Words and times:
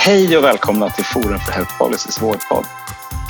Hej 0.00 0.38
och 0.38 0.44
välkomna 0.44 0.90
till 0.90 1.04
Forum 1.04 1.38
för 1.38 1.52
Health 1.52 1.78
Policys 1.78 2.22
vårdpodd. 2.22 2.64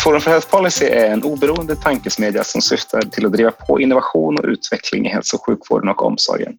Forum 0.04 0.20
för 0.20 0.30
Health 0.30 0.48
Policy 0.48 0.84
är 0.84 1.10
en 1.10 1.22
oberoende 1.22 1.76
tankesmedja 1.76 2.44
som 2.44 2.60
syftar 2.60 3.00
till 3.00 3.26
att 3.26 3.32
driva 3.32 3.50
på 3.50 3.80
innovation 3.80 4.38
och 4.38 4.44
utveckling 4.44 5.06
i 5.06 5.08
hälso 5.08 5.36
och 5.36 5.46
sjukvården 5.46 5.88
och 5.88 6.02
omsorgen. 6.02 6.52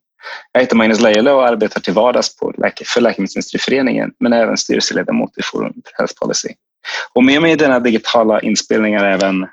Jag 0.52 0.62
heter 0.62 0.76
Magnus 0.76 1.02
Leijele 1.02 1.32
och 1.32 1.48
arbetar 1.48 1.80
till 1.80 1.94
vardags 1.94 2.38
på 2.38 2.54
för 2.86 3.02
Läkemedelsindustriföreningen 3.02 4.12
men 4.20 4.34
är 4.34 4.42
även 4.42 4.58
styrelseledamot 4.58 5.38
i 5.38 5.42
Forum 5.44 5.74
för 5.74 5.98
Health 5.98 6.14
Policy. 6.22 6.50
Och 7.14 7.24
med 7.24 7.42
mig 7.42 7.52
i 7.52 7.56
denna 7.56 7.80
digitala 7.80 8.42
inspelning 8.42 8.94
är 8.94 9.04
även 9.04 9.48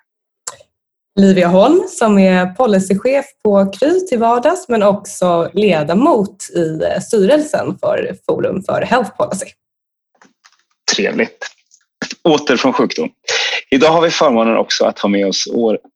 Livia 1.20 1.48
Holm 1.48 1.82
som 1.88 2.18
är 2.18 2.46
policychef 2.46 3.26
på 3.44 3.72
Kry 3.72 4.06
till 4.06 4.18
vardags 4.18 4.68
men 4.68 4.82
också 4.82 5.50
ledamot 5.52 6.50
i 6.50 6.80
styrelsen 7.00 7.78
för 7.78 8.16
Forum 8.26 8.62
för 8.62 8.82
Health 8.82 9.10
Policy. 9.16 9.46
Trevligt. 10.94 11.46
Åter 12.22 12.56
från 12.56 12.72
sjukdom. 12.72 13.10
Idag 13.70 13.90
har 13.90 14.02
vi 14.02 14.10
förmånen 14.10 14.56
också 14.56 14.84
att 14.84 14.98
ha 14.98 15.08
med 15.08 15.26
oss 15.26 15.48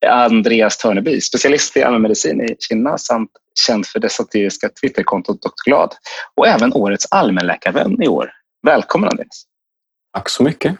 Andreas 0.06 0.78
Törneby, 0.78 1.20
specialist 1.20 1.76
i 1.76 1.82
allmänmedicin 1.82 2.40
i 2.40 2.56
Kina 2.68 2.98
samt 2.98 3.30
känd 3.66 3.86
för 3.86 3.98
det 3.98 4.08
satiriska 4.08 4.68
Twitterkontot 4.68 5.42
Dr. 5.42 5.48
Glad 5.64 5.94
och 6.36 6.46
även 6.46 6.72
årets 6.72 7.06
allmänläkarvän 7.10 8.02
i 8.02 8.08
år. 8.08 8.30
Välkommen 8.66 9.08
Andreas! 9.08 9.44
Tack 10.14 10.28
så 10.28 10.42
mycket! 10.42 10.76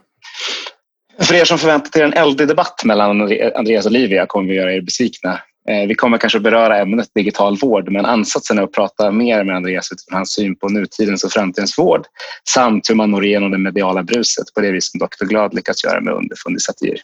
För 1.21 1.35
er 1.35 1.45
som 1.45 1.59
förväntat 1.59 1.97
er 1.97 2.05
en 2.05 2.13
eldig 2.13 2.49
debatt 2.49 2.85
mellan 2.85 3.21
Andreas 3.55 3.87
och 3.87 3.93
Livia 3.93 4.27
kommer 4.27 4.49
vi 4.49 4.55
göra 4.55 4.75
er 4.75 4.81
besvikna. 4.81 5.41
Eh, 5.71 5.87
vi 5.87 5.95
kommer 5.95 6.19
kanske 6.19 6.41
beröra 6.41 6.79
ämnet 6.79 7.09
digital 7.15 7.57
vård 7.57 7.93
men 7.93 8.07
ansatsen 8.07 8.59
är 8.59 8.63
att 8.63 8.73
prata 8.73 9.11
mer 9.11 9.45
med 9.45 9.57
Andreas 9.57 9.93
utifrån 9.93 10.17
hans 10.17 10.33
syn 10.33 10.57
på 10.57 10.69
nutidens 10.69 11.25
och 11.25 11.33
framtidens 11.33 11.79
vård 11.79 12.07
samt 12.49 12.91
hur 12.91 12.95
man 12.95 13.11
når 13.11 13.25
igenom 13.25 13.51
det 13.51 13.59
mediala 13.59 14.03
bruset 14.03 14.55
på 14.55 14.61
det 14.61 14.71
vis 14.71 14.91
som 14.91 15.01
Dr. 15.01 15.25
Glad 15.25 15.55
lyckats 15.55 15.85
göra 15.85 16.01
med 16.01 16.15
underfundig 16.15 16.63
satir. 16.63 17.01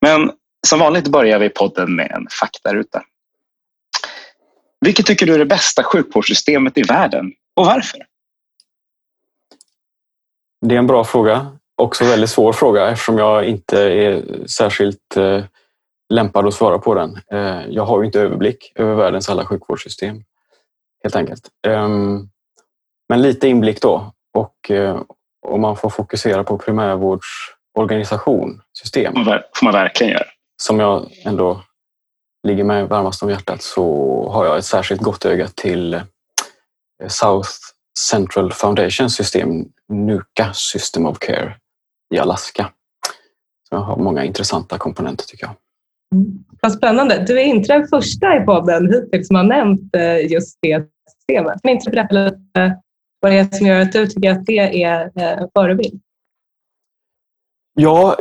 Men 0.00 0.30
som 0.66 0.78
vanligt 0.78 1.08
börjar 1.08 1.38
vi 1.38 1.48
podden 1.48 1.96
med 1.96 2.10
en 2.10 2.26
faktaruta. 2.40 3.02
Vilket 4.80 5.06
tycker 5.06 5.26
du 5.26 5.34
är 5.34 5.38
det 5.38 5.46
bästa 5.46 5.82
sjukvårdssystemet 5.82 6.78
i 6.78 6.82
världen 6.82 7.32
och 7.56 7.66
varför? 7.66 8.00
Det 10.66 10.74
är 10.74 10.78
en 10.78 10.86
bra 10.86 11.04
fråga. 11.04 11.46
Också 11.76 12.04
väldigt 12.04 12.30
svår 12.30 12.52
fråga 12.52 12.90
eftersom 12.90 13.18
jag 13.18 13.44
inte 13.44 13.80
är 13.80 14.22
särskilt 14.46 15.16
eh, 15.16 15.44
lämpad 16.10 16.46
att 16.46 16.54
svara 16.54 16.78
på 16.78 16.94
den. 16.94 17.18
Eh, 17.32 17.66
jag 17.68 17.84
har 17.84 18.00
ju 18.00 18.06
inte 18.06 18.20
överblick 18.20 18.72
över 18.74 18.94
världens 18.94 19.28
alla 19.28 19.46
sjukvårdssystem. 19.46 20.24
Helt 21.02 21.16
enkelt. 21.16 21.48
Ehm, 21.66 22.28
men 23.08 23.22
lite 23.22 23.48
inblick 23.48 23.82
då. 23.82 24.12
Och 24.34 24.70
eh, 24.70 25.02
om 25.46 25.60
man 25.60 25.76
får 25.76 25.90
fokusera 25.90 26.44
på 26.44 26.58
primärvårdsorganisation, 26.58 28.62
system. 28.78 29.14
får 29.24 29.64
man 29.64 29.72
verkligen 29.72 30.12
göra. 30.12 30.26
Som 30.62 30.80
jag 30.80 31.10
ändå 31.24 31.62
ligger 32.46 32.64
mig 32.64 32.86
varmast 32.86 33.22
om 33.22 33.30
hjärtat 33.30 33.62
så 33.62 34.28
har 34.30 34.46
jag 34.46 34.58
ett 34.58 34.64
särskilt 34.64 35.02
gott 35.02 35.24
öga 35.24 35.48
till 35.48 35.94
eh, 35.94 36.02
South 37.08 37.50
Central 37.98 38.52
Foundation 38.52 39.10
system, 39.10 39.64
NUCA 39.88 40.52
System 40.52 41.06
of 41.06 41.18
Care 41.18 41.56
i 42.14 42.18
Alaska. 42.18 42.72
Så 43.68 43.74
jag 43.74 43.80
har 43.80 43.96
många 43.96 44.24
intressanta 44.24 44.78
komponenter 44.78 45.24
tycker 45.24 45.46
jag. 45.46 45.54
Vad 46.62 46.72
spännande. 46.72 47.24
Du 47.26 47.40
är 47.40 47.44
inte 47.44 47.72
den 47.72 47.88
första 47.88 48.36
i 48.36 48.40
podden 48.40 48.92
hittills 48.92 49.26
som 49.26 49.36
har 49.36 49.44
nämnt 49.44 49.96
eh, 49.96 50.32
just 50.32 50.58
det 50.62 50.86
systemet. 51.18 51.62
Kan 51.62 51.70
inte 51.70 51.90
berätta 51.90 52.14
lite 52.14 52.80
vad 53.20 53.32
det 53.32 53.38
är 53.38 53.56
som 53.56 53.66
gör 53.66 53.80
att 53.80 53.92
du 53.92 54.06
tycker 54.06 54.30
att 54.30 54.46
det 54.46 54.82
är 54.82 55.10
en 55.14 55.48
förebild? 55.54 56.00
Ja, 57.74 58.16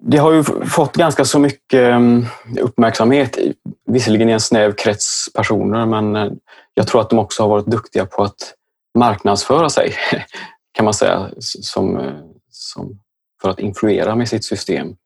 det 0.00 0.16
har 0.16 0.32
ju 0.32 0.42
fått 0.44 0.96
ganska 0.96 1.24
så 1.24 1.38
mycket 1.38 1.80
mm, 1.80 2.24
uppmärksamhet, 2.60 3.38
visserligen 3.86 4.28
i 4.28 4.32
en 4.32 4.40
snäv 4.40 4.72
krets 4.72 5.32
personer, 5.34 5.86
men 5.86 6.16
eh, 6.16 6.32
jag 6.74 6.86
tror 6.86 7.00
att 7.00 7.10
de 7.10 7.18
också 7.18 7.42
har 7.42 7.48
varit 7.48 7.66
duktiga 7.66 8.06
på 8.06 8.22
att 8.22 8.54
marknadsföra 8.98 9.68
sig, 9.70 9.92
kan 10.72 10.84
man 10.84 10.94
säga, 10.94 11.30
som, 11.38 12.12
som 12.50 12.98
för 13.42 13.50
att 13.50 13.58
influera 13.58 14.14
med 14.14 14.28
sitt 14.28 14.44
system. 14.44 14.96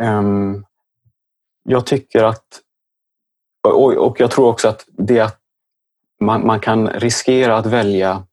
Ehm, 0.00 0.64
jag 1.66 1.86
tycker 1.86 2.24
att, 2.24 2.60
och 3.74 4.20
jag 4.20 4.30
tror 4.30 4.48
också 4.48 4.68
att 4.68 4.84
det 4.86 5.20
att 5.20 5.40
man, 6.20 6.46
man 6.46 6.60
kan 6.60 6.88
riskera 6.88 7.56
att 7.56 7.66
välja 7.66 8.26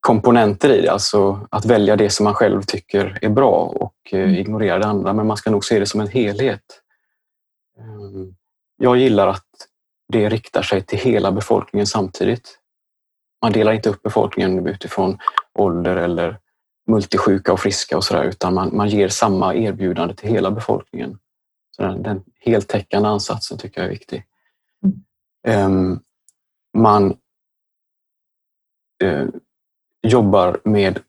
komponenter 0.00 0.70
i 0.70 0.80
det, 0.80 0.88
alltså 0.88 1.46
att 1.50 1.64
välja 1.64 1.96
det 1.96 2.10
som 2.10 2.24
man 2.24 2.34
själv 2.34 2.62
tycker 2.62 3.18
är 3.22 3.28
bra 3.28 3.52
och 3.54 3.94
eh, 4.12 4.20
mm. 4.20 4.34
ignorera 4.34 4.78
det 4.78 4.86
andra, 4.86 5.12
men 5.12 5.26
man 5.26 5.36
ska 5.36 5.50
nog 5.50 5.64
se 5.64 5.78
det 5.78 5.86
som 5.86 6.00
en 6.00 6.08
helhet. 6.08 6.82
Ehm, 7.78 8.34
jag 8.76 8.96
gillar 8.96 9.26
att 9.26 9.46
det 10.12 10.28
riktar 10.28 10.62
sig 10.62 10.82
till 10.82 10.98
hela 10.98 11.32
befolkningen 11.32 11.86
samtidigt. 11.86 12.58
Man 13.42 13.52
delar 13.52 13.72
inte 13.72 13.90
upp 13.90 14.02
befolkningen 14.02 14.66
utifrån 14.66 15.18
ålder 15.54 15.96
eller 15.96 16.38
multisjuka 16.90 17.52
och 17.52 17.60
friska 17.60 17.96
och 17.96 18.04
sådär, 18.04 18.24
utan 18.24 18.54
man, 18.54 18.76
man 18.76 18.88
ger 18.88 19.08
samma 19.08 19.54
erbjudande 19.54 20.14
till 20.14 20.28
hela 20.28 20.50
befolkningen. 20.50 21.18
Så 21.76 21.82
den, 21.82 22.02
den 22.02 22.22
heltäckande 22.40 23.08
ansatsen 23.08 23.58
tycker 23.58 23.80
jag 23.80 23.86
är 23.86 23.92
viktig. 23.92 24.24
Mm. 25.46 26.00
Man 26.76 27.16
uh, 29.04 29.28
jobbar 30.02 30.60
med 30.64 31.00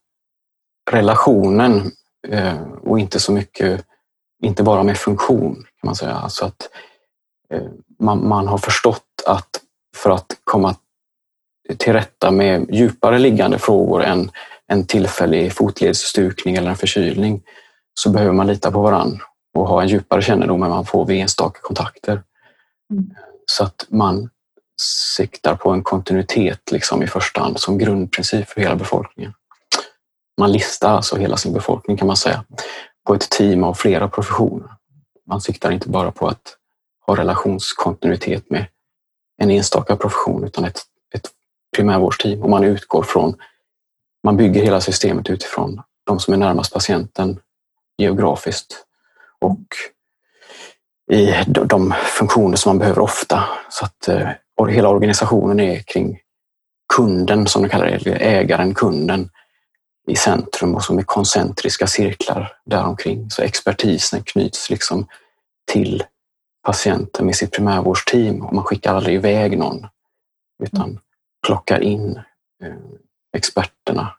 relationen 0.91 1.91
uh, 2.33 2.72
och 2.72 3.00
inte 3.00 3.19
så 3.19 3.31
mycket, 3.31 3.85
inte 4.44 4.63
bara 4.63 4.83
med 4.83 4.97
funktion 4.97 5.55
kan 5.55 5.88
man 5.88 5.95
säga. 5.95 6.13
Alltså 6.13 6.45
att 6.45 6.69
uh, 7.53 7.69
man, 7.99 8.28
man 8.28 8.47
har 8.47 8.57
förstått 8.57 9.23
att 9.28 9.49
för 9.95 10.09
att 10.09 10.38
komma 10.44 10.75
till 11.78 11.94
rätta 11.94 12.31
med 12.31 12.66
djupare 12.72 13.19
liggande 13.19 13.59
frågor 13.59 14.03
än 14.03 14.31
en 14.67 14.85
tillfällig 14.85 15.53
fotledsstukning 15.53 16.55
eller 16.55 16.69
en 16.69 16.75
förkylning 16.75 17.44
så 17.94 18.09
behöver 18.09 18.34
man 18.34 18.47
lita 18.47 18.72
på 18.72 18.81
varann 18.81 19.19
och 19.57 19.68
ha 19.68 19.81
en 19.81 19.88
djupare 19.88 20.22
kännedom 20.22 20.63
än 20.63 20.69
man 20.69 20.85
får 20.85 21.06
vid 21.06 21.22
enstaka 21.22 21.59
kontakter. 21.62 22.23
Mm. 22.91 23.09
Så 23.45 23.63
att 23.63 23.85
man 23.90 24.29
siktar 25.16 25.56
på 25.56 25.72
en 25.72 25.84
kontinuitet 25.84 26.72
liksom 26.72 27.03
i 27.03 27.07
första 27.07 27.41
hand 27.41 27.59
som 27.59 27.78
grundprincip 27.78 28.50
för 28.50 28.62
hela 28.62 28.75
befolkningen. 28.75 29.34
Man 30.40 30.51
listar 30.51 30.90
alltså 30.90 31.16
hela 31.16 31.38
sin 31.38 31.53
befolkning 31.53 31.97
kan 31.97 32.07
man 32.07 32.17
säga 32.17 32.44
på 33.07 33.13
ett 33.13 33.29
team 33.29 33.63
av 33.63 33.73
flera 33.73 34.07
professioner. 34.07 34.69
Man 35.28 35.41
siktar 35.41 35.72
inte 35.72 35.90
bara 35.90 36.12
på 36.12 36.28
att 36.28 36.57
ha 37.07 37.16
relationskontinuitet 37.16 38.50
med 38.50 38.67
en 39.38 39.51
enstaka 39.51 39.96
profession 39.96 40.44
utan 40.44 40.66
ett, 40.66 40.81
ett 41.13 41.29
primärvårdsteam 41.75 42.41
och 42.41 42.50
man 42.50 42.63
utgår 42.63 43.03
från, 43.03 43.35
man 44.23 44.38
bygger 44.38 44.63
hela 44.63 44.81
systemet 44.81 45.29
utifrån 45.29 45.81
de 46.05 46.20
som 46.20 46.34
är 46.34 46.37
närmast 46.37 46.73
patienten 46.73 47.40
geografiskt 47.97 48.86
och 49.41 49.66
i 51.11 51.34
de 51.45 51.91
funktioner 51.91 52.55
som 52.55 52.69
man 52.69 52.79
behöver 52.79 53.01
ofta. 53.01 53.43
Så 53.69 53.85
att 53.85 54.07
eh, 54.07 54.29
och 54.57 54.72
hela 54.72 54.89
organisationen 54.89 55.59
är 55.59 55.79
kring 55.79 56.19
kunden, 56.93 57.47
som 57.47 57.61
de 57.61 57.69
kallar 57.69 57.99
det, 58.03 58.11
ägaren, 58.11 58.73
kunden 58.73 59.29
i 60.07 60.16
centrum 60.16 60.75
och 60.75 60.84
som 60.84 60.97
är 60.97 61.03
koncentriska 61.03 61.87
cirklar 61.87 62.53
däromkring. 62.66 63.29
Så 63.29 63.41
expertisen 63.41 64.23
knyts 64.23 64.69
liksom 64.69 65.07
till 65.72 66.03
patienten 66.66 67.25
med 67.25 67.35
sitt 67.35 67.51
primärvårdsteam 67.51 68.41
och 68.41 68.53
man 68.53 68.63
skickar 68.63 68.95
aldrig 68.95 69.16
iväg 69.16 69.57
någon 69.57 69.87
utan 70.63 70.99
plockar 71.47 71.79
in 71.79 72.17
eh, 72.63 72.73
experterna 73.37 74.13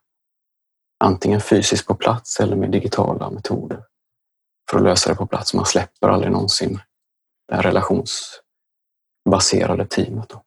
antingen 1.00 1.40
fysiskt 1.40 1.86
på 1.86 1.94
plats 1.94 2.40
eller 2.40 2.56
med 2.56 2.70
digitala 2.70 3.30
metoder 3.30 3.82
för 4.70 4.78
att 4.78 4.84
lösa 4.84 5.10
det 5.10 5.16
på 5.16 5.26
plats. 5.26 5.54
Man 5.54 5.66
släpper 5.66 6.08
aldrig 6.08 6.32
någonsin 6.32 6.80
det 7.48 7.54
här 7.54 7.62
relationsbaserade 7.62 9.86
teamet. 9.86 10.28
Då. 10.28 10.42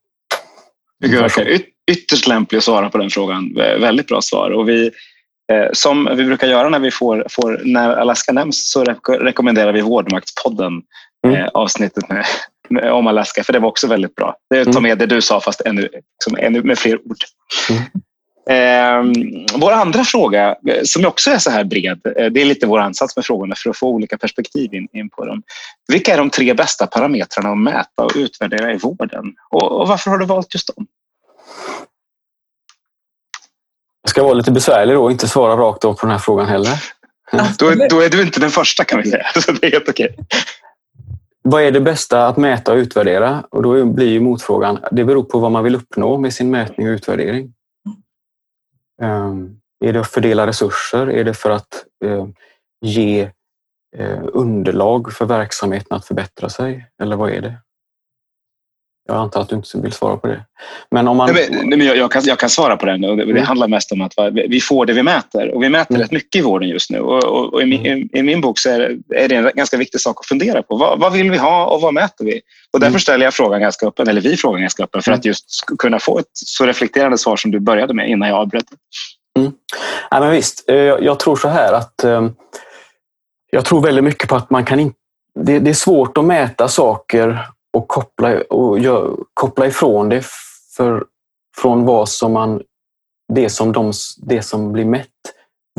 Jag 0.98 1.22
verkar 1.22 1.48
ytterst 1.92 2.28
lämplig 2.28 2.58
att 2.58 2.64
svara 2.64 2.90
på 2.90 2.98
den 2.98 3.10
frågan. 3.10 3.54
Väldigt 3.56 4.08
bra 4.08 4.22
svar. 4.22 4.50
Och 4.50 4.70
vi, 4.70 4.92
Eh, 5.52 5.70
som 5.74 6.10
vi 6.16 6.24
brukar 6.24 6.48
göra 6.48 6.70
när 6.70 6.80
vi 6.80 6.92
får, 6.92 7.26
får 7.30 7.62
när 7.64 7.90
Alaska 7.90 8.32
nämns 8.32 8.72
så 8.72 8.84
rekommenderar 9.08 9.74
vi 9.74 9.82
Vårdmaktspodden 9.82 10.82
mm. 11.28 11.36
eh, 11.36 11.48
avsnittet 11.54 12.10
med, 12.10 12.26
med, 12.70 12.92
om 12.92 13.08
Alaska 13.08 13.44
för 13.44 13.54
det 13.54 13.60
var 13.60 13.70
också 13.70 13.88
väldigt 13.88 14.16
bra. 14.16 14.36
Det 14.50 14.66
tar 14.66 14.72
mm. 14.72 14.84
med 14.84 14.98
det 14.98 15.06
du 15.06 15.22
sa 15.22 15.42
fast 15.42 15.62
ännu, 15.62 15.82
liksom, 15.82 16.38
ännu 16.40 16.64
med 16.64 16.80
fler 16.80 16.96
ord. 16.96 17.18
Mm. 17.70 17.82
Eh, 18.52 19.04
vår 19.56 19.72
andra 19.72 20.04
fråga, 20.04 20.56
eh, 20.68 20.84
som 20.84 21.06
också 21.06 21.32
är 21.32 21.38
så 21.38 21.50
här 21.50 21.64
bred, 21.64 22.02
eh, 22.18 22.26
det 22.26 22.42
är 22.42 22.46
lite 22.46 22.68
vår 22.68 22.80
ansats 22.80 23.16
med 23.16 23.26
frågorna 23.26 23.56
för 23.58 23.70
att 23.70 23.78
få 23.78 23.88
olika 23.88 24.18
perspektiv 24.18 24.74
in, 24.74 24.88
in 24.94 25.10
på 25.10 25.26
dem. 25.26 25.44
Vilka 25.88 26.14
är 26.14 26.18
de 26.18 26.30
tre 26.30 26.54
bästa 26.54 26.88
parametrarna 26.88 27.50
att 27.50 27.58
mäta 27.58 28.04
och 28.04 28.12
utvärdera 28.16 28.74
i 28.74 28.78
vården? 28.78 29.36
Och, 29.50 29.82
och 29.82 29.88
varför 29.88 30.12
har 30.12 30.18
du 30.18 30.26
valt 30.26 30.54
just 30.54 30.76
dem? 30.76 30.88
Jag 34.02 34.10
ska 34.10 34.24
vara 34.24 34.34
lite 34.34 34.52
besvärlig 34.52 34.96
då 34.96 35.04
och 35.04 35.12
inte 35.12 35.28
svara 35.28 35.56
rakt 35.56 35.84
upp 35.84 35.98
på 35.98 36.06
den 36.06 36.12
här 36.12 36.20
frågan 36.20 36.48
heller. 36.48 36.84
Då, 37.58 37.68
är, 37.68 37.90
då 37.90 38.02
är 38.02 38.10
du 38.10 38.22
inte 38.22 38.40
den 38.40 38.52
första 38.52 38.84
kan 38.84 39.02
vi 39.02 39.10
säga, 39.10 39.26
så 39.42 39.52
det 39.52 39.68
är 39.68 39.72
helt 39.72 39.90
okej. 39.90 40.16
Vad 41.44 41.64
är 41.64 41.72
det 41.72 41.82
bästa 41.82 42.28
att 42.28 42.38
mäta 42.38 42.72
och 42.72 42.78
utvärdera? 42.78 43.44
Och 43.50 43.64
då 43.64 43.86
blir 43.86 44.10
ju 44.10 44.20
motfrågan, 44.20 44.80
det 44.92 45.06
beror 45.06 45.24
på 45.24 45.40
vad 45.40 45.52
man 45.52 45.64
vill 45.64 45.76
uppnå 45.76 46.18
med 46.18 46.34
sin 46.34 46.52
mätning 46.52 46.88
och 46.88 46.92
utvärdering. 46.92 47.54
Ehm, 49.02 49.58
är 49.86 49.94
det 49.94 50.00
att 50.00 50.12
fördela 50.12 50.48
resurser? 50.48 51.10
Är 51.10 51.24
det 51.24 51.34
för 51.34 51.50
att 51.50 51.86
eh, 52.06 52.28
ge 52.82 53.32
eh, 53.98 54.24
underlag 54.34 55.14
för 55.14 55.26
verksamheten 55.26 55.98
att 55.98 56.06
förbättra 56.06 56.50
sig? 56.50 56.90
Eller 57.02 57.16
vad 57.16 57.30
är 57.30 57.42
det? 57.42 57.62
Jag 59.12 59.22
antar 59.22 59.42
att 59.42 59.50
du 59.50 59.56
inte 59.56 59.78
vill 59.78 59.92
svara 59.92 60.18
på 60.18 60.28
det. 60.28 60.46
Men 60.92 61.08
om 61.08 61.18
man... 61.18 61.34
Nej, 61.34 61.48
men, 61.52 61.80
nej, 61.80 61.88
jag, 61.88 62.12
kan, 62.12 62.24
jag 62.26 62.40
kan 62.40 62.50
svara 62.50 62.78
på 62.78 62.86
den. 62.86 63.02
Det, 63.02 63.08
mm. 63.08 63.44
handlar 63.44 63.68
mest 63.68 63.92
om 63.92 64.02
att 64.02 64.14
vi 64.34 64.62
får 64.62 64.86
det 64.86 64.94
vi 64.94 65.04
mäter. 65.04 65.56
Och 65.56 65.64
vi 65.64 65.70
mäter 65.70 65.96
mm. 65.96 66.02
rätt 66.02 66.12
mycket 66.12 66.40
i 66.40 66.42
vården 66.42 66.70
just 66.70 66.90
nu. 66.90 67.00
Och, 67.00 67.24
och, 67.24 67.54
och 67.54 67.62
i, 67.62 67.66
min, 67.66 67.86
mm. 67.86 68.10
i, 68.14 68.24
min 68.24 68.42
bok 68.42 68.60
så 68.60 68.70
är 68.70 68.80
det, 68.80 69.24
är 69.24 69.28
det, 69.28 69.36
en 69.36 69.52
ganska 69.56 69.78
viktig 69.78 70.02
sak 70.02 70.18
att 70.20 70.26
fundera 70.26 70.64
på. 70.64 70.76
Vad, 70.76 71.00
vad, 71.00 71.14
vill 71.14 71.32
vi 71.32 71.38
ha 71.38 71.66
och 71.66 71.82
vad 71.82 71.94
mäter 71.94 72.26
vi? 72.26 72.42
Och 72.74 72.80
därför 72.80 72.92
mm. 72.92 73.00
ställer 73.00 73.26
jag 73.26 73.34
frågan 73.34 73.62
ganska 73.62 73.88
öppen, 73.88 74.08
eller 74.08 74.22
vi 74.22 74.38
frågan 74.38 74.62
ganska 74.62 74.84
öppen, 74.84 75.02
för 75.02 75.12
mm. 75.12 75.20
att 75.20 75.26
just 75.26 75.46
kunna 75.80 76.00
få 76.00 76.20
ett 76.20 76.32
så 76.34 76.66
reflekterande 76.66 77.18
svar 77.18 77.38
som 77.38 77.52
du 77.52 77.60
började 77.60 77.94
med 77.94 78.10
innan 78.10 78.30
jag 78.30 78.38
avbröt. 78.38 78.66
Mm. 79.40 79.52
Ja, 80.10 80.20
men 80.20 80.32
visst, 80.32 80.70
eh, 80.70 80.76
jag 80.78 81.20
tror 81.20 81.36
så 81.36 81.48
här 81.48 81.74
att 81.74 82.04
ehm, 82.04 82.32
jag 83.52 83.66
tror 83.66 83.82
väldigt 83.82 84.04
mycket 84.04 84.30
på 84.30 84.36
att 84.36 84.50
man 84.50 84.66
kan 84.66 84.80
inte 84.80 84.96
det, 85.40 85.60
det 85.60 85.70
är 85.70 85.74
svårt 85.74 86.18
att 86.18 86.26
mäta 86.26 86.68
saker 86.68 87.48
och 87.74 87.88
koppla, 87.88 88.42
och 88.42 88.80
gör, 88.80 89.18
koppla 89.34 89.68
ifrån 89.68 90.10
det 90.10 90.26
för, 90.76 91.06
från 91.58 91.86
vad 91.86 92.10
som 92.10 92.34
man, 92.34 92.62
det 93.34 93.50
som, 93.50 93.72
de, 93.72 93.94
det 94.18 94.42
som 94.42 94.72
blir 94.72 94.86
mätt 94.86 95.08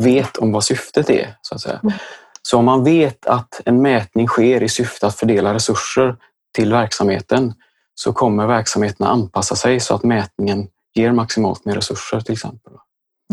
vet 0.01 0.37
om 0.37 0.51
vad 0.51 0.63
syftet 0.63 1.09
är. 1.09 1.37
Så 1.41 1.55
att 1.55 1.61
säga. 1.61 1.79
Mm. 1.83 1.93
Så 2.41 2.57
om 2.57 2.65
man 2.65 2.83
vet 2.83 3.25
att 3.25 3.61
en 3.65 3.81
mätning 3.81 4.27
sker 4.27 4.63
i 4.63 4.69
syfte 4.69 5.07
att 5.07 5.15
fördela 5.15 5.53
resurser 5.53 6.15
till 6.55 6.71
verksamheten 6.71 7.53
så 7.95 8.13
kommer 8.13 8.47
verksamheten 8.47 9.05
att 9.05 9.13
anpassa 9.13 9.55
sig 9.55 9.79
så 9.79 9.95
att 9.95 10.03
mätningen 10.03 10.67
ger 10.93 11.11
maximalt 11.11 11.65
med 11.65 11.75
resurser 11.75 12.21
till 12.21 12.33
exempel. 12.33 12.73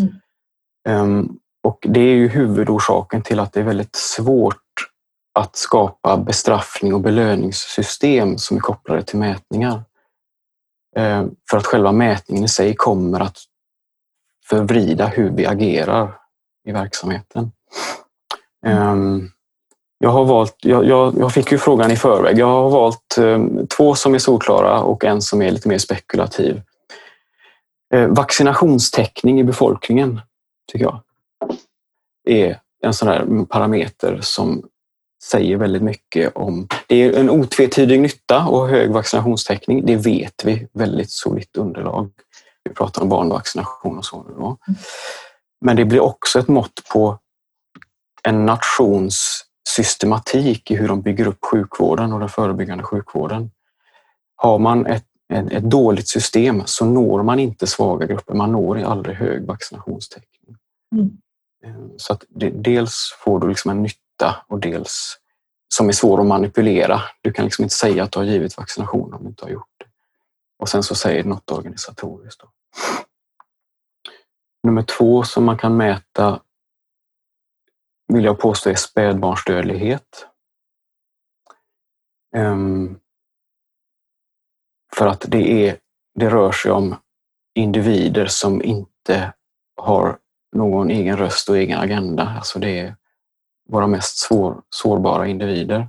Mm. 0.00 1.02
Um, 1.02 1.38
och 1.62 1.86
Det 1.88 2.00
är 2.00 2.14
ju 2.14 2.28
huvudorsaken 2.28 3.22
till 3.22 3.40
att 3.40 3.52
det 3.52 3.60
är 3.60 3.64
väldigt 3.64 3.96
svårt 3.96 4.56
att 5.40 5.56
skapa 5.56 6.16
bestraffning 6.16 6.94
och 6.94 7.00
belöningssystem 7.00 8.38
som 8.38 8.56
är 8.56 8.60
kopplade 8.60 9.02
till 9.02 9.18
mätningar. 9.18 9.82
Eh, 10.96 11.26
för 11.50 11.56
att 11.56 11.66
själva 11.66 11.92
mätningen 11.92 12.44
i 12.44 12.48
sig 12.48 12.74
kommer 12.74 13.20
att 13.20 13.38
förvrida 14.48 15.06
hur 15.06 15.30
vi 15.30 15.46
agerar 15.46 16.16
i 16.68 16.72
verksamheten. 16.72 17.52
Ehm, 18.66 19.30
jag, 19.98 20.10
har 20.10 20.24
valt, 20.24 20.56
jag, 20.60 20.84
jag, 20.84 21.18
jag 21.18 21.32
fick 21.32 21.52
ju 21.52 21.58
frågan 21.58 21.90
i 21.90 21.96
förväg. 21.96 22.38
Jag 22.38 22.46
har 22.46 22.70
valt 22.70 23.18
ehm, 23.18 23.66
två 23.66 23.94
som 23.94 24.14
är 24.14 24.18
solklara 24.18 24.80
och 24.80 25.04
en 25.04 25.22
som 25.22 25.42
är 25.42 25.50
lite 25.50 25.68
mer 25.68 25.78
spekulativ. 25.78 26.62
Eh, 27.94 28.08
vaccinationstäckning 28.08 29.40
i 29.40 29.44
befolkningen, 29.44 30.20
tycker 30.72 30.84
jag, 30.84 31.00
är 32.24 32.60
en 32.82 32.94
sån 32.94 33.08
där 33.08 33.44
parameter 33.44 34.18
som 34.22 34.62
säger 35.22 35.56
väldigt 35.56 35.82
mycket 35.82 36.36
om... 36.36 36.68
Det 36.86 36.96
är 36.96 37.12
en 37.12 37.30
otvetydig 37.30 38.00
nytta 38.00 38.46
och 38.46 38.68
hög 38.68 38.90
vaccinationstäckning. 38.90 39.86
Det 39.86 39.96
vet 39.96 40.44
vi. 40.44 40.68
Väldigt 40.72 41.10
solitt 41.10 41.56
underlag. 41.56 42.10
Vi 42.64 42.74
pratar 42.74 43.02
om 43.02 43.08
barnvaccination 43.08 43.98
och 43.98 44.04
så. 44.04 44.22
Då. 44.22 44.58
Men 45.60 45.76
det 45.76 45.84
blir 45.84 46.00
också 46.00 46.38
ett 46.38 46.48
mått 46.48 46.82
på 46.92 47.18
en 48.22 48.46
nations 48.46 49.44
systematik 49.68 50.70
i 50.70 50.76
hur 50.76 50.88
de 50.88 51.02
bygger 51.02 51.26
upp 51.26 51.44
sjukvården 51.44 52.12
och 52.12 52.20
den 52.20 52.28
förebyggande 52.28 52.84
sjukvården. 52.84 53.50
Har 54.36 54.58
man 54.58 54.86
ett, 54.86 55.04
ett, 55.32 55.52
ett 55.52 55.64
dåligt 55.64 56.08
system 56.08 56.62
så 56.64 56.84
når 56.84 57.22
man 57.22 57.38
inte 57.38 57.66
svaga 57.66 58.06
grupper. 58.06 58.34
Man 58.34 58.52
når 58.52 58.82
aldrig 58.82 59.16
hög 59.16 59.46
vaccinationstäckning. 59.46 60.56
Mm. 60.94 61.10
Så 61.96 62.12
att 62.12 62.24
det, 62.28 62.50
dels 62.50 63.18
får 63.24 63.40
du 63.40 63.48
liksom 63.48 63.70
en 63.70 63.82
nytta 63.82 63.98
smitta 64.20 64.44
och 64.48 64.60
dels 64.60 65.16
som 65.74 65.88
är 65.88 65.92
svår 65.92 66.20
att 66.20 66.26
manipulera. 66.26 67.02
Du 67.22 67.32
kan 67.32 67.44
liksom 67.44 67.62
inte 67.62 67.74
säga 67.74 68.04
att 68.04 68.12
du 68.12 68.18
har 68.18 68.26
givit 68.26 68.56
vaccination 68.56 69.14
om 69.14 69.22
du 69.22 69.28
inte 69.28 69.44
har 69.44 69.50
gjort 69.50 69.74
det. 69.78 69.86
Och 70.58 70.68
sen 70.68 70.82
så 70.82 70.94
säger 70.94 71.24
något 71.24 71.50
organisatoriskt. 71.50 72.40
Då. 72.40 72.48
Nummer 74.62 74.82
två 74.82 75.22
som 75.22 75.44
man 75.44 75.58
kan 75.58 75.76
mäta 75.76 76.40
vill 78.12 78.24
jag 78.24 78.38
påstå 78.38 78.70
är 78.70 78.74
spädbarnsdödlighet. 78.74 80.26
Um, 82.36 83.00
för 84.96 85.06
att 85.06 85.24
det, 85.28 85.68
är, 85.68 85.78
det 86.14 86.30
rör 86.30 86.52
sig 86.52 86.70
om 86.70 86.96
individer 87.54 88.26
som 88.26 88.62
inte 88.62 89.32
har 89.76 90.18
någon 90.56 90.90
egen 90.90 91.16
röst 91.16 91.48
och 91.48 91.56
egen 91.56 91.78
agenda. 91.78 92.34
Alltså 92.36 92.58
det 92.58 92.78
är 92.78 92.96
våra 93.70 93.86
mest 93.86 94.18
svår, 94.18 94.62
sårbara 94.70 95.28
individer 95.28 95.88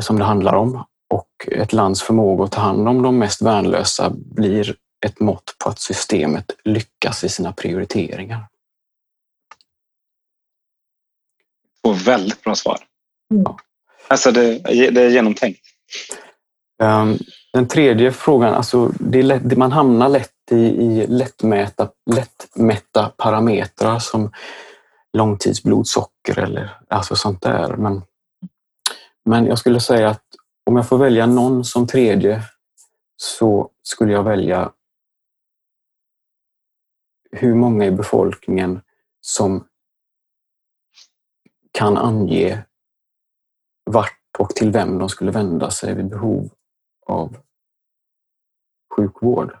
som 0.00 0.18
det 0.18 0.24
handlar 0.24 0.54
om. 0.54 0.84
Och 1.10 1.48
ett 1.48 1.72
lands 1.72 2.02
förmåga 2.02 2.44
att 2.44 2.52
ta 2.52 2.60
hand 2.60 2.88
om 2.88 3.02
de 3.02 3.18
mest 3.18 3.42
värnlösa 3.42 4.10
blir 4.14 4.76
ett 5.06 5.20
mått 5.20 5.54
på 5.58 5.68
att 5.68 5.78
systemet 5.78 6.52
lyckas 6.64 7.24
i 7.24 7.28
sina 7.28 7.52
prioriteringar. 7.52 8.48
Två 11.84 11.92
väldigt 11.92 12.42
bra 12.42 12.54
svar. 12.54 12.78
Ja. 13.28 13.58
Alltså 14.08 14.32
det, 14.32 14.58
det 14.90 15.02
är 15.02 15.08
genomtänkt. 15.08 15.60
Um, 16.82 17.18
den 17.52 17.68
tredje 17.68 18.12
frågan, 18.12 18.54
alltså 18.54 18.92
det 19.00 19.22
lätt, 19.22 19.56
man 19.56 19.72
hamnar 19.72 20.08
lätt 20.08 20.30
i, 20.50 20.56
i 20.56 21.06
lättmäta, 21.06 21.88
lättmätta 22.10 23.12
parametrar 23.16 23.98
som 23.98 24.32
långtidsblodsocker 25.12 26.38
eller 26.38 26.80
alltså 26.88 27.16
sånt 27.16 27.42
där. 27.42 27.76
Men, 27.76 28.02
men 29.24 29.46
jag 29.46 29.58
skulle 29.58 29.80
säga 29.80 30.08
att 30.08 30.24
om 30.66 30.76
jag 30.76 30.88
får 30.88 30.98
välja 30.98 31.26
någon 31.26 31.64
som 31.64 31.86
tredje 31.86 32.42
så 33.16 33.70
skulle 33.82 34.12
jag 34.12 34.22
välja 34.22 34.72
hur 37.30 37.54
många 37.54 37.86
i 37.86 37.90
befolkningen 37.90 38.80
som 39.20 39.66
kan 41.72 41.96
ange 41.96 42.64
vart 43.84 44.20
och 44.38 44.50
till 44.50 44.70
vem 44.70 44.98
de 44.98 45.08
skulle 45.08 45.30
vända 45.30 45.70
sig 45.70 45.94
vid 45.94 46.08
behov 46.08 46.50
av 47.06 47.36
sjukvård. 48.96 49.58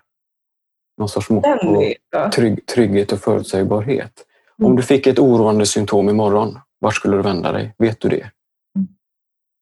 Någon 0.96 1.08
sorts 1.08 1.30
mått 1.30 1.42
på 1.42 1.94
trygg, 2.34 2.66
trygghet 2.66 3.12
och 3.12 3.18
förutsägbarhet. 3.18 4.26
Om 4.64 4.76
du 4.76 4.82
fick 4.82 5.06
ett 5.06 5.18
oroande 5.18 5.66
symptom 5.66 6.08
imorgon, 6.08 6.58
vart 6.78 6.94
skulle 6.94 7.16
du 7.16 7.22
vända 7.22 7.52
dig? 7.52 7.74
Vet 7.78 8.00
du 8.00 8.08
det? 8.08 8.30
Mm. 8.76 8.88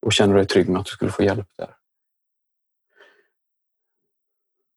Och 0.07 0.13
känner 0.13 0.35
du 0.35 0.41
dig 0.41 0.47
trygg 0.47 0.69
med 0.69 0.81
att 0.81 0.87
du 0.87 0.91
skulle 0.91 1.11
få 1.11 1.23
hjälp 1.23 1.47
där? 1.59 1.71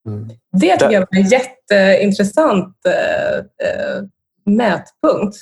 Mm. 0.07 0.29
Det 0.51 0.71
tycker 0.71 0.91
jag 0.91 0.99
var 0.99 1.19
en 1.19 1.27
jätteintressant 1.27 2.77
äh, 2.85 3.37
äh, 3.37 4.03
mätpunkt. 4.45 5.37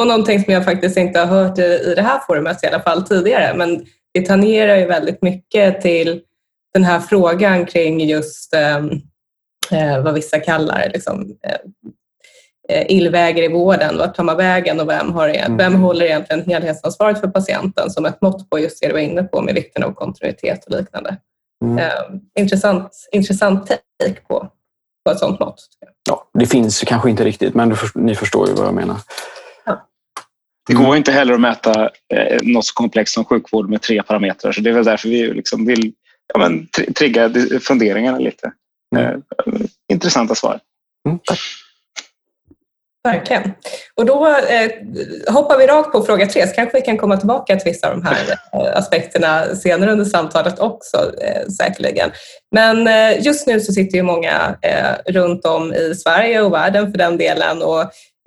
Och 0.00 0.06
någonting 0.06 0.44
som 0.44 0.52
jag 0.52 0.64
faktiskt 0.64 0.96
inte 0.96 1.18
har 1.18 1.26
hört 1.26 1.58
i, 1.58 1.62
i 1.62 1.94
det 1.94 2.02
här 2.02 2.20
forumet 2.26 2.64
i 2.64 2.66
alla 2.66 2.82
fall 2.82 3.02
tidigare. 3.02 3.56
Men 3.56 3.86
det 4.12 4.26
tangerar 4.26 4.76
ju 4.76 4.86
väldigt 4.86 5.22
mycket 5.22 5.80
till 5.80 6.22
den 6.74 6.84
här 6.84 7.00
frågan 7.00 7.66
kring 7.66 8.00
just 8.00 8.54
äh, 8.54 10.02
vad 10.02 10.14
vissa 10.14 10.40
kallar 10.40 10.90
liksom, 10.94 11.38
Eh, 11.42 11.58
illväger 12.88 13.42
i 13.42 13.48
vården, 13.48 13.98
vart 13.98 14.14
tar 14.14 14.24
man 14.24 14.36
vägen 14.36 14.80
och 14.80 14.88
vem, 14.88 15.12
har, 15.12 15.28
mm. 15.28 15.56
vem 15.56 15.74
håller 15.74 16.06
egentligen 16.06 16.44
helhetsansvaret 16.50 17.20
för 17.20 17.28
patienten 17.28 17.90
som 17.90 18.06
ett 18.06 18.22
mått 18.22 18.50
på 18.50 18.58
just 18.58 18.80
det 18.80 18.86
du 18.86 18.92
var 18.92 19.00
inne 19.00 19.22
på 19.22 19.42
med 19.42 19.54
vikten 19.54 19.82
av 19.82 19.92
kontinuitet 19.92 20.64
och 20.64 20.76
liknande. 20.76 21.16
Mm. 21.64 21.78
Eh, 21.78 22.20
intressant, 22.38 23.08
intressant 23.12 23.66
take 23.66 24.20
på, 24.28 24.48
på 25.04 25.12
ett 25.12 25.18
sådant 25.18 25.40
mått. 25.40 25.64
Ja, 26.08 26.28
det 26.38 26.46
finns 26.46 26.80
kanske 26.80 27.10
inte 27.10 27.24
riktigt, 27.24 27.54
men 27.54 27.76
ni 27.94 28.14
förstår 28.14 28.48
ju 28.48 28.54
vad 28.54 28.66
jag 28.66 28.74
menar. 28.74 28.96
Det 30.66 30.74
går 30.74 30.96
inte 30.96 31.12
heller 31.12 31.34
att 31.34 31.40
mäta 31.40 31.90
eh, 32.14 32.38
något 32.42 32.64
så 32.64 32.74
komplext 32.74 33.14
som 33.14 33.24
sjukvård 33.24 33.68
med 33.68 33.82
tre 33.82 34.02
parametrar. 34.02 34.52
Så 34.52 34.60
det 34.60 34.70
är 34.70 34.74
väl 34.74 34.84
därför 34.84 35.08
vi 35.08 35.34
liksom 35.34 35.66
vill 35.66 35.92
ja, 36.34 36.38
men, 36.38 36.68
trigga 36.94 37.30
funderingarna 37.60 38.18
lite. 38.18 38.52
Mm. 38.96 39.12
Eh, 39.12 39.60
intressanta 39.92 40.34
svar. 40.34 40.60
Mm, 41.08 41.18
tack. 41.24 41.38
Verkligen. 43.04 43.52
Och 43.96 44.06
då 44.06 44.26
eh, 44.26 44.70
hoppar 45.32 45.58
vi 45.58 45.66
rakt 45.66 45.92
på 45.92 46.02
fråga 46.02 46.26
tre, 46.26 46.48
så 46.48 46.54
kanske 46.54 46.76
vi 46.76 46.82
kan 46.82 46.98
komma 46.98 47.16
tillbaka 47.16 47.56
till 47.56 47.72
vissa 47.72 47.90
av 47.90 48.00
de 48.00 48.06
här 48.06 48.38
eh, 48.52 48.76
aspekterna 48.76 49.54
senare 49.54 49.92
under 49.92 50.04
samtalet 50.04 50.58
också 50.58 51.12
eh, 51.22 51.48
säkerligen. 51.48 52.10
Men 52.54 52.86
eh, 52.86 53.24
just 53.24 53.46
nu 53.46 53.60
så 53.60 53.72
sitter 53.72 53.96
ju 53.96 54.02
många 54.02 54.58
eh, 54.62 54.94
runt 55.12 55.46
om 55.46 55.74
i 55.74 55.94
Sverige 55.94 56.40
och 56.40 56.52
världen 56.52 56.90
för 56.90 56.98
den 56.98 57.16
delen 57.16 57.62
och 57.62 57.80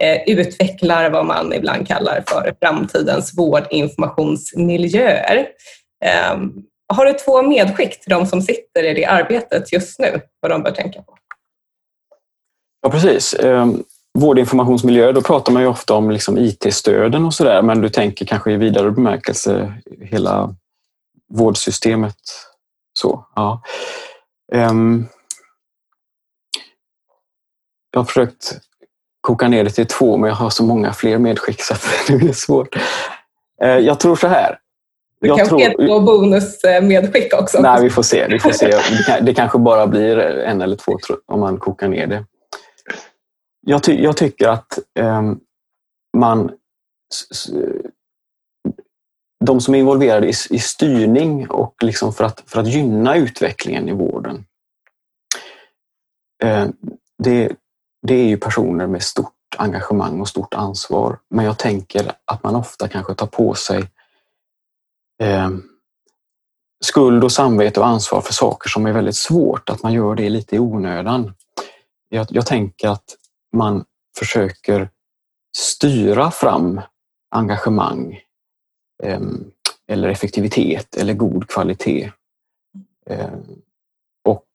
eh, 0.04 0.22
utvecklar 0.28 1.10
vad 1.10 1.26
man 1.26 1.54
ibland 1.54 1.88
kallar 1.88 2.24
för 2.28 2.56
framtidens 2.62 3.38
vårdinformationsmiljöer. 3.38 5.48
Ehm, 6.06 6.52
har 6.94 7.06
du 7.06 7.14
två 7.14 7.42
medskick 7.42 8.02
till 8.02 8.10
de 8.10 8.26
som 8.26 8.42
sitter 8.42 8.84
i 8.84 8.94
det 8.94 9.06
arbetet 9.06 9.74
just 9.74 10.00
nu, 10.00 10.22
vad 10.40 10.52
de 10.52 10.64
bör 10.64 10.72
tänka 10.72 11.02
på? 11.02 11.18
Ja, 12.82 12.90
precis. 12.90 13.34
Ehm, 13.34 13.84
Ehm, 14.16 14.22
vårdinformationsmiljö, 14.22 15.12
då 15.12 15.22
pratar 15.22 15.54
man 15.54 15.62
ju 15.62 15.68
ofta 15.68 15.94
om 15.94 16.12
liksom 16.12 16.38
IT-stöden 16.38 17.26
och 17.26 17.34
sådär, 17.34 17.62
men 17.62 17.82
du 17.82 17.90
tänker 17.90 18.26
kanske 18.26 18.52
i 18.52 18.58
vidare 18.58 18.92
bemärkelse 18.92 19.74
hela 20.02 20.56
vårdsystemet. 21.34 22.18
Så, 23.00 23.26
ja. 23.36 23.62
Um, 24.54 25.08
jag 27.92 28.00
har 28.00 28.06
försökt 28.06 28.58
koka 29.22 29.48
ner 29.48 29.64
det 29.64 29.70
till 29.70 29.88
två, 29.88 30.18
men 30.18 30.30
jag 30.30 30.36
har 30.36 30.50
så 30.50 30.64
många 30.64 30.94
fler 30.94 31.18
medskick 31.18 31.62
så 31.62 31.76
det 32.08 32.18
blir 32.18 32.34
svårt. 32.34 32.76
Uh, 33.64 33.78
jag 33.78 34.00
tror 34.00 34.16
så 34.16 34.28
här. 34.28 34.60
Jag 35.20 35.38
kanske 35.38 35.72
tror... 35.72 35.88
två 35.88 36.00
bonusmedskick 36.00 37.34
också? 37.34 37.62
Nej, 37.62 37.84
vi 37.84 37.90
får 37.90 38.04
se. 38.04 38.28
Vi 38.28 38.40
får 38.40 38.52
se. 38.52 38.80
Det 39.22 39.34
kanske 39.34 39.58
bara 39.58 39.88
blir 39.88 40.18
en 40.18 40.62
eller 40.62 40.76
två 40.76 40.98
om 41.26 41.40
man 41.40 41.58
kokar 41.58 41.88
ner 41.88 42.08
det. 42.08 42.26
Jag, 43.66 43.84
ty 43.84 44.04
jag 44.04 44.18
tycker 44.18 44.48
att 44.48 44.80
eh, 45.00 45.34
man 46.18 46.52
de 49.46 49.62
som 49.62 49.76
är 49.76 49.80
involverade 49.80 50.28
i, 50.28 50.34
i 50.50 50.60
styrning 50.60 51.50
och 51.50 51.76
liksom 51.84 52.14
för, 52.14 52.24
att, 52.24 52.44
för 52.46 52.60
att 52.62 52.68
gynna 52.68 53.16
utvecklingen 53.16 53.90
i 53.90 53.92
vården. 53.92 54.46
Eh, 56.44 56.68
det, 57.18 57.52
det 58.08 58.14
är 58.14 58.26
ju 58.26 58.38
personer 58.38 58.88
med 58.88 59.04
stort 59.04 59.34
engagemang 59.58 60.22
och 60.22 60.28
stort 60.28 60.54
ansvar. 60.54 61.20
Men 61.30 61.46
jag 61.46 61.58
tänker 61.58 62.12
att 62.26 62.44
man 62.44 62.56
ofta 62.56 62.88
kanske 62.88 63.16
tar 63.16 63.28
på 63.28 63.54
sig 63.54 63.90
eh, 65.22 65.50
skuld 66.84 67.24
och 67.24 67.32
samvete 67.32 67.80
och 67.80 67.88
ansvar 67.88 68.22
för 68.22 68.34
saker 68.34 68.70
som 68.70 68.86
är 68.86 68.92
väldigt 68.92 69.16
svårt, 69.16 69.70
att 69.70 69.84
man 69.84 69.94
gör 69.94 70.16
det 70.16 70.30
lite 70.30 70.56
i 70.56 70.60
onödan. 70.60 71.34
Jag, 72.10 72.28
jag 72.30 72.46
tänker 72.46 72.90
att 72.90 73.18
man 73.54 73.86
försöker 74.18 74.90
styra 75.58 76.32
fram 76.32 76.82
engagemang 77.32 78.20
ehm, 79.04 79.52
eller 79.88 80.10
effektivitet 80.10 80.96
eller 80.96 81.14
god 81.14 81.48
kvalitet. 81.48 82.12
Ehm, 83.10 83.62
och 84.26 84.48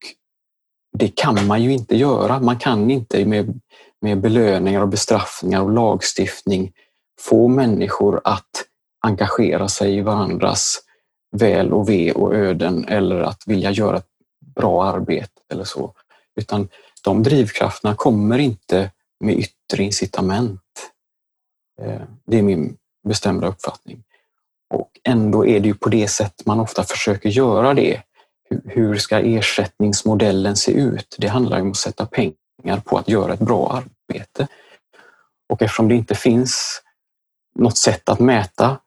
det 0.98 1.08
kan 1.08 1.46
man 1.46 1.62
ju 1.62 1.72
inte 1.72 1.96
göra. 1.96 2.40
Man 2.40 2.58
kan 2.58 2.90
inte 2.90 3.24
med, 3.24 3.60
med 4.00 4.20
belöningar 4.20 4.80
och 4.80 4.88
bestraffningar 4.88 5.62
och 5.62 5.70
lagstiftning 5.70 6.72
få 7.20 7.48
människor 7.48 8.20
att 8.24 8.64
engagera 9.00 9.68
sig 9.68 9.96
i 9.96 10.00
varandras 10.00 10.82
väl 11.36 11.72
och 11.72 11.88
ve 11.88 12.12
och 12.12 12.34
öden 12.34 12.84
eller 12.88 13.20
att 13.20 13.42
vilja 13.46 13.70
göra 13.70 13.96
ett 13.96 14.08
bra 14.54 14.84
arbete 14.84 15.40
eller 15.52 15.64
så. 15.64 15.94
Utan 16.40 16.68
de 17.08 17.22
drivkrafterna 17.22 17.94
kommer 17.94 18.38
inte 18.38 18.90
med 19.20 19.38
yttre 19.38 19.82
incitament. 19.82 20.60
Eh, 21.82 22.02
det 22.26 22.38
är 22.38 22.42
min 22.42 22.76
bestämda 23.08 23.46
uppfattning. 23.46 24.04
Och 24.74 24.90
ändå 25.04 25.46
är 25.46 25.60
det 25.60 25.68
ju 25.68 25.74
på 25.74 25.88
det 25.88 26.08
sätt 26.08 26.46
man 26.46 26.60
ofta 26.60 26.82
försöker 26.82 27.28
göra 27.28 27.74
det. 27.74 28.02
Hur 28.64 28.96
ska 28.96 29.18
ersättningsmodellen 29.18 30.56
se 30.56 30.72
ut? 30.72 31.16
Det 31.18 31.28
handlar 31.28 31.60
om 31.60 31.70
att 31.70 31.76
sätta 31.76 32.06
pengar 32.06 32.80
på 32.84 32.98
att 32.98 33.08
göra 33.08 33.32
ett 33.32 33.40
bra 33.40 33.72
arbete. 33.72 34.48
Och 35.48 35.62
eftersom 35.62 35.88
det 35.88 35.94
inte 35.94 36.14
finns 36.14 36.82
något 37.54 37.78
sätt 37.78 38.08
att 38.08 38.20
mäta 38.20 38.78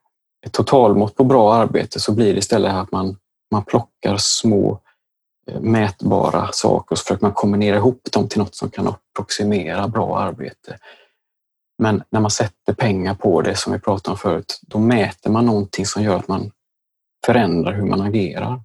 ett 0.45 0.53
totalmått 0.53 1.15
på 1.15 1.23
bra 1.23 1.53
arbete 1.53 1.99
så 1.99 2.11
blir 2.11 2.33
det 2.33 2.39
istället 2.39 2.73
att 2.73 2.91
man, 2.91 3.17
man 3.51 3.65
plockar 3.65 4.17
små 4.17 4.79
mätbara 5.59 6.49
saker 6.51 6.91
och 6.91 6.97
så 6.97 7.03
försöker 7.03 7.25
man 7.25 7.33
kombinera 7.33 7.75
ihop 7.75 8.07
dem 8.11 8.27
till 8.27 8.39
något 8.39 8.55
som 8.55 8.69
kan 8.69 8.87
approximera 8.87 9.87
bra 9.87 10.19
arbete. 10.19 10.77
Men 11.77 12.03
när 12.09 12.19
man 12.19 12.31
sätter 12.31 12.73
pengar 12.73 13.13
på 13.13 13.41
det, 13.41 13.55
som 13.55 13.73
vi 13.73 13.79
pratade 13.79 14.11
om 14.11 14.17
förut, 14.17 14.59
då 14.61 14.79
mäter 14.79 15.29
man 15.29 15.45
någonting 15.45 15.85
som 15.85 16.03
gör 16.03 16.17
att 16.17 16.27
man 16.27 16.51
förändrar 17.25 17.73
hur 17.73 17.85
man 17.85 18.01
agerar. 18.01 18.61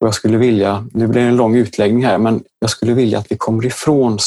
Och 0.00 0.06
jag 0.06 0.14
skulle 0.14 0.38
vilja, 0.38 0.86
nu 0.92 1.06
blir 1.06 1.22
det 1.22 1.28
en 1.28 1.36
lång 1.36 1.56
utläggning 1.56 2.04
här, 2.04 2.18
men 2.18 2.44
jag 2.58 2.70
skulle 2.70 2.94
vilja 2.94 3.18
att 3.18 3.32
vi 3.32 3.36
kommer 3.36 3.66
ifrån 3.66 4.18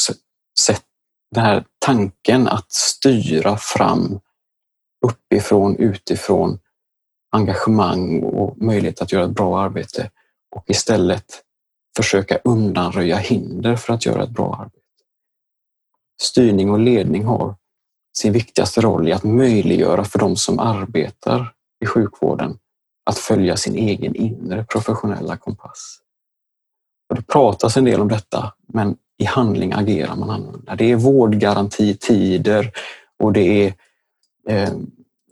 den 1.34 1.44
här 1.44 1.64
tanken 1.78 2.48
att 2.48 2.72
styra 2.72 3.56
fram 3.56 4.20
uppifrån, 5.06 5.76
utifrån 5.76 6.58
engagemang 7.30 8.22
och 8.22 8.62
möjlighet 8.62 9.02
att 9.02 9.12
göra 9.12 9.24
ett 9.24 9.30
bra 9.30 9.60
arbete 9.60 10.10
och 10.56 10.70
istället 10.70 11.42
försöka 11.96 12.38
undanröja 12.44 13.16
hinder 13.16 13.76
för 13.76 13.92
att 13.92 14.06
göra 14.06 14.22
ett 14.22 14.30
bra 14.30 14.54
arbete. 14.54 14.82
Styrning 16.22 16.70
och 16.70 16.78
ledning 16.78 17.24
har 17.24 17.56
sin 18.18 18.32
viktigaste 18.32 18.80
roll 18.80 19.08
i 19.08 19.12
att 19.12 19.24
möjliggöra 19.24 20.04
för 20.04 20.18
de 20.18 20.36
som 20.36 20.58
arbetar 20.58 21.52
i 21.80 21.86
sjukvården 21.86 22.58
att 23.06 23.18
följa 23.18 23.56
sin 23.56 23.76
egen 23.76 24.14
inre 24.14 24.64
professionella 24.64 25.36
kompass. 25.36 25.98
Och 27.08 27.16
det 27.16 27.22
pratas 27.22 27.76
en 27.76 27.84
del 27.84 28.00
om 28.00 28.08
detta, 28.08 28.52
men 28.66 28.96
i 29.18 29.24
handling 29.24 29.72
agerar 29.72 30.16
man 30.16 30.30
annorlunda. 30.30 30.74
Det 30.76 30.92
är 30.92 30.96
vårdgarantitider 30.96 32.72
och 33.18 33.32
det 33.32 33.64
är 33.64 33.74
eh, 34.48 34.74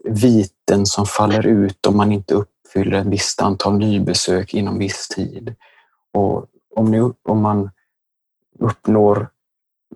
viten 0.03 0.85
som 0.85 1.05
faller 1.05 1.47
ut 1.47 1.85
om 1.85 1.97
man 1.97 2.11
inte 2.11 2.33
upp, 2.33 2.51
uppfyller 2.75 2.97
ett 2.97 3.07
visst 3.07 3.41
antal 3.41 3.77
nybesök 3.77 4.53
inom 4.53 4.79
viss 4.79 5.07
tid. 5.07 5.55
Och 6.13 6.45
om, 6.75 6.91
ni, 6.91 7.11
om 7.23 7.41
man 7.41 7.69
uppnår 8.59 9.29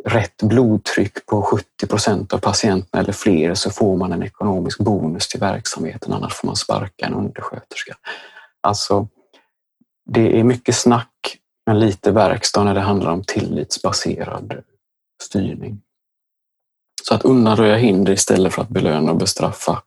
rätt 0.06 0.42
blodtryck 0.44 1.26
på 1.26 1.42
70 1.42 1.88
procent 1.88 2.34
av 2.34 2.38
patienterna 2.38 3.02
eller 3.04 3.14
fler 3.14 3.54
så 3.54 3.72
får 3.72 3.98
man 3.98 4.12
en 4.14 4.24
ekonomisk 4.24 4.80
bonus 4.80 5.28
till 5.28 5.40
verksamheten, 5.40 6.14
annars 6.14 6.34
får 6.34 6.48
man 6.48 6.56
sparka 6.56 7.06
en 7.06 7.14
undersköterska. 7.14 7.96
Alltså, 8.62 9.08
det 10.06 10.40
är 10.40 10.44
mycket 10.44 10.76
snack 10.76 11.38
men 11.66 11.80
lite 11.80 12.12
verkstad 12.12 12.64
när 12.64 12.74
det 12.74 12.82
handlar 12.82 13.12
om 13.12 13.24
tillitsbaserad 13.24 14.64
styrning. 15.24 15.82
Så 17.04 17.16
att 17.16 17.26
undanröja 17.26 17.76
hinder 17.76 18.14
istället 18.14 18.54
för 18.54 18.62
att 18.62 18.70
belöna 18.70 19.12
och 19.12 19.18
bestraffa 19.18 19.82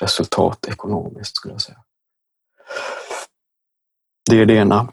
resultat 0.00 0.66
ekonomiskt 0.68 1.36
skulle 1.36 1.54
jag 1.54 1.60
säga. 1.60 1.85
Det 4.30 4.40
är 4.40 4.46
det 4.46 4.54
ena. 4.54 4.92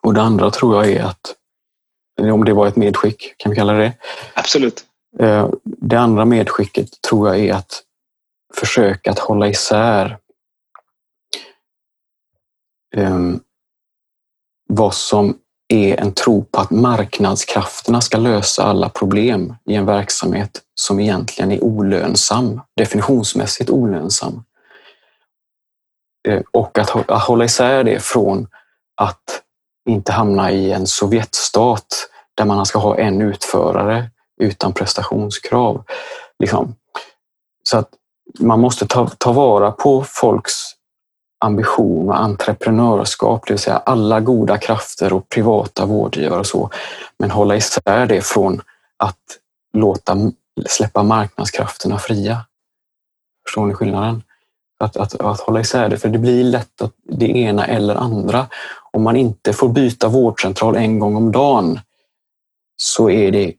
Och 0.00 0.14
det 0.14 0.22
andra 0.22 0.50
tror 0.50 0.74
jag 0.74 0.92
är 0.92 1.04
att, 1.04 1.34
om 2.20 2.44
det 2.44 2.52
var 2.52 2.66
ett 2.66 2.76
medskick, 2.76 3.34
kan 3.36 3.50
vi 3.50 3.56
kalla 3.56 3.72
det 3.72 3.92
Absolut. 4.34 4.84
Eh, 5.18 5.50
det 5.62 5.96
andra 5.96 6.24
medskicket 6.24 7.00
tror 7.00 7.28
jag 7.28 7.38
är 7.38 7.54
att 7.54 7.82
försöka 8.54 9.10
att 9.10 9.18
hålla 9.18 9.48
isär 9.48 10.18
um, 12.96 13.40
vad 14.68 14.94
som 14.94 15.38
är 15.68 16.00
en 16.00 16.12
tro 16.12 16.44
på 16.44 16.60
att 16.60 16.70
marknadskrafterna 16.70 18.00
ska 18.00 18.18
lösa 18.18 18.62
alla 18.62 18.88
problem 18.88 19.54
i 19.64 19.74
en 19.74 19.86
verksamhet 19.86 20.62
som 20.74 21.00
egentligen 21.00 21.52
är 21.52 21.64
olönsam, 21.64 22.60
definitionsmässigt 22.76 23.70
olönsam. 23.70 24.44
Eh, 26.26 26.42
och 26.50 26.78
att, 26.78 26.90
hålla 27.08 27.44
isär 27.44 27.84
det 27.84 28.00
från 28.00 28.48
att 28.96 29.42
inte 29.88 30.12
hamna 30.12 30.50
i 30.50 30.72
en 30.72 30.86
Sovjetstat 30.86 32.08
där 32.34 32.44
man 32.44 32.66
ska 32.66 32.78
ha 32.78 32.98
en 32.98 33.22
utförare 33.22 34.10
utan 34.40 34.72
prestationskrav. 34.72 35.84
Liksom. 36.38 36.74
Så 37.62 37.78
att 37.78 37.88
man 38.38 38.60
måste 38.60 38.86
ta, 38.86 39.08
ta 39.08 39.32
vara 39.32 39.70
på 39.70 40.04
folks 40.08 40.52
ambition 41.40 42.08
och 42.08 42.20
entreprenörskap, 42.20 43.46
det 43.46 43.52
vill 43.52 43.58
säga 43.58 43.76
alla 43.76 44.20
goda 44.20 44.58
krafter 44.58 45.12
och 45.12 45.28
privata 45.28 45.86
vårdgivare 45.86 46.40
och 46.40 46.46
så. 46.46 46.70
Men 47.18 47.30
hålla 47.30 47.56
isär 47.56 48.06
det 48.06 48.26
från 48.26 48.60
att 48.96 49.38
låta 49.72 50.16
släppa 50.66 51.02
marknadskrafterna 51.02 51.98
fria. 51.98 52.46
Förstår 53.46 53.66
ni 53.66 53.74
skillnaden? 53.74 54.22
Att, 54.78 54.96
att, 54.96 55.20
att 55.20 55.40
hålla 55.40 55.60
isär 55.60 55.88
det, 55.88 55.98
för 55.98 56.08
det 56.08 56.18
blir 56.18 56.44
lätt 56.44 56.82
att 56.82 56.92
det 57.04 57.26
ena 57.26 57.66
eller 57.66 57.94
andra. 57.94 58.46
Om 58.92 59.02
man 59.02 59.16
inte 59.16 59.52
får 59.52 59.68
byta 59.68 60.08
vårdcentral 60.08 60.76
en 60.76 60.98
gång 60.98 61.16
om 61.16 61.32
dagen 61.32 61.80
så 62.76 63.10
är 63.10 63.32
det 63.32 63.54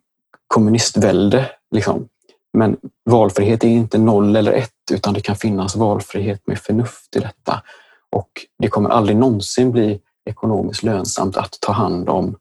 kommunistvälde. 0.48 1.52
Liksom. 1.72 2.08
Men 2.54 2.78
valfrihet 3.10 3.64
är 3.64 3.68
inte 3.68 3.98
noll 3.98 4.36
eller 4.36 4.54
ett, 4.54 4.72
utan 4.92 5.14
det 5.14 5.22
kan 5.22 5.36
finnas 5.36 5.76
valfrihet 5.76 6.48
med 6.48 6.60
förnuft 6.60 7.16
i 7.16 7.20
detta. 7.20 7.62
Och 8.10 8.30
det 8.60 8.68
kommer 8.68 8.90
aldrig 8.90 9.18
någonsin 9.18 9.72
bli 9.72 10.00
ekonomiskt 10.26 10.84
lönsamt 10.84 11.38
att 11.38 11.58
ta 11.62 11.72
hand 11.72 12.10
om 12.10 12.36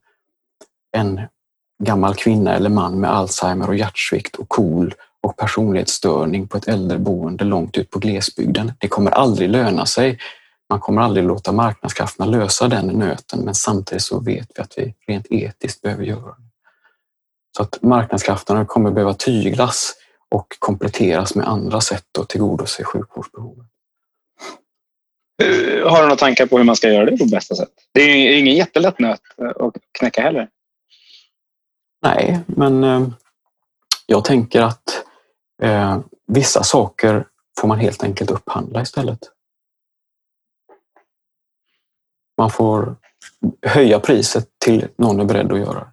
en 0.97 1.21
gammal 1.83 2.15
kvinna 2.15 2.55
eller 2.55 2.71
man 2.71 3.01
med 3.01 3.11
Alzheimer 3.11 3.69
och 3.69 3.77
hjärtsvikt 3.77 4.37
och 4.37 4.49
KOL 4.49 4.95
och 5.27 5.37
personlighetsstörning 5.37 6.49
på 6.49 6.57
ett 6.57 6.69
äldreboende 6.69 7.45
långt 7.45 7.79
ut 7.79 7.91
på 7.91 7.99
glesbygden. 7.99 8.73
Det 8.79 8.89
kommer 8.89 9.11
aldrig 9.11 9.49
löna 9.49 9.87
sig. 9.87 10.19
Man 10.71 10.81
kommer 10.81 11.03
aldrig 11.03 11.27
låta 11.27 11.53
marknadskrafterna 11.53 12.27
lösa 12.31 12.69
den 12.69 12.87
nöten, 12.87 13.41
men 13.41 13.55
samtidigt 13.55 14.03
så 14.03 14.21
vet 14.21 14.49
vi 14.55 14.63
att 14.63 14.73
vi 14.77 14.95
rent 15.07 15.27
etiskt 15.31 15.83
behöver 15.83 16.05
göra 16.05 16.27
det. 16.27 16.47
Så 17.57 17.63
att 17.63 17.83
marknadskrafterna 17.83 18.65
kommer 18.65 18.91
behöva 18.91 19.15
tyglas 19.15 19.95
och 20.31 20.57
kompletteras 20.59 21.35
med 21.35 21.49
andra 21.49 21.81
sätt 21.81 22.19
att 22.19 22.29
tillgodose 22.29 22.85
sjukvårdsbehovet. 22.85 23.67
Eh, 25.43 25.91
har 25.91 25.97
du 25.97 26.03
några 26.03 26.17
tankar 26.17 26.47
på 26.47 26.59
hur 26.59 26.65
man 26.65 26.77
ska 26.77 26.89
göra 26.89 27.05
det 27.05 27.17
på 27.17 27.25
bästa 27.25 27.55
sätt? 27.55 27.73
Det 27.93 28.01
är 28.01 28.39
ingen 28.39 28.55
jättelätt 28.55 28.99
nöt 28.99 29.21
att 29.61 29.75
knäcka 29.99 30.23
heller. 30.23 30.49
Nej, 32.03 32.41
men 32.47 32.85
eh, 32.85 33.09
jag 34.07 34.25
tänker 34.25 34.63
att 34.63 35.06
eh, 35.63 35.99
vissa 36.27 36.63
saker 36.63 37.27
får 37.61 37.69
man 37.69 37.79
helt 37.79 38.03
enkelt 38.03 38.31
upphandla 38.31 38.83
istället. 38.83 39.19
Man 42.39 42.51
får 42.51 42.97
höja 43.67 44.01
priset 44.01 44.49
till 44.59 44.89
någon 44.99 45.21
är 45.21 45.25
beredd 45.25 45.53
att 45.53 45.59
göra. 45.59 45.93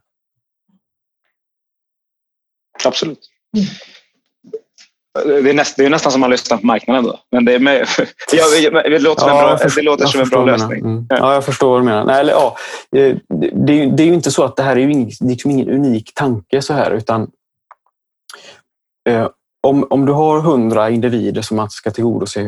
Absolut. 2.86 3.30
Mm. 3.58 3.68
Det 5.26 5.50
är, 5.50 5.54
näst, 5.54 5.78
det 5.78 5.86
är 5.86 5.90
nästan 5.90 6.12
som 6.12 6.20
att 6.20 6.22
man 6.22 6.30
lyssnar 6.30 6.58
på 6.58 6.66
marknaden. 6.66 7.04
Då. 7.04 7.20
Men 7.32 7.46
det, 7.46 7.54
är 7.54 7.60
med, 7.60 7.88
jag, 8.32 8.74
det 8.74 9.00
låter, 9.00 9.28
ja, 9.28 9.42
bra, 9.42 9.58
förstår, 9.58 9.82
det 9.82 9.86
låter 9.86 10.06
som 10.06 10.22
en 10.22 10.30
bra 10.30 10.46
lösning. 10.46 10.80
Mm. 10.80 11.06
Ja, 11.10 11.34
jag 11.34 11.46
förstår 11.46 11.70
vad 11.70 11.82
du 11.82 11.86
menar. 11.86 12.06
Nej, 12.06 12.20
eller, 12.20 12.34
ja, 12.34 12.58
det, 12.92 13.20
det, 13.66 14.04
är 14.04 14.08
ju 14.08 14.14
inte 14.14 14.32
så 14.32 14.44
att 14.44 14.56
det 14.56 14.64
här 14.64 14.78
är 14.78 14.90
ing, 14.90 15.12
liksom 15.20 15.52
ingen 15.52 15.70
unik 15.70 16.14
tanke 16.14 16.62
så 16.62 16.74
här, 16.74 16.92
utan 16.92 17.32
eh, 19.10 19.30
om, 19.68 19.88
om 19.90 20.06
du 20.06 20.12
har 20.12 20.42
hundra 20.42 20.90
individer 20.90 21.42
som 21.42 21.58
man 21.58 21.70
ska 21.70 21.92
tillgodose 21.92 22.42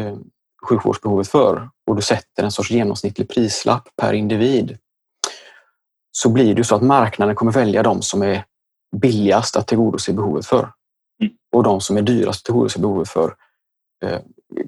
eh, 0.00 0.16
sjukvårdsbehovet 0.68 1.28
för 1.28 1.70
och 1.86 1.96
du 1.96 2.02
sätter 2.02 2.42
en 2.42 2.50
sorts 2.50 2.70
genomsnittlig 2.70 3.28
prislapp 3.28 3.88
per 3.96 4.12
individ 4.12 4.78
så 6.12 6.28
blir 6.30 6.54
det 6.54 6.64
så 6.64 6.74
att 6.74 6.82
marknaden 6.82 7.34
kommer 7.34 7.52
välja 7.52 7.82
de 7.82 8.02
som 8.02 8.22
är 8.22 8.44
billigast 8.96 9.56
att 9.56 9.66
tillgodose 9.66 10.12
behovet 10.12 10.46
för. 10.46 10.72
Mm. 11.22 11.32
Och 11.52 11.62
de 11.62 11.80
som 11.80 11.96
är 11.96 12.02
dyrast 12.02 12.40
att 12.40 12.44
tillgodose 12.44 12.78
behovet 12.78 13.08
för 13.08 13.34
eh, 14.04 14.20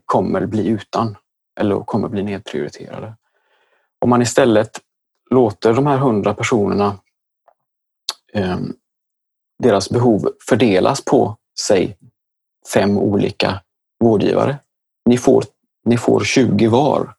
kommer 0.07 0.47
bli 0.47 0.67
utan 0.67 1.17
eller 1.61 1.81
kommer 1.81 2.09
bli 2.09 2.23
nedprioriterade. 2.23 3.15
Om 3.99 4.11
man 4.11 4.23
istället 4.23 4.81
låter 5.31 5.75
de 5.75 5.87
här 5.87 5.99
hundra 5.99 6.35
personerna 6.35 6.99
eh, 8.33 8.59
deras 9.59 9.91
behov 9.91 10.31
fördelas 10.49 11.05
på, 11.05 11.37
säg, 11.61 11.97
fem 12.75 12.99
olika 12.99 13.61
vårdgivare. 14.01 14.59
Ni 15.07 15.19
får, 15.19 15.45
ni 15.85 15.97
får 15.97 16.21
20 16.21 16.69
var. 16.69 17.15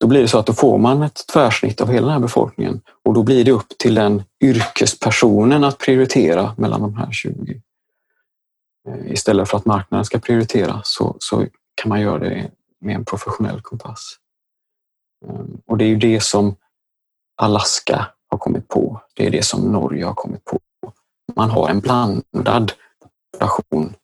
Då 0.00 0.06
blir 0.06 0.20
det 0.22 0.28
så 0.28 0.38
att 0.38 0.46
då 0.46 0.52
får 0.52 0.78
man 0.78 1.02
ett 1.02 1.26
tvärsnitt 1.32 1.80
av 1.80 1.88
hela 1.88 2.06
den 2.06 2.12
här 2.12 2.20
befolkningen 2.20 2.80
och 3.04 3.14
då 3.14 3.22
blir 3.22 3.44
det 3.44 3.52
upp 3.52 3.78
till 3.78 3.94
den 3.94 4.22
yrkespersonen 4.40 5.64
att 5.64 5.78
prioritera 5.78 6.54
mellan 6.58 6.80
de 6.80 6.94
här 6.94 7.12
20. 7.12 7.62
Eh, 8.88 9.12
istället 9.12 9.48
för 9.48 9.56
att 9.56 9.64
marknaden 9.64 10.04
ska 10.04 10.18
prioritera 10.18 10.80
så, 10.84 11.16
så 11.18 11.46
kan 11.74 11.88
man 11.88 12.00
göra 12.00 12.18
det 12.18 12.50
med 12.80 12.94
en 12.94 13.04
professionell 13.04 13.60
kompass. 13.60 14.16
Ehm, 15.26 15.60
och 15.66 15.78
det 15.78 15.84
är 15.84 15.88
ju 15.88 15.96
det 15.96 16.22
som 16.22 16.56
Alaska 17.36 18.06
har 18.28 18.38
kommit 18.38 18.68
på. 18.68 19.00
Det 19.14 19.26
är 19.26 19.30
det 19.30 19.44
som 19.44 19.60
Norge 19.60 20.04
har 20.04 20.14
kommit 20.14 20.44
på. 20.44 20.60
Man 21.34 21.50
har 21.50 21.68
en 21.68 21.80
blandad 21.80 22.72
population 23.38 23.94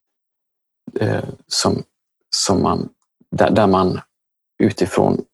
eh, 1.00 1.24
som, 1.46 1.82
som 2.30 2.62
man, 2.62 2.88
där, 3.30 3.50
där 3.50 3.66
man 3.66 4.00
utifrån 4.58 5.24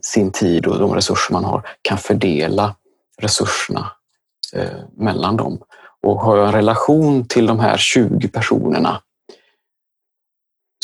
sin 0.00 0.32
tid 0.32 0.66
och 0.66 0.78
de 0.78 0.94
resurser 0.94 1.32
man 1.32 1.44
har 1.44 1.68
kan 1.82 1.98
fördela 1.98 2.76
resurserna 3.18 3.92
eh, 4.52 4.80
mellan 4.96 5.36
dem. 5.36 5.58
Och 6.02 6.20
har 6.20 6.36
jag 6.36 6.46
en 6.46 6.52
relation 6.52 7.28
till 7.28 7.46
de 7.46 7.60
här 7.60 7.76
20 7.76 8.28
personerna 8.28 9.02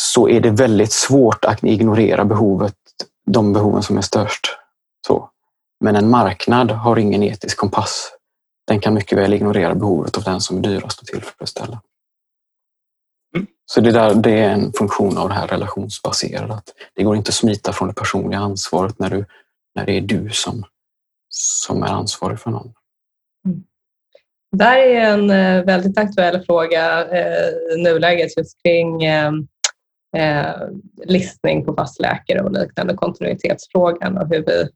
så 0.00 0.28
är 0.28 0.40
det 0.40 0.50
väldigt 0.50 0.92
svårt 0.92 1.44
att 1.44 1.64
ignorera 1.64 2.24
behovet, 2.24 2.74
de 3.26 3.52
behoven 3.52 3.82
som 3.82 3.98
är 3.98 4.02
störst. 4.02 4.46
Så. 5.06 5.30
Men 5.80 5.96
en 5.96 6.10
marknad 6.10 6.70
har 6.70 6.98
ingen 6.98 7.22
etisk 7.22 7.56
kompass. 7.56 8.12
Den 8.66 8.80
kan 8.80 8.94
mycket 8.94 9.18
väl 9.18 9.34
ignorera 9.34 9.74
behovet 9.74 10.16
av 10.16 10.22
den 10.22 10.40
som 10.40 10.58
är 10.58 10.62
dyrast 10.62 11.00
att 11.00 11.06
tillfredsställa. 11.06 11.80
Så 13.74 13.80
det, 13.80 13.92
där, 13.92 14.14
det 14.14 14.30
är 14.30 14.50
en 14.50 14.72
funktion 14.72 15.18
av 15.18 15.28
det 15.28 15.34
här 15.34 15.46
relationsbaserade. 15.46 16.54
Att 16.54 16.68
det 16.94 17.02
går 17.02 17.16
inte 17.16 17.28
att 17.28 17.34
smita 17.34 17.72
från 17.72 17.88
det 17.88 17.94
personliga 17.94 18.40
ansvaret 18.40 18.98
när, 18.98 19.10
du, 19.10 19.24
när 19.74 19.86
det 19.86 19.96
är 19.96 20.00
du 20.00 20.28
som, 20.30 20.64
som 21.28 21.82
är 21.82 21.86
ansvarig 21.86 22.40
för 22.40 22.50
någon. 22.50 22.72
Mm. 23.46 23.62
Där 24.56 24.76
är 24.76 25.00
en 25.00 25.30
eh, 25.30 25.64
väldigt 25.64 25.98
aktuell 25.98 26.44
fråga 26.44 27.06
eh, 27.06 27.48
i 27.74 27.82
nuläget 27.82 28.36
just 28.36 28.62
kring 28.62 29.04
eh, 29.04 29.32
eh, 30.16 30.68
listning 31.04 31.64
på 31.64 31.74
fastläkare 31.74 32.40
och 32.40 32.52
liknande, 32.52 32.94
kontinuitetsfrågan 32.94 34.18
och 34.18 34.28
hur 34.28 34.44
vi 34.46 34.68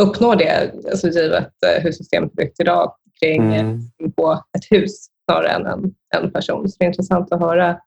uppnår 0.00 0.36
det, 0.36 0.72
alltså 0.90 1.08
givet 1.08 1.52
eh, 1.66 1.82
hur 1.82 1.92
systemet 1.92 2.32
är 2.32 2.36
byggt 2.36 2.60
idag 2.60 2.94
kring 3.20 3.54
mm. 3.54 3.80
på 4.16 4.32
ett 4.32 4.64
hus 4.70 5.06
snarare 5.24 5.48
än 5.48 5.66
en, 5.66 5.94
en 6.16 6.32
person. 6.32 6.68
Så 6.68 6.76
det 6.78 6.84
är 6.84 6.88
intressant 6.88 7.32
att 7.32 7.40
höra 7.40 7.78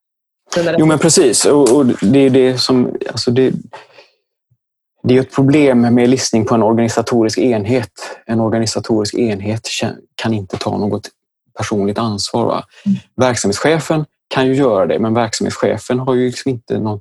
Jo 0.77 0.85
men 0.85 0.99
precis, 0.99 1.45
och, 1.45 1.75
och 1.75 1.85
det 1.85 2.19
är 2.19 2.29
det 2.29 2.57
som... 2.57 2.97
Alltså 3.07 3.31
det, 3.31 3.53
det 5.03 5.17
är 5.17 5.21
ett 5.21 5.35
problem 5.35 5.81
med 5.81 6.09
listning 6.09 6.45
på 6.45 6.55
en 6.55 6.63
organisatorisk 6.63 7.37
enhet. 7.37 7.91
En 8.25 8.39
organisatorisk 8.39 9.13
enhet 9.13 9.69
kan 10.15 10.33
inte 10.33 10.57
ta 10.57 10.77
något 10.77 11.09
personligt 11.57 11.97
ansvar. 11.97 12.45
Va? 12.45 12.65
Mm. 12.85 12.97
Verksamhetschefen 13.15 14.05
kan 14.27 14.47
ju 14.47 14.55
göra 14.55 14.85
det, 14.85 14.99
men 14.99 15.13
verksamhetschefen 15.13 15.99
har 15.99 16.13
ju 16.13 16.25
liksom 16.25 16.51
inte 16.51 16.79
någon, 16.79 16.99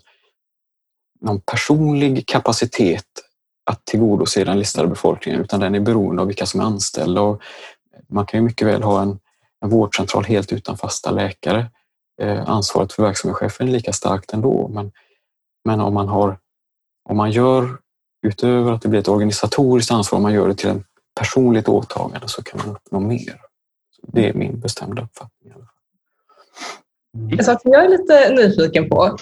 någon 1.20 1.40
personlig 1.40 2.26
kapacitet 2.26 3.04
att 3.70 3.84
tillgodose 3.84 4.44
den 4.44 4.58
listade 4.58 4.88
befolkningen, 4.88 5.40
utan 5.40 5.60
den 5.60 5.74
är 5.74 5.80
beroende 5.80 6.22
av 6.22 6.28
vilka 6.28 6.46
som 6.46 6.60
är 6.60 6.64
anställda. 6.64 7.20
Och 7.20 7.42
man 8.08 8.26
kan 8.26 8.40
ju 8.40 8.44
mycket 8.44 8.68
väl 8.68 8.82
ha 8.82 9.02
en, 9.02 9.18
en 9.60 9.70
vårdcentral 9.70 10.24
helt 10.24 10.52
utan 10.52 10.76
fasta 10.76 11.10
läkare. 11.10 11.66
Eh, 12.22 12.48
ansvaret 12.50 12.92
för 12.92 13.02
verksamhetschefen 13.02 13.72
lika 13.72 13.92
starkt 13.92 14.32
ändå, 14.32 14.68
men, 14.68 14.92
men 15.64 15.80
om 15.80 15.94
man 15.94 16.08
har 16.08 16.38
om 17.08 17.16
man 17.16 17.30
gör 17.30 17.78
utöver 18.26 18.72
att 18.72 18.82
det 18.82 18.88
blir 18.88 19.00
ett 19.00 19.08
organisatoriskt 19.08 19.90
ansvar, 19.90 20.16
om 20.16 20.22
man 20.22 20.32
gör 20.32 20.48
det 20.48 20.54
till 20.54 20.70
ett 20.70 20.82
personligt 21.20 21.68
åtagande 21.68 22.28
så 22.28 22.42
kan 22.42 22.60
man 22.66 22.76
uppnå 22.76 23.00
mer. 23.00 23.40
Det 24.02 24.28
är 24.28 24.34
min 24.34 24.60
bestämda 24.60 25.02
uppfattning. 25.02 25.52
Mm. 27.16 27.44
Så 27.44 27.58
jag 27.64 27.84
är 27.84 27.88
lite 27.88 28.34
nyfiken 28.34 28.88
på, 28.88 29.16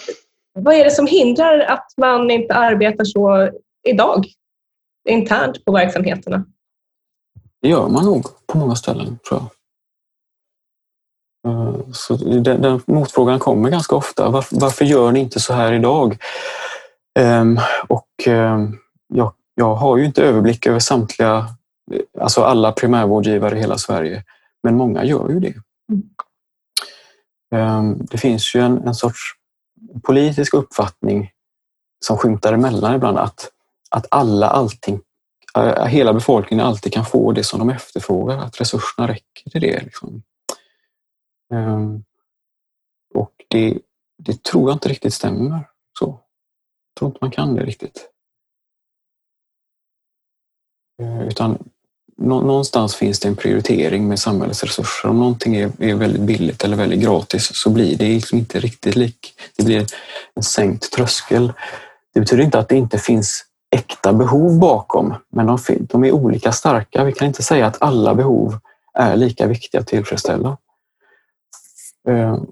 vad 0.55 0.74
är 0.74 0.85
det 0.85 0.90
som 0.90 1.07
hindrar 1.07 1.61
att 1.61 1.92
man 1.96 2.31
inte 2.31 2.55
arbetar 2.55 3.05
så 3.05 3.50
idag, 3.88 4.26
internt 5.09 5.64
på 5.64 5.72
verksamheterna? 5.72 6.44
Det 7.62 7.68
gör 7.68 7.88
man 7.88 8.05
nog 8.05 8.26
på 8.46 8.59
många 8.59 8.74
ställen, 8.74 9.18
tror 9.28 9.40
jag. 9.40 9.50
Eh, 11.46 11.76
så 11.92 12.16
den, 12.16 12.62
den 12.62 12.81
motfrågan 12.87 13.38
kommer 13.38 13.70
ganska 13.70 13.96
ofta. 13.96 14.31
Varför, 14.31 14.57
varför, 14.61 14.85
gör 14.85 15.12
ni 15.12 15.20
inte 15.20 15.40
så 15.40 15.52
här 15.52 15.72
idag? 15.72 16.16
Um, 17.20 17.61
och 17.88 18.26
um, 18.26 18.78
jag, 19.09 19.33
jag, 19.55 19.74
har 19.74 19.96
ju 19.96 20.05
inte 20.05 20.22
överblick 20.22 20.66
över 20.66 20.78
samtliga, 20.78 21.46
alltså 22.20 22.42
alla 22.42 22.72
primärvårdgivare 22.72 23.57
i 23.57 23.61
hela 23.61 23.78
Sverige. 23.78 24.24
Men 24.62 24.76
många 24.76 25.05
gör 25.05 25.28
ju 25.28 25.40
det. 25.40 25.55
Mm. 27.52 27.98
Det 28.11 28.18
finns 28.18 28.55
ju 28.55 28.61
en, 28.61 28.87
en 28.87 28.94
sorts 28.94 29.20
politisk 30.02 30.55
uppfattning 30.55 31.31
som 32.05 32.16
skymtar 32.18 32.52
emellan 32.52 32.94
ibland 32.94 33.18
att 33.18 33.50
att 33.92 34.07
alla 34.11 34.48
allting, 34.48 35.00
eh, 35.57 35.85
hela 35.85 36.12
befolkningen 36.12 36.66
alltid 36.66 36.92
kan 36.92 37.05
få 37.05 37.33
det 37.33 37.44
som 37.44 37.59
de 37.59 37.70
efterfrågar, 37.70 38.38
att 38.38 38.61
resurserna 38.61 39.09
räcker 39.09 39.50
till 39.50 39.61
det. 39.61 39.81
Liksom. 39.83 40.22
Ehm, 41.52 42.04
och 43.14 43.32
det, 43.48 43.78
det 44.18 44.42
tror 44.42 44.70
jag 44.70 44.74
inte 44.74 44.88
riktigt 44.88 45.14
stämmer. 45.14 45.68
Så. 45.98 46.06
Jag 46.06 46.98
tror 46.98 47.08
inte 47.08 47.18
man 47.20 47.30
kan 47.30 47.54
det 47.54 47.64
riktigt. 47.64 48.08
Eh, 51.02 51.28
utan 51.28 51.70
någonstans 52.16 52.94
finns 52.94 53.20
det 53.20 53.28
en 53.28 53.36
prioritering 53.36 54.08
med 54.08 54.18
samhällets 54.18 54.64
resurser. 54.64 55.08
Om 55.08 55.18
någonting 55.18 55.56
är, 55.56 55.72
är 55.78 55.94
väldigt 55.94 56.22
billigt 56.22 56.64
eller 56.64 56.76
väldigt 56.76 57.00
gratis 57.00 57.50
så 57.54 57.70
blir 57.70 57.96
det 57.96 58.08
liksom 58.08 58.38
inte 58.38 58.60
riktigt 58.60 58.96
lik. 58.96 59.34
Det 59.56 59.64
blir 59.64 59.86
en 60.34 60.42
sänkt 60.42 60.92
tröskel. 60.92 61.52
Det 62.14 62.20
betyder 62.20 62.44
inte 62.44 62.58
att 62.58 62.68
det 62.68 62.76
inte 62.76 62.98
finns 62.98 63.44
äkta 63.70 64.12
behov 64.12 64.58
bakom, 64.58 65.14
men 65.28 65.46
de, 65.46 65.58
de 65.80 66.04
är 66.04 66.12
olika 66.12 66.52
starka. 66.52 67.04
Vi 67.04 67.12
kan 67.12 67.28
inte 67.28 67.42
säga 67.42 67.66
att 67.66 67.82
alla 67.82 68.14
behov 68.14 68.58
är 68.94 69.16
lika 69.16 69.46
viktiga 69.46 69.80
att 69.80 69.86
tillfredsställa. 69.86 70.56
Eh, 72.08 72.42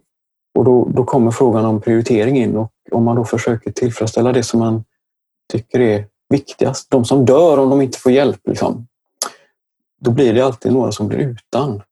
och 0.55 0.65
då, 0.65 0.89
då 0.95 1.05
kommer 1.05 1.31
frågan 1.31 1.65
om 1.65 1.81
prioritering 1.81 2.39
in 2.39 2.57
och 2.57 2.73
om 2.93 3.05
man 3.05 3.17
då 3.17 3.25
försöker 3.25 3.73
tillfredsställa 3.73 4.33
det 4.33 4.43
som 4.43 4.61
man 4.61 4.85
tycker 5.53 5.81
är 5.81 6.07
viktigast, 6.29 6.91
de 6.91 7.05
som 7.05 7.25
dör 7.25 7.59
om 7.59 7.71
de 7.71 7.81
inte 7.81 7.99
får 7.99 8.13
hjälp, 8.13 8.41
liksom, 8.45 8.87
då 10.01 10.11
blir 10.11 10.35
det 10.35 10.41
alltid 10.41 10.73
några 10.73 10.93
som 10.93 11.09
blir 11.09 11.19
utan. 11.19 11.83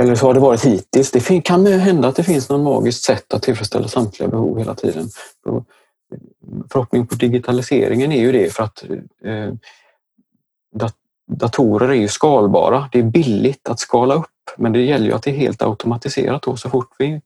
Eller 0.00 0.14
så 0.14 0.26
har 0.26 0.34
det 0.34 0.40
varit 0.40 0.64
hittills. 0.64 1.10
Det 1.10 1.40
kan 1.40 1.66
hända 1.66 2.08
att 2.08 2.16
det 2.16 2.24
finns 2.24 2.48
något 2.48 2.60
magiskt 2.60 3.04
sätt 3.04 3.34
att 3.34 3.42
tillfredsställa 3.42 3.88
samtliga 3.88 4.28
behov 4.28 4.58
hela 4.58 4.74
tiden. 4.74 5.08
Förhoppningen 6.70 7.06
på 7.06 7.14
digitaliseringen 7.14 8.12
är 8.12 8.20
ju 8.20 8.32
det 8.32 8.52
för 8.52 8.62
att 8.62 8.84
eh, 9.24 9.52
datorer 11.26 11.88
är 11.88 11.94
ju 11.94 12.08
skalbara. 12.08 12.88
Det 12.92 12.98
är 12.98 13.02
billigt 13.02 13.68
att 13.68 13.80
skala 13.80 14.14
upp 14.14 14.26
men 14.56 14.72
det 14.72 14.82
gäller 14.82 15.06
ju 15.06 15.12
att 15.12 15.22
det 15.22 15.30
är 15.30 15.36
helt 15.36 15.62
automatiserat 15.62 16.42
då. 16.42 16.56
Så 16.56 16.70
fort 16.70 16.94
vi 16.98 17.20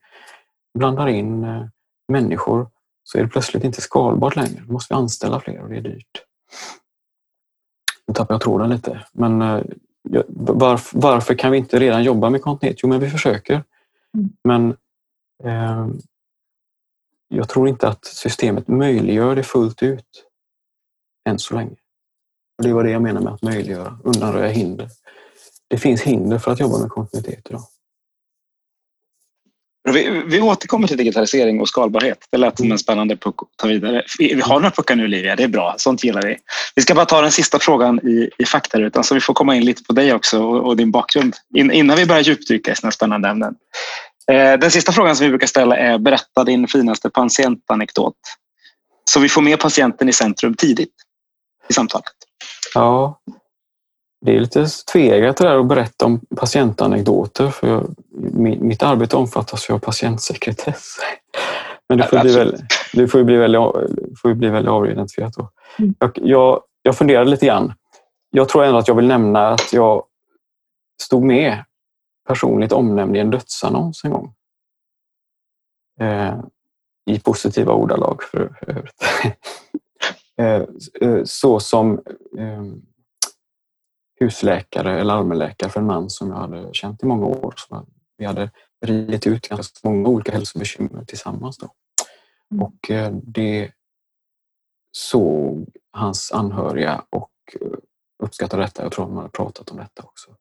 blandar 0.78 1.06
in 1.08 1.44
eh, 1.44 1.66
människor 2.08 2.70
så 3.04 3.18
är 3.18 3.22
det 3.22 3.28
plötsligt 3.28 3.64
inte 3.64 3.80
skalbart 3.80 4.36
längre. 4.36 4.62
Då 4.66 4.72
måste 4.72 4.94
vi 4.94 4.98
anställa 4.98 5.40
fler 5.40 5.62
och 5.62 5.68
det 5.68 5.76
är 5.76 5.80
dyrt. 5.80 6.24
Nu 8.06 8.14
tappar 8.14 8.34
jag 8.34 8.40
tråden 8.40 8.70
lite. 8.70 9.06
Men 9.12 9.42
eh, 9.42 9.62
varför, 10.36 10.98
varför, 10.98 11.34
kan 11.34 11.52
vi 11.52 11.58
inte 11.58 11.78
redan 11.78 12.02
jobba 12.02 12.30
med 12.30 12.42
kontinuitet? 12.42 12.80
Jo, 12.82 12.88
men 12.88 13.00
vi 13.00 13.10
försöker. 13.10 13.64
Mm. 14.14 14.30
Men 14.44 14.76
eh, 15.44 15.88
jag 17.28 17.48
tror 17.48 17.68
inte 17.68 17.88
att 17.88 18.04
systemet 18.04 18.68
möjliggör 18.68 19.36
det 19.36 19.42
fullt 19.42 19.82
ut 19.82 20.26
än 21.28 21.38
så 21.38 21.54
länge. 21.54 21.76
Och 22.60 22.66
det 22.66 22.72
var 22.72 22.84
det 22.84 22.90
jag 22.90 23.02
menar 23.02 23.20
med 23.20 23.32
att 23.32 23.42
möjliggöra, 23.42 23.98
undanröja 24.04 24.48
hinder. 24.48 24.88
Det 25.68 25.78
finns 25.78 26.02
hinder 26.02 26.38
för 26.38 26.52
att 26.52 26.60
jobba 26.60 26.78
med 26.78 26.90
kontinuitet 26.90 27.46
idag. 27.50 27.62
Vi, 29.92 30.22
vi 30.26 30.40
återkommer 30.40 30.88
till 30.88 30.96
digitalisering 30.96 31.60
och 31.60 31.68
skalbarhet. 31.68 32.18
Det 32.30 32.38
lät 32.38 32.58
som 32.58 32.72
en 32.72 32.78
spännande 32.78 33.16
puck 33.16 33.34
att 33.42 33.48
ta 33.56 33.68
vidare. 33.68 34.04
Vi 34.18 34.40
har 34.40 34.60
några 34.60 34.70
puckar 34.70 34.96
nu 34.96 35.04
Olivia, 35.04 35.36
det 35.36 35.42
är 35.42 35.48
bra. 35.48 35.74
Sånt 35.78 36.04
gillar 36.04 36.22
vi. 36.22 36.36
Vi 36.74 36.82
ska 36.82 36.94
bara 36.94 37.06
ta 37.06 37.22
den 37.22 37.32
sista 37.32 37.58
frågan 37.58 38.00
i, 38.08 38.30
i 38.38 38.44
faktarutan 38.44 39.04
så 39.04 39.14
vi 39.14 39.20
får 39.20 39.34
komma 39.34 39.56
in 39.56 39.64
lite 39.64 39.82
på 39.82 39.92
dig 39.92 40.14
också 40.14 40.42
och, 40.42 40.66
och 40.66 40.76
din 40.76 40.90
bakgrund 40.90 41.36
in, 41.56 41.70
innan 41.70 41.96
vi 41.96 42.06
börjar 42.06 42.22
djupdyka 42.22 42.72
i 42.72 42.76
sådana 42.76 42.92
spännande 42.92 43.28
ämnen. 43.28 43.54
Eh, 44.30 44.58
den 44.58 44.70
sista 44.70 44.92
frågan 44.92 45.16
som 45.16 45.24
vi 45.24 45.30
brukar 45.30 45.46
ställa 45.46 45.76
är 45.76 45.98
berätta 45.98 46.44
din 46.44 46.68
finaste 46.68 47.10
patientanekdot. 47.10 48.16
Så 49.10 49.20
vi 49.20 49.28
får 49.28 49.42
med 49.42 49.60
patienten 49.60 50.08
i 50.08 50.12
centrum 50.12 50.54
tidigt 50.54 50.94
i 51.68 51.72
samtalet. 51.72 52.29
Ja, 52.74 53.20
det 54.26 54.36
är 54.36 54.40
lite 54.40 54.66
tveeggat 54.92 55.36
det 55.36 55.44
där 55.44 55.58
att 55.58 55.66
berätta 55.66 56.06
om 56.06 56.20
patientanekdoter 56.36 57.50
för 57.50 57.68
jag, 57.68 57.96
mitt 58.62 58.82
arbete 58.82 59.16
omfattas 59.16 59.70
ju 59.70 59.74
av 59.74 59.78
patientsekretess. 59.78 60.96
Men 61.88 61.98
det 61.98 62.06
får, 62.06 62.20
bli, 62.20 62.36
väldigt, 62.36 62.60
det 62.92 63.08
får 63.08 63.18
ju 63.18 63.24
bli 63.24 63.36
väldigt, 63.36 63.60
får 64.22 64.34
bli 64.34 64.48
väldigt 64.48 64.70
avidentifierat. 64.70 65.34
Då. 65.34 65.50
Mm. 65.78 65.94
Jag, 65.98 66.10
jag, 66.14 66.60
jag 66.82 66.96
funderade 66.96 67.30
lite 67.30 67.46
grann. 67.46 67.72
Jag 68.30 68.48
tror 68.48 68.64
ändå 68.64 68.78
att 68.78 68.88
jag 68.88 68.94
vill 68.94 69.06
nämna 69.06 69.48
att 69.48 69.72
jag 69.72 70.04
stod 71.02 71.22
med 71.22 71.64
personligt 72.28 72.72
omnämnd 72.72 73.16
i 73.16 73.20
en 73.20 73.30
dödsannons 73.30 74.04
en 74.04 74.10
gång. 74.10 74.34
Eh, 76.00 76.34
I 77.06 77.20
positiva 77.20 77.72
ordalag 77.72 78.22
för 78.22 78.56
övrigt. 78.66 79.04
eh, 80.40 80.62
eh 81.00 81.24
så 81.24 81.60
som 81.60 82.02
eh, 82.38 82.64
husläkare 84.20 85.00
eller 85.00 85.14
allmänläkare 85.14 85.70
för 85.70 85.80
en 85.80 85.86
man 85.86 86.10
som 86.10 86.28
jag 86.28 86.36
hade 86.36 86.74
känt 86.74 87.02
i 87.02 87.06
många 87.06 87.26
år. 87.26 87.54
Så 87.56 87.86
vi 88.18 88.24
hade 88.24 88.50
ridit 88.86 89.26
ut 89.26 89.48
ganska 89.48 89.88
många 89.88 90.08
olika 90.08 90.32
hälsobekymmer 90.32 91.04
tillsammans. 91.04 91.58
Då. 91.58 91.68
Mm. 92.50 92.62
Och 92.62 92.90
det 93.22 93.72
såg 94.92 95.68
hans 95.90 96.32
anhöriga 96.32 97.04
och 97.10 97.30
uppskattade 98.22 98.62
detta. 98.62 98.82
Jag 98.82 98.92
tror 98.92 99.06
de 99.06 99.16
hade 99.16 99.28
pratat 99.28 99.70
om 99.70 99.76
detta 99.76 100.02
också. 100.02 100.36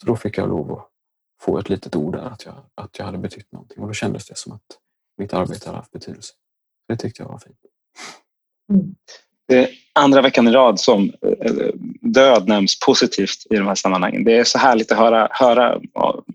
Så 0.00 0.06
då 0.06 0.16
fick 0.16 0.38
jag 0.38 0.48
lov 0.48 0.72
att 0.72 0.88
få 1.40 1.58
ett 1.58 1.68
litet 1.68 1.96
ord 1.96 2.14
där 2.14 2.24
att 2.24 2.44
jag, 2.44 2.54
att 2.74 2.98
jag 2.98 3.06
hade 3.06 3.18
betytt 3.18 3.52
någonting 3.52 3.82
och 3.82 3.88
då 3.88 3.94
kändes 3.94 4.26
det 4.26 4.36
som 4.36 4.52
att 4.52 4.78
mitt 5.16 5.34
arbete 5.34 5.66
hade 5.66 5.78
haft 5.78 5.92
betydelse. 5.92 6.34
Det 6.88 6.96
tyckte 6.96 7.22
jag 7.22 7.28
var 7.28 7.38
fint. 7.38 7.58
Mm. 8.72 8.94
Det 9.50 9.58
är 9.58 9.68
andra 9.92 10.22
veckan 10.22 10.48
i 10.48 10.50
rad 10.50 10.80
som 10.80 11.12
eh, 11.44 11.52
död 12.00 12.48
nämns 12.48 12.80
positivt 12.80 13.46
i 13.50 13.56
de 13.56 13.66
här 13.66 13.74
sammanhangen. 13.74 14.24
Det 14.24 14.38
är 14.38 14.44
så 14.44 14.58
härligt 14.58 14.92
att 14.92 14.98
höra, 14.98 15.28
höra 15.30 15.78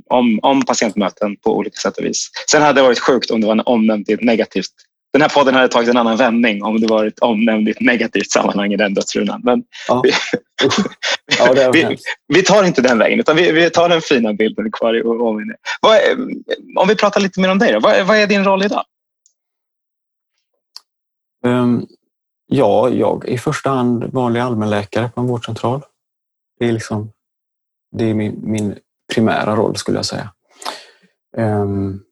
om, 0.10 0.40
om 0.42 0.66
patientmöten 0.66 1.36
på 1.36 1.58
olika 1.58 1.76
sätt 1.80 1.98
och 1.98 2.06
vis. 2.06 2.30
Sen 2.52 2.62
hade 2.62 2.80
det 2.80 2.84
varit 2.84 3.00
sjukt 3.00 3.32
om 3.32 3.42
det 3.42 3.48
var 3.48 3.70
omnämnt 3.70 4.10
i 4.10 4.14
ett 4.14 4.22
negativt 4.22 4.72
den 5.16 5.22
här 5.22 5.30
podden 5.30 5.56
hade 5.56 5.68
tagit 5.68 5.90
en 5.90 5.98
annan 5.98 6.18
vändning 6.18 6.64
om 6.64 6.82
det 6.82 6.88
varit 6.88 7.20
omnämnd 7.20 7.68
i 7.68 7.72
ett 7.72 7.82
negativt 7.82 8.32
sammanhang 8.32 8.74
i 8.74 8.78
den 8.78 8.94
dödsrunan. 8.94 9.42
Men 9.44 9.64
ja. 9.88 10.02
vi, 10.04 10.12
ja, 11.38 11.72
vi, 11.74 11.98
vi, 12.28 12.44
tar 12.44 12.64
inte 12.64 12.82
den 12.82 12.98
vägen 12.98 13.20
utan 13.20 13.36
vi, 13.36 13.52
vi 13.52 13.70
tar 13.70 13.90
den 13.90 14.02
fina 14.02 14.34
bilden 14.34 14.72
kvar 14.72 14.94
i 14.94 15.02
omminne. 15.02 15.56
Om 16.80 16.88
vi 16.88 16.96
pratar 16.96 17.22
lite 17.22 17.40
mer 17.40 17.52
om 17.52 17.60
dig 17.60 17.74
då. 17.74 17.80
Vad, 17.80 18.08
vad 18.08 18.18
är 18.18 18.28
din 18.28 18.44
roll 18.44 18.66
idag? 18.66 18.84
Um, 21.46 21.88
Ja, 22.48 22.90
jag 22.90 23.30
är 23.30 23.34
i 23.34 23.38
första 23.38 23.70
hand 23.70 24.04
vanlig 24.04 24.40
allmänläkare 24.40 25.10
på 25.10 25.22
en 25.22 25.28
vårdcentral. 25.28 25.82
Det 26.60 26.66
är, 26.66 26.72
liksom, 26.72 27.12
det 27.92 28.06
är 28.06 28.14
min, 28.14 28.40
min 28.44 28.76
primära 29.14 29.56
roll 29.56 29.76
skulle 29.76 29.98
jag 29.98 30.06
säga. 30.06 30.34
Um, 31.38 32.04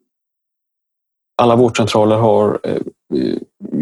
alla 1.38 1.56
vårdcentraler 1.56 2.16
har 2.16 2.60
uh, 2.68 3.38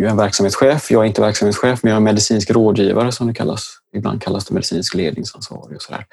en 0.09 0.17
verksamhetschef. 0.17 0.91
Jag 0.91 1.03
är 1.03 1.07
inte 1.07 1.21
verksamhetschef, 1.21 1.83
men 1.83 1.91
jag 1.91 1.97
är 1.97 2.03
medicinsk 2.03 2.51
rådgivare 2.51 3.11
som 3.11 3.27
det 3.27 3.33
kallas. 3.33 3.77
Ibland 3.95 4.21
kallas 4.21 4.45
det 4.45 4.53
medicinsk 4.53 4.95
ledningsansvarig 4.95 5.75
och 5.75 5.81
sådär. 5.81 6.05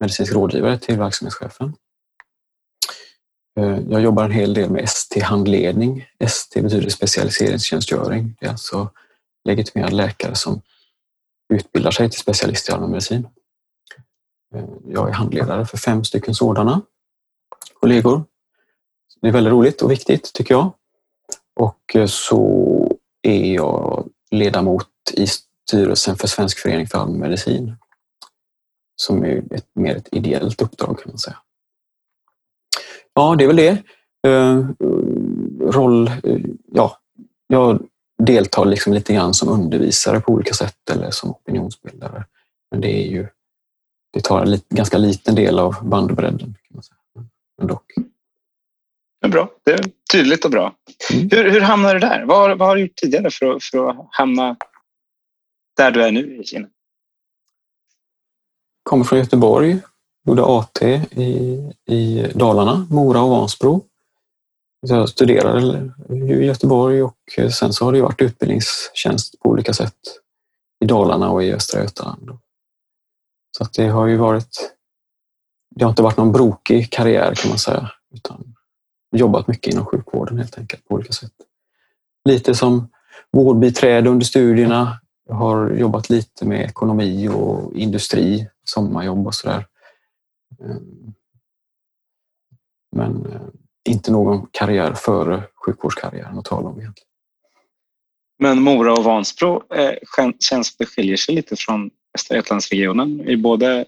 Medicinsk 0.00 0.32
rådgivare 0.32 0.78
till 0.78 0.98
verksamhetschefen. 0.98 1.74
Uh, 3.60 3.80
jag 3.88 4.00
jobbar 4.00 4.24
en 4.24 4.30
hel 4.30 4.54
del 4.54 4.70
med 4.70 4.84
ST-handledning. 4.84 6.06
ST 6.20 6.62
betyder 6.62 6.90
specialiseringstjänstgöring. 6.90 8.36
Det 8.40 8.46
är 8.46 8.50
alltså 8.50 8.90
legitimerad 9.46 9.92
läkare 9.92 10.34
som 10.34 10.62
utbildar 11.48 11.90
sig 11.90 12.10
till 12.10 12.20
specialist 12.20 12.68
i 12.68 12.72
allmänmedicin. 12.72 13.28
Eh, 14.54 14.64
jag 14.88 15.08
är 15.08 15.12
handledare 15.12 15.66
för 15.66 15.78
fem 15.78 16.04
stycken 16.04 16.34
sådana 16.34 16.82
kollegor. 17.80 18.24
Det 19.20 19.28
är 19.28 19.32
väldigt 19.32 19.52
roligt 19.52 19.82
och 19.82 19.90
viktigt 19.90 20.32
tycker 20.32 20.54
jag. 20.54 20.72
Och 21.54 21.96
eh, 21.96 22.06
så 22.06 22.98
är 23.22 23.54
jag 23.54 24.08
ledamot 24.30 24.88
i 25.12 25.26
styrelsen 25.26 26.16
för 26.16 26.28
Svensk 26.28 26.58
förening 26.58 26.86
för 26.86 26.98
allmänmedicin 26.98 27.76
som 28.96 29.24
är 29.24 29.54
ett, 29.54 29.66
mer 29.72 29.96
ett 29.96 30.08
ideellt 30.12 30.62
uppdrag 30.62 30.98
kan 30.98 31.10
man 31.10 31.18
säga. 31.18 31.36
Ja, 33.14 33.34
det 33.38 33.44
är 33.44 33.48
väl 33.48 33.56
det. 33.56 33.82
Eh, 34.26 34.64
roll, 35.60 36.10
ja, 36.72 36.98
jag 37.46 37.88
deltar 38.18 38.64
liksom 38.64 38.92
lite 38.92 39.14
grann 39.14 39.34
som 39.34 39.48
undervisare 39.48 40.20
på 40.20 40.32
olika 40.32 40.54
sätt 40.54 40.90
eller 40.90 41.10
som 41.10 41.30
opinionsbildare. 41.30 42.24
Men 42.70 42.80
det 42.80 43.06
är 43.06 43.10
ju 43.10 43.28
det 44.12 44.20
tar 44.20 44.40
en 44.40 44.50
lit, 44.50 44.68
ganska 44.68 44.98
liten 44.98 45.34
del 45.34 45.58
av 45.58 45.76
bandbredden. 45.82 46.38
Kan 46.38 46.74
man 46.74 46.82
säga. 46.82 46.96
Men 47.58 47.66
dock. 47.66 47.92
Men 49.22 49.30
bra, 49.30 49.50
det 49.64 49.72
är 49.72 49.80
tydligt 50.12 50.44
och 50.44 50.50
bra. 50.50 50.74
Mm. 51.12 51.28
Hur, 51.32 51.50
hur 51.50 51.60
hamnade 51.60 51.94
du 51.94 52.00
där? 52.00 52.24
Vad, 52.24 52.58
vad 52.58 52.68
har 52.68 52.76
du 52.76 52.82
gjort 52.82 52.96
tidigare 52.96 53.30
för 53.30 53.56
att, 53.56 53.64
för 53.64 53.90
att 53.90 54.08
hamna 54.10 54.56
där 55.76 55.90
du 55.90 56.02
är 56.02 56.12
nu 56.12 56.36
i 56.36 56.44
Kina? 56.44 56.68
Kommer 58.82 59.04
från 59.04 59.18
Göteborg, 59.18 59.78
gjorde 60.26 60.44
AT 60.44 60.82
i, 60.82 61.60
i 61.86 62.26
Dalarna, 62.34 62.86
Mora 62.90 63.22
och 63.22 63.30
Vansbro. 63.30 63.84
Jag 64.88 65.08
studerade 65.08 65.92
i 66.10 66.44
Göteborg 66.44 67.02
och 67.02 67.38
sen 67.52 67.72
så 67.72 67.84
har 67.84 67.92
det 67.92 68.02
varit 68.02 68.22
utbildningstjänst 68.22 69.40
på 69.40 69.48
olika 69.48 69.72
sätt 69.72 69.94
i 70.80 70.86
Dalarna 70.86 71.30
och 71.30 71.42
i 71.42 71.52
Östra 71.52 71.80
Götaland. 71.80 72.38
Så 73.56 73.64
att 73.64 73.72
det 73.72 73.88
har 73.88 74.06
ju 74.06 74.16
varit... 74.16 74.72
Det 75.74 75.84
har 75.84 75.90
inte 75.90 76.02
varit 76.02 76.16
någon 76.16 76.32
brokig 76.32 76.92
karriär 76.92 77.34
kan 77.34 77.48
man 77.48 77.58
säga, 77.58 77.90
utan 78.14 78.54
jobbat 79.16 79.48
mycket 79.48 79.72
inom 79.72 79.86
sjukvården 79.86 80.38
helt 80.38 80.58
enkelt 80.58 80.88
på 80.88 80.94
olika 80.94 81.12
sätt. 81.12 81.32
Lite 82.24 82.54
som 82.54 82.88
vårdbiträde 83.32 84.10
under 84.10 84.26
studierna. 84.26 85.00
Jag 85.28 85.34
har 85.34 85.70
jobbat 85.70 86.10
lite 86.10 86.46
med 86.46 86.60
ekonomi 86.60 87.28
och 87.28 87.74
industri, 87.74 88.48
sommarjobb 88.64 89.26
och 89.26 89.34
sådär. 89.34 89.66
Ehm, 90.60 91.14
men 92.92 93.26
ehm, 93.26 93.65
inte 93.86 94.12
någon 94.12 94.46
karriär 94.50 94.92
före 94.92 95.42
sjukvårdskarriären 95.66 96.38
att 96.38 96.44
tala 96.44 96.68
om 96.68 96.80
egentligen. 96.80 97.06
Men 98.38 98.62
Mora 98.62 98.92
och 98.92 99.04
Vansbro 99.04 99.62
eh, 99.74 99.92
känns 100.38 100.76
det 100.76 100.86
skiljer 100.86 101.16
sig 101.16 101.34
lite 101.34 101.56
från 101.56 101.90
Västra 102.12 102.36
Götalandsregionen 102.36 103.28
i 103.28 103.36
både 103.36 103.84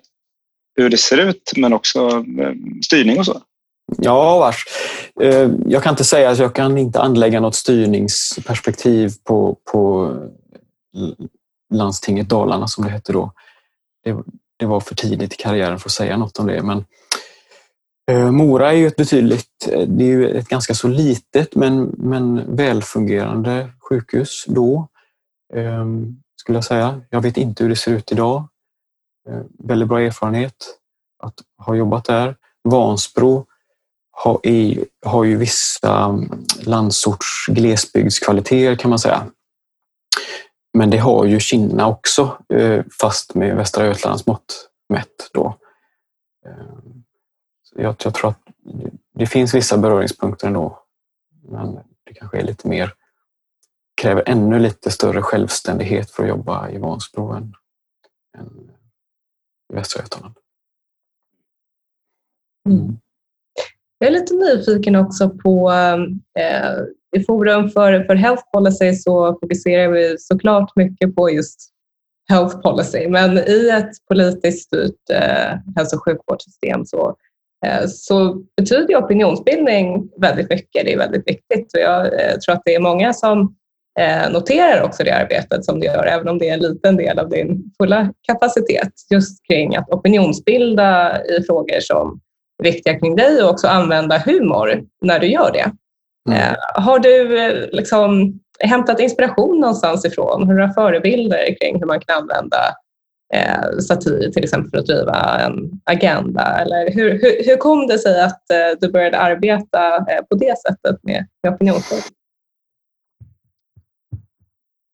hur 0.77 0.91
det 0.91 0.99
ser 0.99 1.19
ut 1.19 1.53
men 1.57 1.73
också 1.73 2.09
eh, 2.41 2.53
styrning 2.85 3.19
och 3.19 3.27
så. 3.27 3.43
Ja, 3.97 4.39
vars. 4.39 4.65
Eh, 5.21 5.51
jag 5.67 5.83
kan 5.83 5.93
inte 5.93 6.05
säga 6.05 6.31
att 6.31 6.39
jag 6.39 6.55
kan 6.55 6.79
inte 6.79 7.01
anlägga 7.01 7.41
något 7.41 7.55
styrningsperspektiv 7.55 9.13
på, 9.25 9.57
på 9.73 10.13
landstinget 11.75 12.29
Dalarna 12.29 12.69
som 12.69 12.85
det 12.85 12.91
hette 12.91 13.13
då. 13.13 13.33
Det, 14.05 14.17
det 14.57 14.67
var 14.67 14.81
för 14.81 14.95
tidigt 14.95 15.33
i 15.33 15.37
karriären 15.37 15.79
för 15.79 15.89
att 15.89 15.93
säga 15.93 16.17
något 16.17 16.39
om 16.39 16.47
det. 16.47 16.63
Men 16.63 16.85
Eh, 18.09 18.31
Mora 18.31 18.73
är 18.73 18.77
ju 18.77 18.87
ett 18.87 18.97
betydligt, 18.97 19.69
eh, 19.73 19.89
det 19.89 20.05
är 20.05 20.09
ju 20.09 20.31
ett 20.31 20.49
ganska 20.49 20.75
så 20.75 20.89
litet 20.89 21.55
men, 21.55 21.83
men 21.99 22.57
välfungerande 22.57 23.71
sjukhus 23.89 24.45
då, 24.49 24.89
ehm, 25.55 26.17
skulle 26.37 26.57
jag 26.57 26.65
säga. 26.65 27.01
Jag 27.11 27.21
vet 27.21 27.37
inte 27.37 27.63
hur 27.63 27.71
det 27.71 27.77
ser 27.77 27.93
ut 27.93 28.13
idag. 28.13 28.49
Eh, 29.29 29.41
väldigt 29.59 29.89
bra 29.89 30.01
erfarenhet 30.01 30.55
att 31.23 31.35
ha 31.59 31.75
jobbat 31.75 32.05
där. 32.05 32.37
Vansbro 32.65 33.47
har, 34.11 34.41
är, 34.43 34.85
har 35.07 35.25
ju 35.25 35.37
vissa 35.37 36.05
mm, 36.05 36.45
landsorts 36.61 37.47
glesbygdskvaliteter 37.49 38.77
kan 38.77 38.91
man 38.91 38.99
säga. 38.99 39.27
Men 40.79 40.91
det 40.91 40.99
har 40.99 41.25
ju 41.25 41.41
Kina 41.41 41.89
också, 41.89 42.39
fast 43.01 43.35
med 43.35 43.57
Västra 43.57 43.87
Götalands 43.87 44.27
mått 44.27 44.69
mätt. 44.89 45.31
Då. 45.33 45.59
Ehm, 46.47 46.98
jag, 47.75 47.97
jag 48.05 48.15
tror 48.15 48.31
att 48.31 48.41
det 49.15 49.27
finns 49.27 49.55
vissa 49.55 49.79
beröringspunkter 49.79 50.47
ändå. 50.47 50.83
Men 51.43 51.75
det 52.05 52.15
kanske 52.15 52.39
är 52.39 52.45
lite 52.45 52.69
mer, 52.69 52.93
kräver 54.03 54.23
ännu 54.27 54.59
lite 54.59 54.91
större 54.91 55.23
självständighet 55.23 56.11
för 56.11 56.23
att 56.23 56.29
jobba 56.29 56.71
i 56.71 56.79
Vansbro 56.79 57.33
än, 57.33 57.55
än 58.39 58.71
i 59.73 59.75
Västra 59.75 60.03
Götaland. 60.03 60.35
Mm. 62.69 62.99
Jag 63.99 64.09
är 64.09 64.13
lite 64.13 64.35
nyfiken 64.35 64.97
också 64.97 65.31
på, 65.31 65.71
eh, 66.39 67.21
i 67.21 67.25
Forum 67.25 67.71
för, 67.71 68.05
för 68.05 68.15
Health 68.15 68.43
Policy 68.53 68.95
så 68.95 69.39
fokuserar 69.41 69.89
vi 69.89 70.17
såklart 70.19 70.77
mycket 70.77 71.15
på 71.15 71.31
just 71.31 71.73
Health 72.29 72.61
Policy, 72.61 73.09
men 73.09 73.39
i 73.39 73.69
ett 73.69 73.91
politiskt 74.09 74.67
styrt 74.67 75.11
eh, 75.11 75.59
hälso 75.77 75.97
och 75.97 76.05
sjukvårdssystem 76.05 76.85
så, 76.85 77.17
så 77.89 78.43
betyder 78.57 78.97
opinionsbildning 78.97 80.09
väldigt 80.21 80.51
mycket. 80.51 80.85
Det 80.85 80.93
är 80.93 80.99
väldigt 80.99 81.29
viktigt 81.29 81.75
och 81.75 81.81
jag 81.81 82.07
eh, 82.07 82.37
tror 82.37 82.55
att 82.55 82.63
det 82.65 82.75
är 82.75 82.81
många 82.81 83.13
som 83.13 83.57
eh, 84.01 84.31
noterar 84.31 84.83
också 84.83 85.05
det 85.05 85.11
arbetet 85.11 85.65
som 85.65 85.81
du 85.81 85.87
gör, 85.87 86.07
även 86.07 86.29
om 86.29 86.39
det 86.39 86.49
är 86.49 86.55
en 86.55 86.61
liten 86.61 86.97
del 86.97 87.19
av 87.19 87.29
din 87.29 87.73
fulla 87.83 88.13
kapacitet, 88.23 88.93
just 89.11 89.47
kring 89.47 89.77
att 89.77 89.91
opinionsbilda 89.91 91.21
i 91.25 91.43
frågor 91.43 91.81
som 91.81 92.21
viktiga 92.63 92.99
kring 92.99 93.17
dig 93.17 93.43
och 93.43 93.51
också 93.51 93.69
använda 93.69 94.19
humor 94.19 94.83
när 95.03 95.19
du 95.19 95.27
gör 95.27 95.53
det. 95.53 95.71
Mm. 96.31 96.41
Eh, 96.41 96.57
har 96.75 96.99
du 96.99 97.39
eh, 97.39 97.69
liksom 97.73 98.41
hämtat 98.61 99.01
inspiration 99.01 99.61
någonstans 99.61 100.05
ifrån? 100.05 100.47
Har 100.47 100.55
du 100.55 100.61
några 100.61 100.75
förebilder 100.75 101.57
kring 101.61 101.79
hur 101.81 101.87
man 101.87 102.01
kan 102.01 102.19
använda 102.19 102.59
eh, 103.35 103.79
satir 103.79 104.31
till 104.31 104.45
exempel 104.45 104.71
för 104.71 104.79
att 104.79 104.87
driva 104.87 105.39
en 105.41 105.81
agenda? 105.85 106.43
Eller 106.43 106.93
hur, 106.95 107.11
hur, 107.11 107.45
hur 107.45 107.57
kom 107.57 107.87
det 107.87 107.99
sig 107.99 108.23
att 108.23 108.51
eh, 108.51 108.79
du 108.81 108.93
började 108.93 109.19
arbeta 109.19 109.97
eh, 109.97 110.25
på 110.31 110.37
det 110.37 110.55
sättet 110.59 110.97
med, 111.03 111.27
med 111.43 111.55
opinionsbildning? 111.55 112.13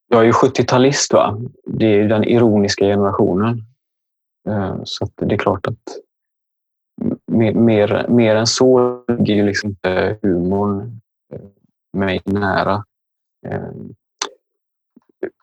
Jag 0.09 0.21
är 0.21 0.25
ju 0.25 0.33
70-talist. 0.33 1.13
Va? 1.13 1.39
Det 1.67 1.87
är 1.87 2.09
den 2.09 2.25
ironiska 2.25 2.85
generationen. 2.85 3.63
Eh, 4.49 4.77
så 4.85 5.09
det 5.17 5.35
är 5.35 5.39
klart 5.39 5.67
att 5.67 5.99
mer, 7.27 7.55
mer, 7.55 8.07
mer 8.09 8.37
än 8.37 8.47
så 8.47 9.01
ligger 9.09 9.35
ju 9.35 9.47
liksom 9.47 9.71
inte 9.71 10.19
humorn 10.23 11.01
eh, 11.33 11.41
mig 11.93 12.21
nära. 12.25 12.85
Eh, 13.47 13.71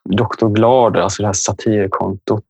Doktor 0.10 0.50
Glad, 0.50 0.98
alltså 0.98 1.24
det 1.24 1.28
här 1.28 1.34
satirkontot, 1.34 2.46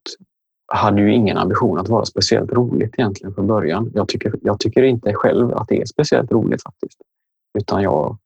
hade 0.77 1.01
ju 1.01 1.13
ingen 1.13 1.37
ambition 1.37 1.79
att 1.79 1.89
vara 1.89 2.05
speciellt 2.05 2.51
roligt 2.51 2.93
egentligen 2.97 3.33
från 3.33 3.47
början. 3.47 3.91
Jag 3.93 4.07
tycker, 4.07 4.33
jag 4.41 4.59
tycker 4.59 4.83
inte 4.83 5.13
själv 5.13 5.53
att 5.53 5.67
det 5.67 5.81
är 5.81 5.85
speciellt 5.85 6.31
roligt 6.31 6.63
faktiskt. 6.63 7.01
Utan 7.59 7.83
jag, 7.83 8.17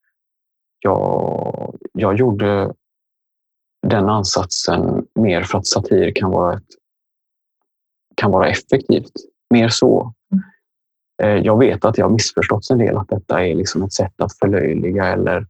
jag, 0.80 1.78
jag 1.92 2.16
gjorde 2.16 2.72
den 3.86 4.08
ansatsen 4.08 5.06
mer 5.14 5.42
för 5.42 5.58
att 5.58 5.66
satir 5.66 6.12
kan 6.14 6.30
vara, 6.30 6.54
ett, 6.54 6.68
kan 8.14 8.30
vara 8.30 8.48
effektivt. 8.48 9.12
Mer 9.50 9.68
så. 9.68 10.14
Eh, 11.22 11.36
jag 11.36 11.58
vet 11.58 11.84
att 11.84 11.98
jag 11.98 12.12
missförstått 12.12 12.70
en 12.70 12.78
del, 12.78 12.96
att 12.96 13.08
detta 13.08 13.46
är 13.46 13.54
liksom 13.54 13.82
ett 13.82 13.92
sätt 13.92 14.20
att 14.20 14.38
förlöjliga 14.38 15.06
eller 15.06 15.46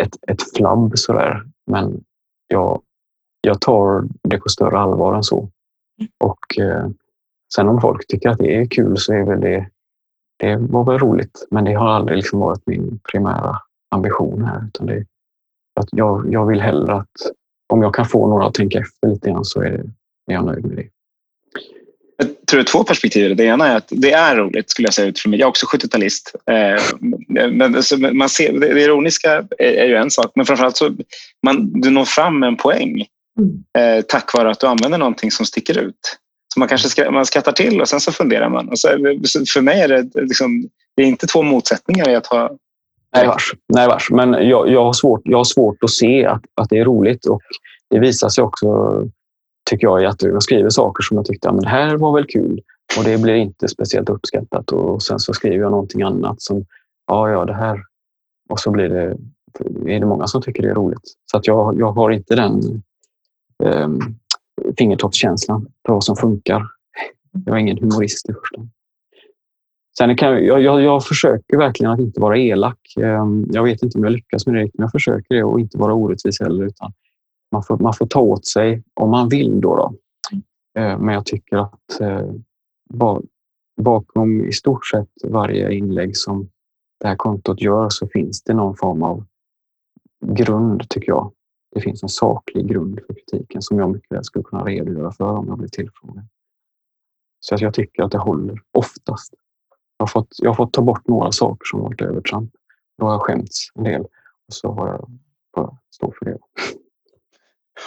ett, 0.00 0.30
ett 0.30 0.56
flabb 0.56 0.98
sådär. 0.98 1.42
Men 1.66 2.04
jag, 2.48 2.82
jag 3.40 3.60
tar 3.60 4.04
det 4.22 4.38
på 4.38 4.48
större 4.48 4.78
allvar 4.78 5.14
än 5.14 5.22
så. 5.22 5.50
Och 6.18 6.58
eh, 6.58 6.88
sen 7.54 7.68
om 7.68 7.80
folk 7.80 8.06
tycker 8.06 8.28
att 8.28 8.38
det 8.38 8.56
är 8.56 8.66
kul 8.66 8.96
så 8.98 9.12
är 9.12 9.22
väl 9.22 9.40
det, 9.40 9.66
det 10.38 10.56
var 10.56 10.84
väl 10.84 10.98
roligt. 10.98 11.46
Men 11.50 11.64
det 11.64 11.74
har 11.74 11.88
aldrig 11.88 12.16
liksom 12.16 12.38
varit 12.38 12.62
min 12.66 13.00
primära 13.12 13.56
ambition 13.90 14.44
här. 14.44 14.66
Utan 14.66 14.86
det, 14.86 15.04
att 15.80 15.88
jag, 15.90 16.32
jag 16.32 16.46
vill 16.46 16.60
hellre 16.60 16.94
att 16.94 17.10
om 17.72 17.82
jag 17.82 17.94
kan 17.94 18.06
få 18.06 18.26
några 18.26 18.46
att 18.46 18.54
tänka 18.54 18.78
efter 18.78 19.08
lite 19.08 19.30
grann 19.30 19.44
så 19.44 19.62
är, 19.62 19.70
det, 19.70 20.32
är 20.32 20.34
jag 20.34 20.44
nöjd 20.44 20.64
med 20.64 20.76
det. 20.76 20.88
Jag 22.16 22.46
tror 22.46 22.58
det 22.58 22.62
är 22.62 22.72
två 22.72 22.84
perspektiv. 22.84 23.36
Det 23.36 23.44
ena 23.44 23.68
är 23.68 23.76
att 23.76 23.88
det 23.90 24.12
är 24.12 24.36
roligt, 24.36 24.70
skulle 24.70 24.86
jag 24.86 24.94
säga 24.94 25.08
utifrån 25.08 25.30
mig. 25.30 25.40
Jag 25.40 25.46
är 25.46 25.50
också 25.50 25.66
70-talist. 25.66 26.34
Eh, 26.50 26.82
men 27.50 28.16
man 28.16 28.28
ser, 28.28 28.60
det 28.60 28.80
ironiska 28.80 29.44
är 29.58 29.86
ju 29.86 29.94
en 29.94 30.10
sak, 30.10 30.32
men 30.34 30.46
framförallt 30.46 30.76
så 30.76 30.96
man, 31.42 31.80
du 31.80 31.90
når 31.90 32.04
fram 32.04 32.40
med 32.40 32.46
en 32.46 32.56
poäng 32.56 33.06
mm. 33.38 33.64
eh, 33.78 34.04
tack 34.08 34.34
vare 34.34 34.50
att 34.50 34.60
du 34.60 34.66
använder 34.66 34.98
någonting 34.98 35.30
som 35.30 35.46
sticker 35.46 35.78
ut. 35.78 36.18
Så 36.54 36.60
man 36.60 36.68
kanske 36.68 36.88
skrattar, 36.88 37.10
man 37.10 37.26
skrattar 37.26 37.52
till 37.52 37.80
och 37.80 37.88
sen 37.88 38.00
så 38.00 38.12
funderar 38.12 38.48
man. 38.48 38.68
Och 38.68 38.78
så, 38.78 38.88
för 39.52 39.60
mig 39.60 39.80
är 39.80 39.88
det, 39.88 40.20
liksom, 40.22 40.68
det 40.96 41.02
är 41.02 41.06
inte 41.06 41.26
två 41.26 41.42
motsättningar 41.42 42.08
i 42.08 42.14
att 42.14 42.26
ha 42.26 42.50
Nej 43.16 43.26
vars. 43.26 43.52
Nej, 43.68 43.88
vars. 43.88 44.10
Men 44.10 44.32
jag, 44.32 44.68
jag, 44.68 44.84
har 44.84 44.92
svårt, 44.92 45.20
jag 45.24 45.38
har 45.38 45.44
svårt 45.44 45.84
att 45.84 45.90
se 45.90 46.26
att, 46.26 46.42
att 46.54 46.70
det 46.70 46.78
är 46.78 46.84
roligt 46.84 47.26
och 47.26 47.40
det 47.90 47.98
visar 47.98 48.28
sig 48.28 48.44
också 48.44 48.66
tycker 49.70 49.86
jag, 49.86 50.02
i 50.02 50.06
att 50.06 50.22
jag 50.22 50.42
skriver 50.42 50.70
saker 50.70 51.02
som 51.02 51.16
jag 51.16 51.26
tyckte 51.26 51.48
att 51.48 51.60
det 51.60 51.68
här 51.68 51.96
var 51.96 52.14
väl 52.14 52.26
kul 52.26 52.60
och 52.98 53.04
det 53.04 53.22
blir 53.22 53.34
inte 53.34 53.68
speciellt 53.68 54.08
uppskattat. 54.08 54.72
Och 54.72 55.02
sen 55.02 55.18
så 55.18 55.34
skriver 55.34 55.58
jag 55.58 55.70
någonting 55.70 56.02
annat 56.02 56.42
som, 56.42 56.64
ja, 57.06 57.30
ja, 57.30 57.44
det 57.44 57.54
här. 57.54 57.80
Och 58.48 58.60
så 58.60 58.70
blir 58.70 58.88
det, 58.88 59.16
är 59.94 60.00
det 60.00 60.06
många 60.06 60.26
som 60.26 60.42
tycker 60.42 60.62
det 60.62 60.68
är 60.68 60.74
roligt. 60.74 61.16
Så 61.30 61.36
att 61.36 61.46
jag, 61.46 61.80
jag 61.80 61.92
har 61.92 62.10
inte 62.10 62.34
den 62.34 62.82
eh, 63.64 63.88
fingertoppskänslan 64.78 65.66
för 65.86 65.92
vad 65.92 66.04
som 66.04 66.16
funkar. 66.16 66.66
Jag 67.46 67.56
är 67.56 67.60
ingen 67.60 67.78
humorist 67.78 68.28
i 68.28 68.32
första 68.32 68.68
Sen 69.98 70.16
kan 70.16 70.44
jag, 70.44 70.62
jag, 70.62 70.82
jag 70.82 71.04
försöker 71.04 71.56
verkligen 71.56 71.92
att 71.92 72.00
inte 72.00 72.20
vara 72.20 72.38
elak. 72.38 72.78
Ehm, 73.00 73.46
jag 73.50 73.62
vet 73.62 73.82
inte 73.82 73.98
om 73.98 74.04
jag 74.04 74.12
lyckas 74.12 74.46
med 74.46 74.54
det, 74.54 74.60
men 74.60 74.84
jag 74.84 74.92
försöker 74.92 75.34
det 75.34 75.44
och 75.44 75.60
inte 75.60 75.78
vara 75.78 75.94
orättvis 75.94 76.40
heller. 76.40 76.64
Utan 76.64 76.92
man 77.52 77.62
får, 77.62 77.78
man 77.78 77.94
får 77.94 78.06
ta 78.06 78.20
åt 78.20 78.46
sig 78.46 78.82
om 78.94 79.10
man 79.10 79.28
vill. 79.28 79.60
Då, 79.60 79.76
då. 79.76 79.94
Eh, 80.80 80.98
men 80.98 81.14
jag 81.14 81.26
tycker 81.26 81.56
att 81.56 82.00
eh, 82.00 82.30
bakom 83.80 84.44
i 84.44 84.52
stort 84.52 84.86
sett 84.86 85.08
varje 85.24 85.72
inlägg 85.72 86.16
som 86.16 86.48
det 87.00 87.08
här 87.08 87.16
kontot 87.16 87.60
gör 87.60 87.88
så 87.88 88.08
finns 88.08 88.42
det 88.42 88.54
någon 88.54 88.76
form 88.76 89.02
av 89.02 89.24
grund, 90.26 90.88
tycker 90.88 91.08
jag. 91.08 91.32
Det 91.78 91.82
finns 91.82 92.02
en 92.02 92.08
saklig 92.08 92.66
grund 92.66 93.00
för 93.06 93.14
kritiken 93.14 93.62
som 93.62 93.78
jag 93.78 93.90
mycket 93.90 94.12
väl 94.12 94.24
skulle 94.24 94.42
kunna 94.42 94.64
redogöra 94.64 95.12
för 95.12 95.24
om 95.24 95.48
jag 95.48 95.58
blir 95.58 95.68
tillfrågad. 95.68 96.28
Så 97.40 97.56
jag 97.58 97.74
tycker 97.74 98.02
att 98.02 98.10
det 98.10 98.18
håller 98.18 98.62
oftast. 98.72 99.34
Jag 99.98 100.02
har 100.02 100.06
fått, 100.06 100.28
jag 100.38 100.50
har 100.50 100.54
fått 100.54 100.72
ta 100.72 100.82
bort 100.82 101.08
några 101.08 101.32
saker 101.32 101.64
som 101.64 101.80
varit 101.80 102.00
övertramp. 102.00 102.50
Då 102.98 103.06
har 103.06 103.12
jag 103.12 103.20
skämts 103.20 103.68
en 103.74 103.84
del 103.84 104.00
och 104.00 104.54
så 104.54 104.72
har 104.72 104.88
jag 104.88 105.10
bara 105.56 105.78
stå 105.94 106.12
för 106.18 106.24
det. 106.24 106.38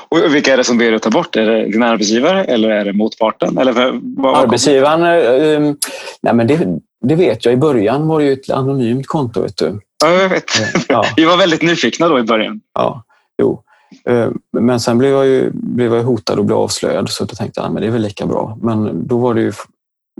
Och 0.09 0.35
vilka 0.35 0.53
är 0.53 0.57
det 0.57 0.63
som 0.63 0.77
ber 0.77 0.85
dig 0.85 0.95
att 0.95 1.01
ta 1.01 1.09
bort? 1.09 1.35
Är 1.35 1.45
det 1.45 1.65
din 1.65 1.83
arbetsgivare 1.83 2.43
eller 2.43 2.69
är 2.69 2.85
det 2.85 2.93
motparten? 2.93 3.57
Eller 3.57 3.99
vad, 4.01 4.37
Arbetsgivaren? 4.37 5.01
Äh, 5.03 5.73
nej 6.21 6.33
men 6.33 6.47
det, 6.47 6.79
det, 7.01 7.15
vet 7.15 7.45
jag. 7.45 7.53
I 7.53 7.57
början 7.57 8.07
var 8.07 8.19
det 8.19 8.25
ju 8.25 8.33
ett 8.33 8.49
anonymt 8.49 9.07
konto. 9.07 9.41
Vet 9.41 9.57
du. 9.57 9.79
Ja, 10.03 10.11
jag 10.11 10.29
vet. 10.29 10.43
Ja. 10.87 11.05
Vi 11.15 11.25
var 11.25 11.37
väldigt 11.37 11.61
nyfikna 11.61 12.07
då 12.07 12.19
i 12.19 12.23
början. 12.23 12.61
Ja, 12.73 13.03
jo. 13.41 13.63
Eh, 14.05 14.29
men 14.51 14.79
sen 14.79 14.97
blev 14.97 15.11
jag, 15.11 15.27
ju, 15.27 15.51
blev 15.53 15.93
jag 15.93 16.03
hotad 16.03 16.39
och 16.39 16.45
blev 16.45 16.57
avslöjad 16.57 17.09
så 17.09 17.25
då 17.25 17.35
tänkte 17.35 17.61
jag 17.61 17.67
att 17.67 17.81
det 17.81 17.87
är 17.87 17.91
väl 17.91 18.01
lika 18.01 18.25
bra. 18.25 18.57
Men 18.61 19.07
då 19.07 19.17
var 19.17 19.33
det, 19.33 19.41
ju, 19.41 19.53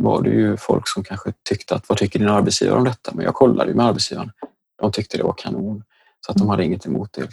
var 0.01 0.21
det 0.21 0.29
ju 0.29 0.57
folk 0.57 0.88
som 0.88 1.03
kanske 1.03 1.34
tyckte 1.49 1.75
att 1.75 1.89
vad 1.89 1.97
tycker 1.97 2.19
din 2.19 2.29
arbetsgivare 2.29 2.77
om 2.77 2.86
detta? 2.86 3.12
Men 3.13 3.25
jag 3.25 3.34
kollade 3.34 3.69
ju 3.69 3.75
med 3.75 3.86
arbetsgivaren. 3.86 4.31
De 4.81 4.91
tyckte 4.91 5.17
det 5.17 5.23
var 5.23 5.34
kanon. 5.38 5.84
Så 6.25 6.31
att 6.31 6.38
de 6.38 6.49
hade 6.49 6.65
inget 6.65 6.86
emot 6.86 7.10
det. 7.13 7.27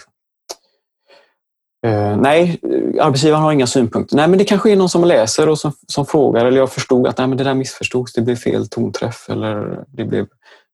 Uh, 1.87 2.16
nej, 2.16 2.61
arbetsgivaren 3.01 3.42
har 3.42 3.53
inga 3.53 3.66
synpunkter. 3.66 4.16
Nej, 4.16 4.29
men 4.29 4.38
det 4.38 4.44
kanske 4.44 4.72
är 4.72 4.77
någon 4.77 4.88
som 4.88 5.05
läser 5.05 5.48
och 5.48 5.59
som, 5.59 5.72
som 5.87 6.07
frågar 6.07 6.44
eller 6.44 6.59
jag 6.59 6.72
förstod 6.72 7.07
att 7.07 7.18
nej, 7.18 7.27
men 7.27 7.38
det 7.38 7.44
där 7.44 7.55
missförstods, 7.55 8.12
det 8.12 8.22
blev 8.22 8.37
fel 8.37 8.68
tonträff 8.68 9.31
eller 9.31 9.85
det 9.88 10.05
blev, 10.05 10.27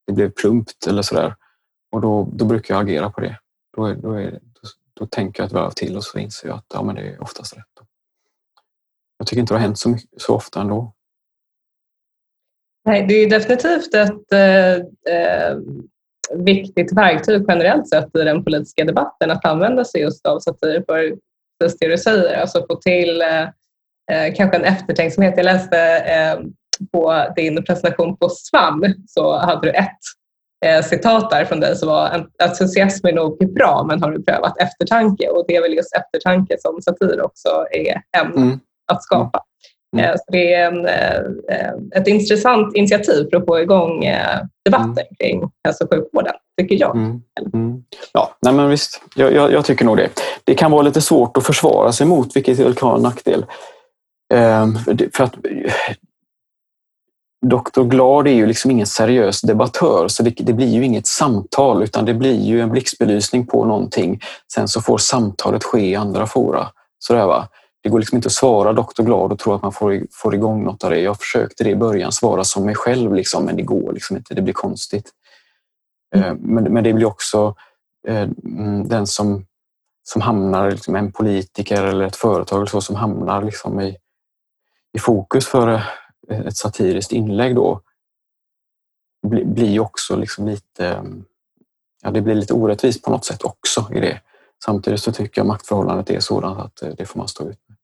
det 0.07 0.13
blev 0.13 0.31
plumpt 0.31 0.87
eller 0.87 1.03
sådär. 1.03 1.35
Och 1.93 2.01
då, 2.01 2.29
då 2.33 2.45
brukar 2.45 2.75
jag 2.75 2.83
agera 2.83 3.11
på 3.11 3.21
det. 3.21 3.39
Då, 3.77 3.87
är, 3.87 3.95
då, 3.95 4.13
är, 4.13 4.41
då, 4.95 5.07
tänker 5.07 5.43
jag 5.43 5.47
ett 5.47 5.53
varv 5.53 5.71
till 5.71 5.97
och 5.97 6.05
så 6.05 6.19
inser 6.19 6.49
jag 6.49 6.57
att 6.57 6.67
ja, 6.75 6.83
men 6.83 6.95
det 6.95 7.03
är 7.03 7.23
oftast 7.23 7.57
rätt. 7.57 7.65
Jag 9.19 9.27
tycker 9.27 9.41
inte 9.41 9.55
det 9.55 9.59
har 9.59 9.63
hänt 9.63 9.79
så, 9.79 9.89
mycket, 9.89 10.23
så 10.23 10.35
ofta 10.35 10.61
ändå. 10.61 10.95
Nej, 12.85 13.07
det 13.09 13.15
är 13.15 13.31
definitivt 13.31 13.95
ett 13.95 14.33
eh, 14.33 14.75
eh, 15.15 15.59
viktigt 16.35 16.93
verktyg 16.93 17.45
generellt 17.49 17.89
sett 17.89 18.17
i 18.17 18.25
den 18.25 18.45
politiska 18.45 18.85
debatten 18.85 19.31
att 19.31 19.45
använda 19.45 19.85
sig 19.85 20.01
just 20.01 20.27
av 20.27 20.41
satir 20.41 20.85
för 20.87 21.17
just 21.65 21.81
det 21.81 21.89
du 21.89 21.99
säger, 21.99 22.41
alltså 22.41 22.67
få 22.67 22.77
till 22.77 23.23
eh, 23.23 23.43
eh 24.13 24.35
kanske 24.37 24.57
en 24.57 24.65
eftertänksamhet. 24.65 25.35
Jag 25.37 25.45
läste 25.45 25.79
eh, 25.99 26.41
på 26.93 27.33
din 27.37 27.65
presentation 27.65 28.17
på 28.17 28.29
SVAM 28.29 28.85
så 29.07 29.39
hade 29.39 29.67
du 29.67 29.71
ett 29.71 29.99
citat 30.85 31.31
där 31.31 31.45
från 31.45 31.61
dig 31.61 31.77
som 31.77 31.89
var 31.89 32.27
entusiasm 32.43 33.07
är 33.07 33.13
nog 33.13 33.55
bra 33.55 33.85
men 33.89 34.03
har 34.03 34.11
du 34.11 34.23
prövat 34.23 34.61
eftertanke? 34.61 35.29
Och 35.29 35.45
det 35.49 35.57
är 35.57 35.63
väl 35.63 35.75
just 35.75 35.97
eftertanke 35.97 36.57
som 36.59 36.83
satir 36.83 37.23
också 37.23 37.49
är 37.71 38.21
ämnet 38.21 38.37
mm. 38.37 38.61
att 38.93 39.03
skapa. 39.03 39.43
Mm. 39.95 40.05
Eh, 40.05 40.13
så 40.17 40.25
det 40.33 40.55
är 40.55 40.67
en, 40.67 40.87
eh, 40.87 42.01
ett 42.01 42.09
intressant 42.09 42.77
initiativ 42.77 43.29
för 43.31 43.37
att 43.37 43.47
få 43.47 43.61
igång 43.61 44.05
eh, 44.05 44.41
debatten 44.65 44.93
mm. 44.93 45.15
kring 45.19 45.51
hälso 45.65 45.85
och 45.85 45.91
sjukvården, 45.91 46.35
tycker 46.61 46.81
jag. 46.81 46.97
Mm. 46.97 47.21
Mm. 47.55 47.83
Ja, 48.13 48.37
nej 48.43 48.53
men 48.53 48.69
visst. 48.69 49.03
Jag, 49.17 49.33
jag, 49.33 49.53
jag, 49.53 49.65
tycker 49.65 49.85
nog 49.85 49.97
det. 49.97 50.09
Det 50.45 50.55
kan 50.55 50.71
vara 50.71 50.83
lite 50.83 51.01
svårt 51.01 51.37
att 51.37 51.47
försvara 51.47 51.93
sig 51.93 52.07
mot, 52.07 52.37
vilket 52.37 52.57
kan 52.57 52.89
vara 52.89 52.97
en 52.97 53.03
nackdel. 53.03 53.47
Ehm, 54.35 54.75
för 55.13 55.25
att 55.25 55.35
Dr 57.45 57.83
Glad 57.83 58.27
är 58.27 58.33
ju 58.33 58.47
liksom 58.47 58.71
ingen 58.71 58.87
seriös 58.87 59.41
debattör 59.41 60.09
så 60.09 60.23
det, 60.23 60.31
det, 60.31 60.53
blir 60.53 60.69
ju 60.69 60.85
inget 60.85 61.07
samtal 61.07 61.83
utan 61.83 62.05
det 62.05 62.15
blir 62.15 62.41
ju 62.41 62.61
en 62.61 62.71
blixtbelysning 62.71 63.47
på 63.47 63.65
någonting. 63.65 64.21
Sen 64.55 64.69
så 64.69 64.81
får 64.81 64.99
samtalet 64.99 65.65
ske 65.65 65.91
i 65.91 65.95
andra 65.95 66.27
fora. 66.27 66.69
Sådär 66.99 67.27
va? 67.27 67.49
Det 67.83 67.89
går 67.89 67.99
liksom 67.99 68.17
inte 68.17 68.27
att 68.27 68.33
svara 68.33 68.73
Dr 68.73 69.03
Glad 69.03 69.33
och 69.33 69.39
tro 69.39 69.53
att 69.53 69.63
man 69.63 69.73
får, 69.73 70.03
får 70.11 70.35
igång 70.35 70.65
något 70.65 70.85
av 70.85 70.91
det. 70.91 71.01
Jag 71.01 71.19
försökte 71.19 71.65
det 71.65 71.71
i 71.71 71.77
början, 71.77 72.13
svara 72.13 72.45
som 72.45 72.65
mig 72.65 72.75
själv, 72.75 73.15
liksom, 73.15 73.45
men 73.45 73.57
det 73.57 73.63
går 73.63 73.93
liksom 73.93 74.17
inte. 74.17 74.35
Det 74.35 74.43
blir 74.43 74.55
konstigt. 74.55 75.11
Mm. 76.15 76.29
Eh, 76.29 76.35
men, 76.41 76.65
men 76.65 76.85
det 76.85 76.93
blir 76.93 77.07
också 77.07 77.55
eh, 78.09 78.29
mm, 78.45 78.89
den 78.89 79.07
som, 79.07 79.47
som 80.03 80.23
hamnar, 80.23 80.71
liksom 80.71 80.97
en 80.97 81.13
politiker 81.13 81.85
eller 81.85 82.07
ett 82.07 82.17
företag 82.17 82.57
eller 82.57 82.67
så, 82.67 82.81
som 82.81 82.97
hamnar 82.97 83.43
liksom 83.43 83.81
i, 83.81 83.97
i 84.93 84.99
fokus 84.99 85.47
för 85.47 85.83
ett 86.29 86.57
satiriskt 86.57 87.13
inlägg 87.13 87.55
då 87.55 87.81
blir 89.27 89.81
också 89.81 90.17
liksom 90.17 90.49
lite, 90.49 91.05
ja, 92.03 92.11
det 92.11 92.21
blir 92.21 92.35
lite 92.35 92.55
orättvist 92.55 93.03
på 93.03 93.11
något 93.11 93.25
sätt 93.25 93.43
också 93.43 93.89
i 93.95 94.01
det. 94.01 94.21
Samtidigt 94.65 95.01
så 95.01 95.13
tycker 95.13 95.41
jag 95.41 95.47
maktförhållandet 95.47 96.11
är 96.11 96.21
sådant 96.21 96.59
att 96.59 96.97
det 96.97 97.07
får 97.07 97.19
man 97.19 97.29
stå 97.29 97.49
ut 97.51 97.59
med 97.69 97.77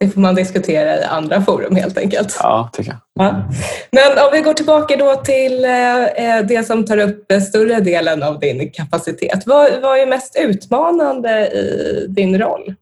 det 0.00 0.10
får 0.10 0.20
man 0.20 0.34
diskutera 0.34 0.98
i 0.98 1.04
andra 1.04 1.42
forum 1.42 1.76
helt 1.76 1.98
enkelt. 1.98 2.36
Ja, 2.42 2.70
tycker 2.72 2.90
jag. 2.90 3.26
Ja. 3.26 3.44
Men 3.90 4.18
om 4.18 4.28
vi 4.32 4.40
går 4.40 4.54
tillbaka 4.54 4.96
då 4.96 5.16
till 5.16 5.64
eh, 5.64 6.40
det 6.48 6.66
som 6.66 6.86
tar 6.86 6.98
upp 6.98 7.32
större 7.48 7.80
delen 7.80 8.22
av 8.22 8.38
din 8.38 8.70
kapacitet. 8.70 9.46
Vad, 9.46 9.80
vad 9.82 9.98
är 9.98 10.06
mest 10.06 10.36
utmanande 10.38 11.46
i 11.48 12.06
din 12.08 12.38
roll 12.38 12.74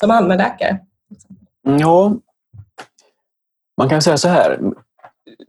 som 0.00 0.10
allmänläkare? 0.10 0.78
Ja, 1.76 2.16
man 3.76 3.88
kan 3.88 4.02
säga 4.02 4.16
så 4.16 4.28
här. 4.28 4.60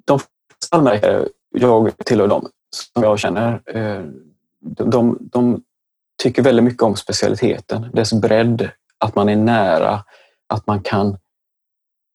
De 0.05 0.19
flesta 0.19 0.75
allmänläkare, 0.75 1.27
jag 1.51 1.97
tillhör 2.05 2.27
dem 2.27 2.49
som 2.75 3.03
jag 3.03 3.19
känner, 3.19 3.62
eh, 3.65 4.03
de, 4.86 5.17
de 5.21 5.63
tycker 6.23 6.41
väldigt 6.41 6.65
mycket 6.65 6.84
om 6.84 6.95
specialiteten, 6.95 7.91
dess 7.93 8.13
bredd, 8.13 8.69
att 8.97 9.15
man 9.15 9.29
är 9.29 9.36
nära, 9.36 10.03
att 10.47 10.67
man 10.67 10.82
kan 10.82 11.17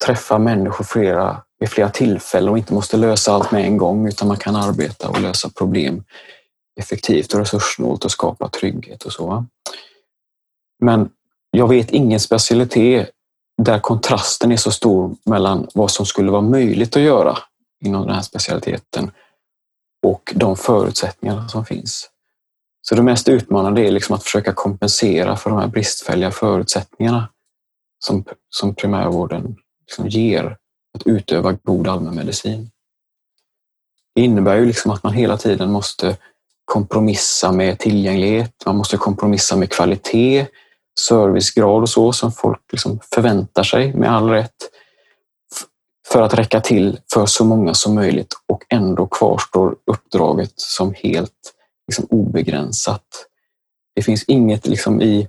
träffa 0.04 0.38
människor 0.38 0.84
flera, 0.84 1.42
vid 1.58 1.68
flera 1.68 1.90
tillfällen 1.90 2.48
och 2.48 2.58
inte 2.58 2.74
måste 2.74 2.96
lösa 2.96 3.32
allt 3.32 3.50
med 3.50 3.64
en 3.64 3.76
gång 3.76 4.08
utan 4.08 4.28
man 4.28 4.36
kan 4.36 4.56
arbeta 4.56 5.08
och 5.08 5.20
lösa 5.20 5.50
problem 5.50 6.04
effektivt 6.80 7.32
och 7.32 7.40
resurssnålt 7.40 8.04
och 8.04 8.10
skapa 8.10 8.48
trygghet 8.48 9.02
och 9.02 9.12
så. 9.12 9.46
Men 10.78 11.10
jag 11.50 11.68
vet 11.68 11.90
ingen 11.90 12.20
specialitet 12.20 13.10
där 13.62 13.78
kontrasten 13.78 14.52
är 14.52 14.56
så 14.56 14.72
stor 14.72 15.16
mellan 15.24 15.68
vad 15.74 15.90
som 15.90 16.06
skulle 16.06 16.30
vara 16.30 16.42
möjligt 16.42 16.96
att 16.96 17.02
göra 17.02 17.38
inom 17.84 18.06
den 18.06 18.14
här 18.14 18.22
specialiteten 18.22 19.10
och 20.06 20.32
de 20.34 20.56
förutsättningar 20.56 21.48
som 21.48 21.64
finns. 21.64 22.10
Så 22.82 22.94
det 22.94 23.02
mest 23.02 23.28
utmanande 23.28 23.86
är 23.86 23.90
liksom 23.90 24.16
att 24.16 24.22
försöka 24.22 24.52
kompensera 24.52 25.36
för 25.36 25.50
de 25.50 25.58
här 25.58 25.66
bristfälliga 25.66 26.30
förutsättningarna 26.30 27.28
som, 28.04 28.24
som 28.50 28.74
primärvården 28.74 29.56
liksom 29.80 30.08
ger 30.08 30.56
att 30.94 31.06
utöva 31.06 31.52
god 31.52 31.88
allmänmedicin. 31.88 32.70
Det 34.14 34.20
innebär 34.20 34.56
ju 34.56 34.66
liksom 34.66 34.90
att 34.90 35.02
man 35.02 35.12
hela 35.12 35.36
tiden 35.36 35.70
måste 35.70 36.16
kompromissa 36.64 37.52
med 37.52 37.78
tillgänglighet, 37.78 38.52
man 38.66 38.76
måste 38.76 38.96
kompromissa 38.96 39.56
med 39.56 39.70
kvalitet, 39.70 40.46
servicegrad 41.00 41.82
och 41.82 41.88
så 41.88 42.12
som 42.12 42.32
folk 42.32 42.60
liksom 42.72 43.00
förväntar 43.14 43.62
sig 43.62 43.94
med 43.94 44.12
all 44.12 44.28
rätt 44.28 44.70
för 46.08 46.22
att 46.22 46.34
räcka 46.34 46.60
till 46.60 46.98
för 47.12 47.26
så 47.26 47.44
många 47.44 47.74
som 47.74 47.94
möjligt 47.94 48.34
och 48.46 48.64
ändå 48.68 49.06
kvarstår 49.06 49.76
uppdraget 49.86 50.52
som 50.56 50.94
helt 50.96 51.52
liksom 51.88 52.06
obegränsat. 52.10 53.04
Det 53.94 54.02
finns 54.02 54.24
inget 54.24 54.66
liksom 54.66 55.02
i 55.02 55.28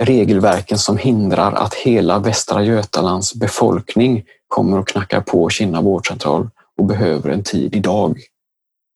regelverken 0.00 0.78
som 0.78 0.96
hindrar 0.96 1.52
att 1.52 1.74
hela 1.74 2.18
Västra 2.18 2.62
Götalands 2.64 3.34
befolkning 3.34 4.24
kommer 4.48 4.78
och 4.78 4.88
knackar 4.88 5.20
på 5.20 5.48
Kinna 5.48 5.80
vårdcentral 5.80 6.50
och 6.78 6.84
behöver 6.84 7.30
en 7.30 7.42
tid 7.42 7.76
idag. 7.76 8.20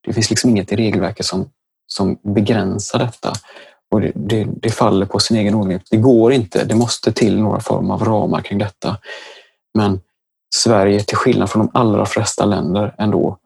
Det 0.05 0.13
finns 0.13 0.29
liksom 0.29 0.49
inget 0.49 0.71
i 0.71 0.75
regelverket 0.75 1.25
som, 1.25 1.49
som 1.87 2.19
begränsar 2.23 2.99
detta 2.99 3.33
och 3.91 4.01
det, 4.01 4.11
det, 4.15 4.47
det 4.61 4.69
faller 4.69 5.05
på 5.05 5.19
sin 5.19 5.37
egen 5.37 5.55
orimlighet. 5.55 5.87
Det 5.91 5.97
går 5.97 6.33
inte. 6.33 6.65
Det 6.65 6.75
måste 6.75 7.11
till 7.11 7.41
några 7.41 7.59
form 7.59 7.91
av 7.91 8.03
ramar 8.03 8.41
kring 8.41 8.59
detta. 8.59 8.97
Men 9.73 10.01
Sverige, 10.55 10.99
till 10.99 11.17
skillnad 11.17 11.49
från 11.49 11.65
de 11.65 11.79
allra 11.79 12.05
flesta 12.05 12.45
länder, 12.45 12.95
ändå 12.97 13.37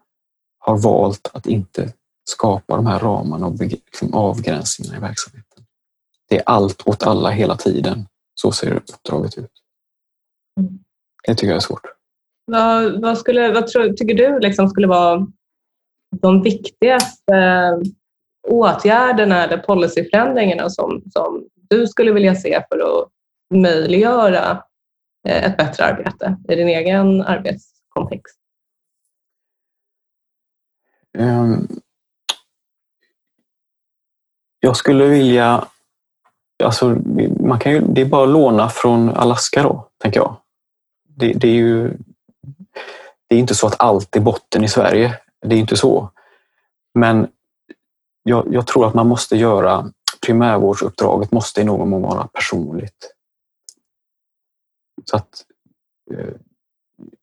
har 0.60 0.78
valt 0.78 1.30
att 1.34 1.46
inte 1.46 1.94
skapa 2.30 2.76
de 2.76 2.88
här 2.88 3.00
ramarna 3.00 3.48
och 3.48 3.62
liksom 3.62 4.14
avgränsningarna 4.14 4.98
i 4.98 5.00
verksamheten. 5.00 5.64
Det 6.30 6.38
är 6.38 6.44
allt 6.46 6.88
åt 6.88 7.04
alla 7.04 7.30
hela 7.30 7.56
tiden. 7.56 8.08
Så 8.36 8.52
ser 8.52 8.74
uppdraget 8.74 9.38
ut. 9.38 9.52
Mm. 10.60 10.80
Det 11.28 11.36
tycker 11.36 11.48
jag 11.48 11.56
är 11.56 11.60
svårt. 11.60 11.86
Vad, 12.46 13.02
vad, 13.02 13.18
skulle, 13.18 13.54
vad 13.54 13.68
tror, 13.68 13.94
tycker 13.94 14.16
du 14.16 14.40
liksom 14.40 14.70
skulle 14.70 14.88
vara 14.88 15.28
de 16.22 16.42
viktigaste 16.42 17.34
åtgärderna 18.48 19.44
eller 19.44 19.58
policyförändringarna 19.58 20.70
som, 20.70 21.04
som 21.14 21.48
du 21.70 21.88
skulle 21.88 22.12
vilja 22.12 22.36
se 22.36 22.64
för 22.70 22.80
att 22.80 23.10
möjliggöra 23.54 24.64
eh, 25.28 25.46
ett 25.46 25.58
bättre 25.58 25.86
arbete 25.86 26.38
i 26.50 26.56
din 26.56 26.68
egen 26.68 27.22
arbetskontext? 27.22 28.38
Ehm, 31.18 31.68
jag 34.60 34.78
skulle 34.78 35.06
vilja... 35.06 35.66
Alltså, 36.64 36.98
man 37.40 37.60
kan 37.60 37.72
ju, 37.72 37.80
det 37.80 38.02
är 38.02 38.06
bara 38.06 38.24
att 38.24 38.30
låna 38.30 38.70
från 38.70 39.10
Alaska 39.10 39.64
då, 39.64 39.88
tänker 39.98 40.20
jag. 40.20 40.36
Det, 41.08 41.34
det 41.34 41.48
är 41.48 41.54
ju 41.54 41.98
det 43.32 43.36
är 43.36 43.40
inte 43.40 43.56
så 43.56 43.68
att 43.68 43.82
allt 43.82 44.16
är 44.16 44.20
botten 44.20 44.64
i 44.64 44.68
Sverige. 44.68 45.18
Det 45.42 45.56
är 45.56 45.60
inte 45.60 45.78
så. 45.78 46.10
Men 46.94 47.28
jag, 48.24 48.54
jag, 48.54 48.68
tror 48.68 48.88
att 48.88 48.94
man 48.94 49.08
måste 49.08 49.36
göra 49.36 49.92
primärvårdsuppdraget 50.26 51.32
måste 51.32 51.62
i 51.62 51.64
någon 51.64 51.90
mån 51.90 52.02
vara 52.02 52.28
personligt. 52.28 53.14
Så 55.06 55.16
att 55.16 55.46
eh, 56.14 56.34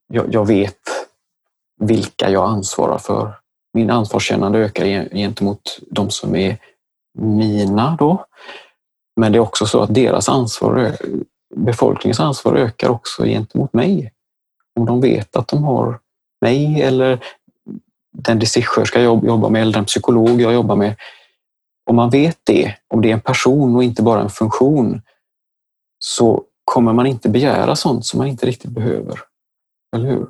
jag, 0.07 0.35
jag 0.35 0.47
vet 0.47 0.81
vilka 1.81 2.31
jag 2.31 2.49
ansvarar 2.49 2.99
för. 2.99 3.35
Min 3.73 3.91
ansvarskännande 3.91 4.59
ökar 4.59 4.85
gentemot 5.15 5.79
de 5.91 6.11
som 6.11 6.37
är 6.37 6.59
mina 7.19 7.97
då. 7.99 8.25
Men 9.17 9.33
det 9.33 9.39
är 9.39 9.41
också 9.41 9.67
så 9.67 9.83
att 9.83 9.95
deras 9.95 10.29
ansvar, 10.29 10.97
befolkningens 11.57 12.21
ansvar 12.21 12.55
ökar 12.55 12.89
också 12.89 13.25
gentemot 13.25 13.73
mig. 13.73 14.13
Om 14.81 14.87
de 14.87 15.01
vet 15.01 15.37
att 15.37 15.49
de 15.49 15.65
har 15.65 16.01
mig 16.41 16.83
eller 16.83 17.25
den 18.23 18.39
distriktssköterska 18.39 19.01
jag 19.01 19.25
jobbar 19.25 19.51
med 19.51 19.63
eller 19.63 19.73
den 19.73 19.85
psykolog 19.85 20.41
jag 20.41 20.53
jobbar 20.53 20.77
med. 20.77 20.97
Om 21.91 21.97
man 21.97 22.11
vet 22.11 22.39
det, 22.45 22.75
om 22.89 23.03
det 23.03 23.09
är 23.09 23.13
en 23.13 23.21
person 23.21 23.77
och 23.77 23.85
inte 23.85 24.03
bara 24.03 24.21
en 24.21 24.31
funktion, 24.31 25.03
så 25.99 26.45
kommer 26.65 26.93
man 26.93 27.07
inte 27.07 27.29
begära 27.29 27.77
sånt 27.77 28.07
som 28.07 28.19
man 28.19 28.27
inte 28.27 28.47
riktigt 28.47 28.71
behöver. 28.71 29.21
Eller 29.97 30.09
hur? 30.09 30.29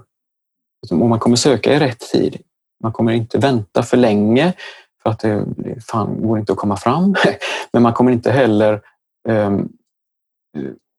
Liksom, 0.82 1.02
och 1.02 1.08
man 1.08 1.18
kommer 1.18 1.36
söka 1.36 1.74
i 1.74 1.78
rätt 1.78 2.00
tid. 2.00 2.42
Man 2.82 2.92
kommer 2.92 3.12
inte 3.12 3.38
vänta 3.38 3.82
för 3.82 3.96
länge 3.96 4.52
för 5.02 5.10
att 5.10 5.18
det 5.18 5.46
fan, 5.86 6.22
går 6.22 6.38
inte 6.38 6.52
att 6.52 6.58
komma 6.58 6.76
fram. 6.76 7.14
Men 7.72 7.82
man 7.82 7.92
kommer 7.92 8.12
inte 8.12 8.30
heller 8.30 8.82
um, 9.28 9.72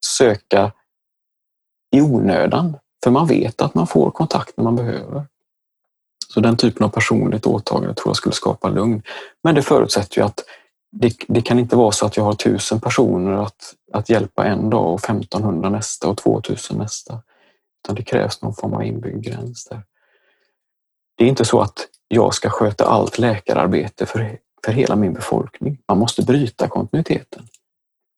söka 0.06 0.72
i 1.96 2.02
onödan 2.02 2.78
för 3.04 3.12
man 3.12 3.28
vet 3.28 3.62
att 3.62 3.74
man 3.74 3.88
får 3.88 4.12
kontakt 4.12 4.58
när 4.58 4.64
man 4.64 4.76
behöver. 4.76 5.26
Så 6.34 6.40
den 6.40 6.58
typen 6.58 6.86
av 6.86 6.90
personligt 6.90 7.46
åtagande 7.46 7.96
tror 7.96 8.10
jag 8.10 8.16
skulle 8.16 8.34
skapa 8.34 8.70
lugn. 8.70 9.02
Men 9.44 9.56
det 9.56 9.62
förutsätter 9.62 10.18
ju 10.18 10.26
att 10.26 10.44
det, 10.92 11.14
det, 11.28 11.42
kan 11.42 11.60
inte 11.60 11.76
vara 11.76 11.92
så 11.92 12.06
att 12.06 12.18
jag 12.18 12.24
har 12.24 12.34
tusen 12.34 12.80
personer 12.80 13.32
att, 13.32 13.76
att 13.94 14.10
hjälpa 14.10 14.46
en 14.46 14.70
dag 14.70 14.94
och 14.94 15.04
1500 15.04 15.70
nästa 15.70 16.08
och 16.08 16.18
2000 16.18 16.78
nästa. 16.78 17.22
Utan 17.84 17.96
det 17.96 18.04
krävs 18.04 18.42
någon 18.42 18.54
form 18.54 18.74
av 18.74 18.84
inbyggd 18.84 19.24
gräns 19.24 19.66
där. 19.66 19.84
Det 21.18 21.24
är 21.24 21.28
inte 21.28 21.46
så 21.46 21.62
att 21.62 21.88
jag 22.08 22.34
ska 22.34 22.50
sköta 22.50 22.86
allt 22.86 23.20
läkararbete 23.20 24.06
för, 24.06 24.38
för 24.66 24.72
hela 24.72 24.96
min 24.96 25.14
befolkning. 25.14 25.78
Man 25.88 25.98
måste 25.98 26.22
bryta 26.22 26.68
kontinuiteten. 26.68 27.48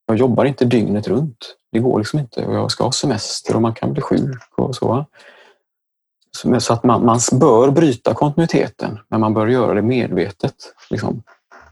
Jag 0.05 0.17
jobbar 0.17 0.45
inte 0.45 0.65
dygnet 0.65 1.07
runt. 1.07 1.55
Det 1.71 1.79
går 1.79 1.99
liksom 1.99 2.19
inte. 2.19 2.45
Och 2.45 2.55
jag 2.55 2.71
ska 2.71 2.83
ha 2.83 2.91
semester 2.91 3.55
och 3.55 3.61
man 3.61 3.73
kan 3.73 3.93
bli 3.93 4.01
sjuk 4.01 4.41
och 4.57 4.75
så. 4.75 5.05
Så 6.37 6.73
att 6.73 6.83
man, 6.83 7.05
man 7.05 7.19
bör 7.31 7.71
bryta 7.71 8.13
kontinuiteten, 8.13 8.99
men 9.07 9.19
man 9.19 9.33
bör 9.33 9.47
göra 9.47 9.73
det 9.73 9.81
medvetet 9.81 10.55
liksom, 10.89 11.23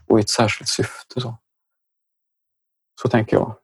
och 0.06 0.18
i 0.18 0.22
ett 0.22 0.28
särskilt 0.28 0.68
syfte. 0.68 1.20
Så, 1.20 1.34
så 3.02 3.08
tänker 3.08 3.36
jag. 3.36 3.54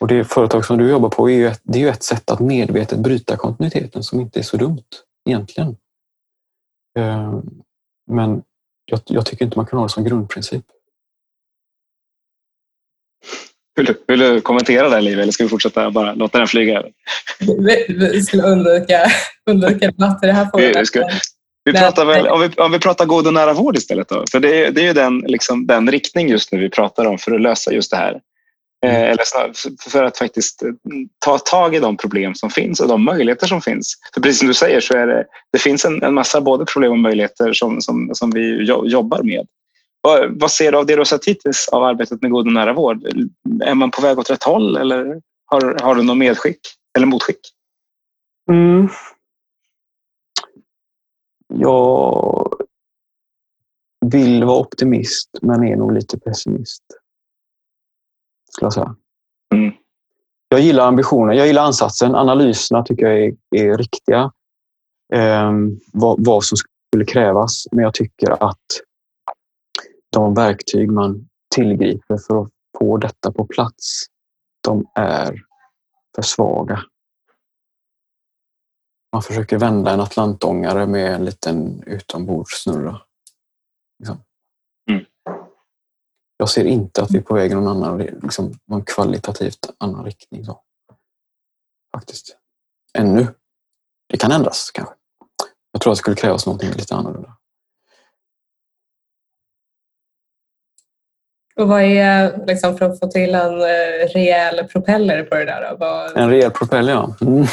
Och 0.00 0.06
det 0.06 0.24
företag 0.24 0.64
som 0.64 0.78
du 0.78 0.90
jobbar 0.90 1.08
på 1.08 1.30
är 1.30 1.34
ju 1.34 1.46
ett, 1.46 1.60
det 1.62 1.78
är 1.78 1.82
ju 1.82 1.88
ett 1.88 2.02
sätt 2.02 2.30
att 2.30 2.40
medvetet 2.40 2.98
bryta 2.98 3.36
kontinuiteten 3.36 4.02
som 4.02 4.20
inte 4.20 4.38
är 4.38 4.42
så 4.42 4.56
dumt 4.56 4.84
egentligen. 5.28 5.76
Ehm, 6.98 7.62
men 8.06 8.42
jag, 8.84 9.00
jag 9.04 9.26
tycker 9.26 9.44
inte 9.44 9.58
man 9.58 9.66
kan 9.66 9.78
ha 9.78 9.86
det 9.86 9.92
som 9.92 10.04
grundprincip. 10.04 10.64
Vill 13.78 13.86
du, 13.86 13.94
vill 14.06 14.18
du 14.18 14.40
kommentera 14.40 14.88
det 14.88 15.00
Liv 15.00 15.20
eller 15.20 15.32
ska 15.32 15.44
vi 15.44 15.50
fortsätta 15.50 15.90
bara 15.90 16.14
låta 16.14 16.38
den 16.38 16.46
flyga 16.46 16.78
över? 16.78 16.90
Vi, 17.88 18.22
skulle 18.22 18.42
undvika, 18.42 19.06
undvika 19.50 19.86
debatt 19.86 20.24
i 20.24 20.26
det 20.26 20.32
här 20.32 20.48
forumet. 20.52 20.76
Vi, 20.76 20.86
ska, 20.86 21.08
vi 21.64 21.72
pratar 21.72 22.04
väl, 22.04 22.26
om, 22.26 22.40
vi, 22.40 22.48
om 22.62 22.72
vi 22.72 22.78
pratar 22.78 23.06
god 23.06 23.26
och 23.26 23.34
nära 23.34 23.52
vård 23.52 23.76
istället 23.76 24.08
då? 24.08 24.24
För 24.32 24.40
det 24.40 24.64
är, 24.66 24.70
det 24.70 24.80
är 24.80 24.84
ju 24.84 24.92
den, 24.92 25.18
liksom, 25.18 25.66
den 25.66 25.90
riktning 25.90 26.28
just 26.28 26.52
nu 26.52 26.58
vi 26.58 26.70
pratar 26.70 27.04
om 27.04 27.18
för 27.18 27.32
att 27.32 27.40
lösa 27.40 27.72
just 27.72 27.90
det 27.90 27.96
här. 27.96 28.20
Eh, 28.86 28.94
mm. 28.94 29.10
eller 29.10 29.52
för 29.90 30.04
att 30.04 30.18
faktiskt 30.18 30.62
eh, 30.62 30.68
ta 31.24 31.38
tag 31.38 31.74
i 31.74 31.78
de 31.78 31.96
problem 31.96 32.34
som 32.34 32.50
finns 32.50 32.80
och 32.80 32.88
de 32.88 33.04
möjligheter 33.04 33.46
som 33.46 33.60
finns. 33.60 33.94
För 34.14 34.20
precis 34.20 34.38
som 34.38 34.48
du 34.48 34.54
säger 34.54 34.80
så 34.80 34.94
är 34.94 35.06
det, 35.06 35.24
det 35.52 35.58
finns 35.58 35.84
en, 35.84 36.02
en 36.02 36.14
massa 36.14 36.40
både 36.40 36.64
problem 36.64 36.92
och 36.92 36.98
möjligheter 36.98 37.52
som, 37.52 37.80
som, 37.80 38.10
som 38.12 38.30
vi 38.30 38.64
jobbar 38.84 39.22
med. 39.22 39.46
Vad, 40.00 40.40
vad 40.40 40.50
ser 40.50 40.72
du 40.72 40.78
av 40.78 40.86
det 40.86 40.92
du 40.92 40.98
har 40.98 41.04
sett 41.04 41.24
hittills 41.24 41.68
av 41.68 41.84
arbetet 41.84 42.22
med 42.22 42.30
god 42.30 42.46
och 42.46 42.52
nära 42.52 42.72
vård? 42.72 43.06
Är 43.62 43.74
man 43.74 43.90
på 43.90 44.02
väg 44.02 44.18
åt 44.18 44.30
rätt 44.30 44.44
håll 44.44 44.76
eller 44.76 45.22
har, 45.46 45.78
har 45.82 45.94
du 45.94 46.02
något 46.02 46.18
medskick 46.18 46.60
eller 46.96 47.06
motskick? 47.06 47.40
Mm. 48.50 48.88
Jag 51.54 52.54
vill 54.06 54.44
vara 54.44 54.58
optimist 54.58 55.30
men 55.42 55.64
är 55.64 55.76
nog 55.76 55.92
lite 55.92 56.18
pessimist. 56.18 56.82
Skulle 58.50 58.66
jag 58.66 58.72
säga. 58.72 58.96
Mm. 59.54 59.72
Jag 60.48 60.60
gillar 60.60 60.86
ambitionen, 60.86 61.36
jag 61.36 61.46
gillar 61.46 61.62
ansatsen. 61.62 62.14
Analyserna 62.14 62.82
tycker 62.82 63.06
jag 63.06 63.24
är, 63.24 63.36
är 63.50 63.78
riktiga. 63.78 64.32
Eh, 65.14 65.52
vad, 65.92 66.26
vad 66.26 66.44
som 66.44 66.58
skulle 66.88 67.04
krävas. 67.04 67.66
Men 67.72 67.84
jag 67.84 67.94
tycker 67.94 68.30
att 68.50 68.66
de 70.10 70.34
verktyg 70.34 70.92
man 70.92 71.28
tillgriper 71.54 72.18
för 72.26 72.42
att 72.42 72.48
få 72.78 72.96
detta 72.96 73.32
på 73.32 73.46
plats, 73.46 74.04
de 74.60 74.86
är 74.94 75.42
för 76.14 76.22
svaga. 76.22 76.82
Man 79.12 79.22
försöker 79.22 79.58
vända 79.58 79.92
en 79.92 80.00
atlantångare 80.00 80.86
med 80.86 81.14
en 81.14 81.24
liten 81.24 81.82
utombordssnurra. 81.82 83.00
Liksom. 83.98 84.22
Mm. 84.90 85.04
Jag 86.36 86.48
ser 86.48 86.64
inte 86.64 87.02
att 87.02 87.10
vi 87.10 87.18
är 87.18 87.22
på 87.22 87.34
väg 87.34 87.50
i 87.50 87.54
någon 87.54 87.68
annan, 87.68 87.98
liksom, 87.98 88.52
någon 88.64 88.84
kvalitativt 88.84 89.70
annan 89.78 90.04
riktning. 90.04 90.44
Så. 90.44 90.62
Faktiskt. 91.92 92.36
Ännu. 92.98 93.26
Det 94.08 94.16
kan 94.16 94.32
ändras 94.32 94.70
kanske. 94.70 94.94
Jag 95.72 95.80
tror 95.80 95.92
att 95.92 95.96
det 95.96 96.00
skulle 96.00 96.16
krävas 96.16 96.46
någonting 96.46 96.70
lite 96.70 96.94
annorlunda. 96.94 97.37
Och 101.58 101.68
vad 101.68 101.82
är, 101.82 102.46
liksom, 102.46 102.78
för 102.78 102.86
att 102.86 102.98
få 102.98 103.10
till 103.10 103.34
en 103.34 103.60
eh, 103.60 104.08
rejäl 104.14 104.68
propeller 104.68 105.22
på 105.22 105.34
det 105.34 105.44
där? 105.44 105.76
Vad... 105.78 106.16
En 106.16 106.30
rejäl 106.30 106.50
propeller, 106.50 106.92
ja. 106.92 107.16
Mm. 107.20 107.46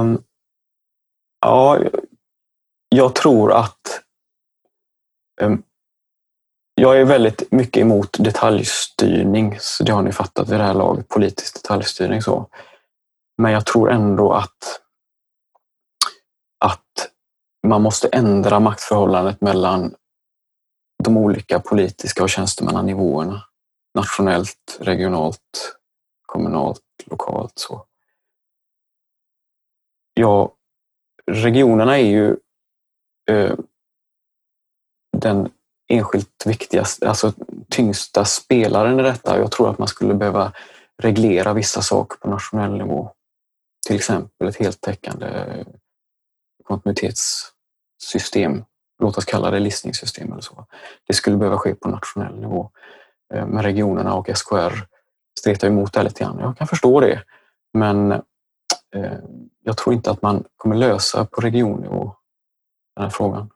um, 0.00 0.22
ja, 1.40 1.78
jag 2.88 3.14
tror 3.14 3.52
att 3.52 4.02
um, 5.42 5.62
jag 6.74 7.00
är 7.00 7.04
väldigt 7.04 7.52
mycket 7.52 7.80
emot 7.80 8.16
detaljstyrning, 8.18 9.56
så 9.60 9.84
det 9.84 9.92
har 9.92 10.02
ni 10.02 10.12
fattat 10.12 10.48
vid 10.48 10.60
det 10.60 10.64
här 10.64 10.74
laget, 10.74 11.08
politisk 11.08 11.54
detaljstyrning. 11.54 12.22
Så. 12.22 12.46
Men 13.38 13.52
jag 13.52 13.66
tror 13.66 13.90
ändå 13.90 14.32
att, 14.32 14.80
att 16.64 17.10
man 17.66 17.82
måste 17.82 18.08
ändra 18.08 18.60
maktförhållandet 18.60 19.40
mellan 19.40 19.94
de 21.02 21.16
olika 21.16 21.60
politiska 21.60 22.22
och 22.22 22.30
tjänstemannanivåerna. 22.30 23.42
Nationellt, 23.94 24.78
regionalt, 24.80 25.76
kommunalt, 26.26 26.82
lokalt. 27.06 27.52
Så. 27.54 27.86
Ja, 30.14 30.54
regionerna 31.26 31.98
är 31.98 32.04
ju 32.04 32.36
eh, 33.30 33.54
den 35.16 35.50
enskilt 35.88 36.46
viktigaste, 36.46 37.08
alltså 37.08 37.32
tyngsta 37.68 38.24
spelaren 38.24 39.00
i 39.00 39.02
detta. 39.02 39.38
Jag 39.38 39.52
tror 39.52 39.70
att 39.70 39.78
man 39.78 39.88
skulle 39.88 40.14
behöva 40.14 40.52
reglera 41.02 41.52
vissa 41.52 41.82
saker 41.82 42.18
på 42.18 42.30
nationell 42.30 42.78
nivå. 42.78 43.12
Till 43.86 43.96
exempel 43.96 44.48
ett 44.48 44.56
heltäckande 44.56 45.46
kontinuitetssystem 46.64 48.64
låt 49.00 49.18
oss 49.18 49.24
kalla 49.24 49.50
det 49.50 49.58
listningssystem 49.58 50.32
eller 50.32 50.42
så. 50.42 50.66
Det 51.06 51.14
skulle 51.14 51.36
behöva 51.36 51.58
ske 51.58 51.74
på 51.74 51.88
nationell 51.88 52.40
nivå. 52.40 52.70
Eh, 53.34 53.46
men 53.46 53.62
regionerna 53.62 54.14
och 54.14 54.30
SKR 54.34 54.72
stretar 55.38 55.68
emot 55.68 55.92
det 55.92 56.02
lite 56.02 56.24
grann. 56.24 56.38
Jag 56.40 56.58
kan 56.58 56.66
förstå 56.66 57.00
det. 57.00 57.22
Men 57.72 58.12
eh, 58.94 59.18
jag 59.62 59.76
tror 59.76 59.94
inte 59.94 60.10
att 60.10 60.22
man 60.22 60.44
kommer 60.56 60.76
lösa 60.76 61.24
på 61.24 61.40
regionnivå 61.40 62.14
den 62.96 63.04
här 63.04 63.10
frågan. 63.10 63.50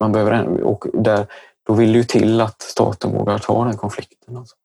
Man 0.00 0.12
behöver, 0.12 0.62
och 0.62 0.86
där, 0.92 1.26
då 1.66 1.74
vill 1.74 1.92
det 1.92 1.98
ju 1.98 2.04
till 2.04 2.40
att 2.40 2.62
staten 2.62 3.12
vågar 3.12 3.38
ta 3.38 3.64
den 3.64 3.76
konflikten. 3.76 4.36
Alltså. 4.36 4.56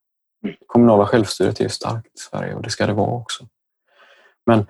Kommunala 0.68 1.06
självstyret 1.06 1.60
är 1.60 1.64
ju 1.64 1.70
starkt 1.70 2.08
i 2.08 2.20
Sverige 2.20 2.56
och 2.56 2.62
det 2.62 2.70
ska 2.70 2.88
det 2.88 2.94
vara 2.94 3.12
också. 3.12 3.48
Men 4.46 4.66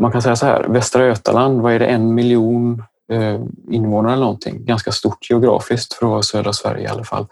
man 0.00 0.12
kan 0.12 0.22
säga 0.22 0.36
så 0.36 0.46
här, 0.46 0.64
Västra 0.68 1.06
Götaland, 1.06 1.60
vad 1.60 1.72
är 1.72 1.78
det, 1.78 1.86
en 1.86 2.14
miljon 2.14 2.84
Eh, 3.12 3.40
invånare 3.70 4.12
eller 4.12 4.24
någonting. 4.24 4.64
Ganska 4.64 4.92
stort 4.92 5.30
geografiskt 5.30 5.94
för 5.94 6.06
att 6.06 6.10
vara 6.10 6.22
södra 6.22 6.52
Sverige 6.52 6.84
i 6.84 6.88
alla 6.88 7.04
fall. 7.04 7.26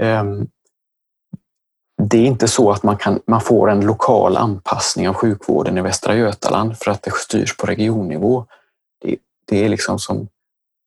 Ehm, 0.00 0.46
det 2.02 2.18
är 2.18 2.26
inte 2.26 2.48
så 2.48 2.70
att 2.70 2.82
man, 2.82 2.96
kan, 2.96 3.20
man 3.26 3.40
får 3.40 3.70
en 3.70 3.80
lokal 3.80 4.36
anpassning 4.36 5.08
av 5.08 5.14
sjukvården 5.14 5.78
i 5.78 5.82
Västra 5.82 6.16
Götaland 6.16 6.78
för 6.78 6.90
att 6.90 7.02
det 7.02 7.14
styrs 7.14 7.56
på 7.56 7.66
regionnivå. 7.66 8.46
Det, 9.02 9.16
det 9.46 9.64
är 9.64 9.68
liksom 9.68 9.98
som 9.98 10.28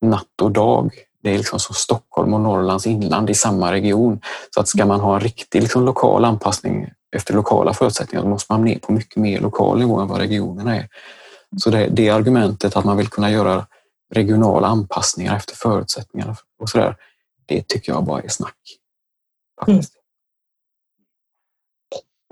natt 0.02 0.42
och 0.42 0.52
dag. 0.52 0.92
det 1.24 1.34
är 1.34 1.38
liksom 1.38 1.60
som 1.60 1.76
Stockholm 1.76 2.34
och 2.34 2.42
Norrlands 2.42 2.88
inland 2.88 3.30
i 3.30 3.34
samma 3.34 3.72
region. 3.72 4.22
Så 4.54 4.60
att 4.60 4.68
ska 4.68 4.86
man 4.86 5.00
ha 5.00 5.16
en 5.16 5.22
riktig 5.22 5.62
liksom 5.62 5.86
lokal 5.86 6.26
anpassning 6.26 6.90
efter 7.16 7.34
lokala 7.34 7.74
förutsättningar, 7.74 8.24
då 8.24 8.30
måste 8.30 8.54
man 8.54 8.64
ner 8.64 8.80
på 8.80 8.92
mycket 8.92 9.16
mer 9.16 9.40
lokal 9.40 9.80
nivå 9.80 10.00
än 10.00 10.08
vad 10.08 10.20
regionerna 10.20 10.76
är. 10.76 10.88
Så 11.58 11.70
det, 11.70 11.88
det 11.92 12.10
argumentet 12.10 12.76
att 12.76 12.86
man 12.86 12.98
vill 12.98 13.08
kunna 13.08 13.32
göra 13.32 13.66
regionala 14.14 14.68
anpassningar 14.68 15.36
efter 15.36 15.56
förutsättningarna 15.56 16.36
och 16.60 16.70
sådär, 16.70 16.96
det 17.46 17.68
tycker 17.68 17.92
jag 17.92 18.04
bara 18.04 18.22
är 18.22 18.28
snack. 18.28 18.58
Faktiskt. 19.60 19.94
Mm. 19.96 20.04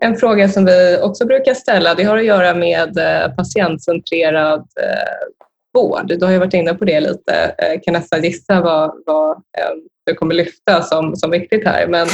En 0.04 0.16
fråga 0.18 0.50
som 0.50 0.66
vi 0.66 1.00
också 1.02 1.26
brukar 1.26 1.54
ställa 1.54 1.96
det 1.96 2.04
har 2.04 2.18
att 2.18 2.26
göra 2.26 2.54
med 2.54 2.98
eh, 2.98 3.36
patientcentrerad 3.36 4.60
eh, 4.60 5.28
vård. 5.74 6.08
Du 6.08 6.26
har 6.26 6.32
ju 6.32 6.38
varit 6.38 6.54
inne 6.54 6.74
på 6.74 6.86
det 6.86 7.00
lite. 7.00 7.56
Jag 7.58 7.84
kan 7.84 7.94
nästan 7.94 8.24
gissa 8.24 8.62
vad, 8.62 9.04
vad 9.06 9.44
du 10.06 10.14
kommer 10.14 10.36
lyfta 10.36 10.82
som, 10.82 11.16
som 11.16 11.32
viktigt 11.32 11.66
här. 11.66 11.88
Men 11.88 12.08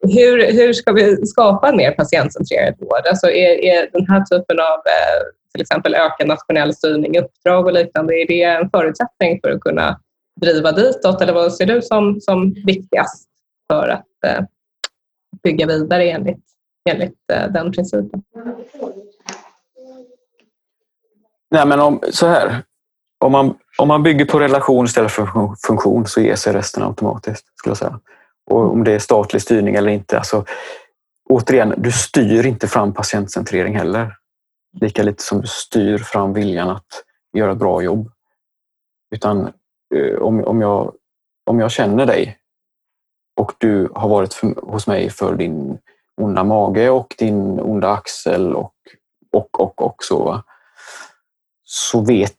hur, 0.00 0.52
hur 0.52 0.72
ska 0.72 0.92
vi 0.92 1.26
skapa 1.26 1.68
en 1.68 1.76
mer 1.76 1.92
patientcentrerad 1.92 2.74
vård? 2.78 3.06
Alltså 3.08 3.26
är, 3.26 3.64
är 3.64 3.90
den 3.92 4.06
här 4.08 4.24
typen 4.24 4.60
av 4.60 4.78
till 5.56 5.62
exempel 5.62 5.94
ökad 5.94 6.26
nationell 6.26 6.74
styrning, 6.74 7.18
uppdrag 7.18 7.66
och 7.66 7.72
liknande, 7.72 8.14
är 8.14 8.26
det 8.26 8.42
en 8.42 8.70
förutsättning 8.70 9.40
för 9.40 9.50
att 9.50 9.60
kunna 9.60 10.00
driva 10.40 10.72
ditåt 10.72 11.20
eller 11.22 11.32
vad 11.32 11.54
ser 11.54 11.66
du 11.66 11.82
som, 11.82 12.20
som 12.20 12.54
viktigast 12.66 13.28
för 13.72 13.88
att 13.88 14.06
eh, 14.26 14.44
bygga 15.42 15.66
vidare 15.66 16.10
enligt, 16.10 16.44
enligt 16.90 17.18
eh, 17.32 17.52
den 17.52 17.72
principen. 17.72 18.22
Nej, 21.50 21.66
men 21.66 21.80
om, 21.80 22.00
så 22.10 22.26
här. 22.26 22.62
Om 23.18 23.32
man, 23.32 23.54
om 23.78 23.88
man 23.88 24.02
bygger 24.02 24.24
på 24.24 24.40
relation 24.40 24.84
istället 24.84 25.12
för 25.12 25.26
funktion 25.66 26.06
så 26.06 26.20
ger 26.20 26.36
sig 26.36 26.52
resten 26.52 26.82
automatiskt. 26.82 27.46
skulle 27.54 27.70
jag 27.70 27.78
säga. 27.78 28.00
Och 28.50 28.72
om 28.72 28.84
det 28.84 28.92
är 28.92 28.98
statlig 28.98 29.42
styrning 29.42 29.74
eller 29.74 29.90
inte. 29.90 30.18
Alltså, 30.18 30.44
återigen, 31.28 31.74
du 31.76 31.92
styr 31.92 32.46
inte 32.46 32.68
fram 32.68 32.94
patientcentrering 32.94 33.76
heller. 33.76 34.16
Lika 34.80 35.02
lite 35.02 35.22
som 35.22 35.40
du 35.40 35.46
styr 35.46 35.98
fram 35.98 36.32
viljan 36.32 36.70
att 36.70 37.04
göra 37.32 37.52
ett 37.52 37.58
bra 37.58 37.82
jobb. 37.82 38.10
Utan 39.14 39.52
eh, 39.94 40.18
om, 40.18 40.44
om, 40.44 40.60
jag, 40.60 40.94
om 41.46 41.60
jag 41.60 41.70
känner 41.70 42.06
dig 42.06 42.38
och 43.36 43.52
du 43.58 43.92
har 43.94 44.08
varit 44.08 44.34
för, 44.34 44.54
hos 44.62 44.86
mig 44.86 45.10
för 45.10 45.36
din 45.36 45.78
onda 46.16 46.44
mage 46.44 46.90
och 46.90 47.14
din 47.18 47.60
onda 47.60 47.90
axel 47.90 48.54
och, 48.54 48.74
och, 49.32 49.60
och, 49.60 49.82
och 49.82 50.04
så. 50.04 50.42
Så 51.64 52.04
vet 52.04 52.36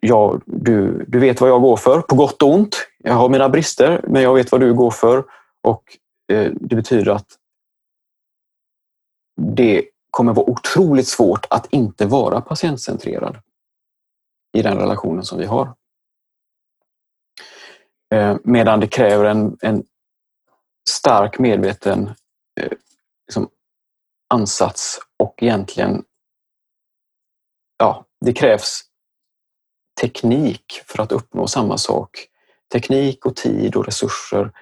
jag, 0.00 0.42
du, 0.46 1.04
du 1.08 1.18
vet 1.18 1.40
vad 1.40 1.50
jag 1.50 1.62
går 1.62 1.76
för, 1.76 2.00
på 2.00 2.14
gott 2.14 2.42
och 2.42 2.54
ont. 2.54 2.76
Jag 2.98 3.14
har 3.14 3.28
mina 3.28 3.48
brister, 3.48 4.04
men 4.08 4.22
jag 4.22 4.34
vet 4.34 4.52
vad 4.52 4.60
du 4.60 4.74
går 4.74 4.90
för 4.90 5.24
och 5.62 5.82
eh, 6.32 6.52
det 6.54 6.76
betyder 6.76 7.12
att 7.12 7.26
det 9.36 9.84
kommer 10.14 10.32
vara 10.32 10.50
otroligt 10.50 11.08
svårt 11.08 11.46
att 11.50 11.66
inte 11.72 12.06
vara 12.06 12.40
patientcentrerad 12.40 13.38
i 14.56 14.62
den 14.62 14.78
relationen 14.78 15.24
som 15.24 15.38
vi 15.38 15.44
har. 15.44 15.74
Eh, 18.14 18.36
medan 18.44 18.80
det 18.80 18.86
kräver 18.86 19.24
en, 19.24 19.58
en 19.62 19.84
stark 20.90 21.38
medveten 21.38 22.10
eh, 22.60 22.72
liksom, 23.26 23.48
ansats 24.34 25.00
och 25.18 25.42
egentligen, 25.42 26.04
ja, 27.78 28.04
det 28.20 28.32
krävs 28.32 28.80
teknik 30.00 30.82
för 30.86 31.02
att 31.02 31.12
uppnå 31.12 31.46
samma 31.46 31.78
sak. 31.78 32.28
Teknik 32.72 33.26
och 33.26 33.36
tid 33.36 33.76
och 33.76 33.84
resurser 33.84 34.52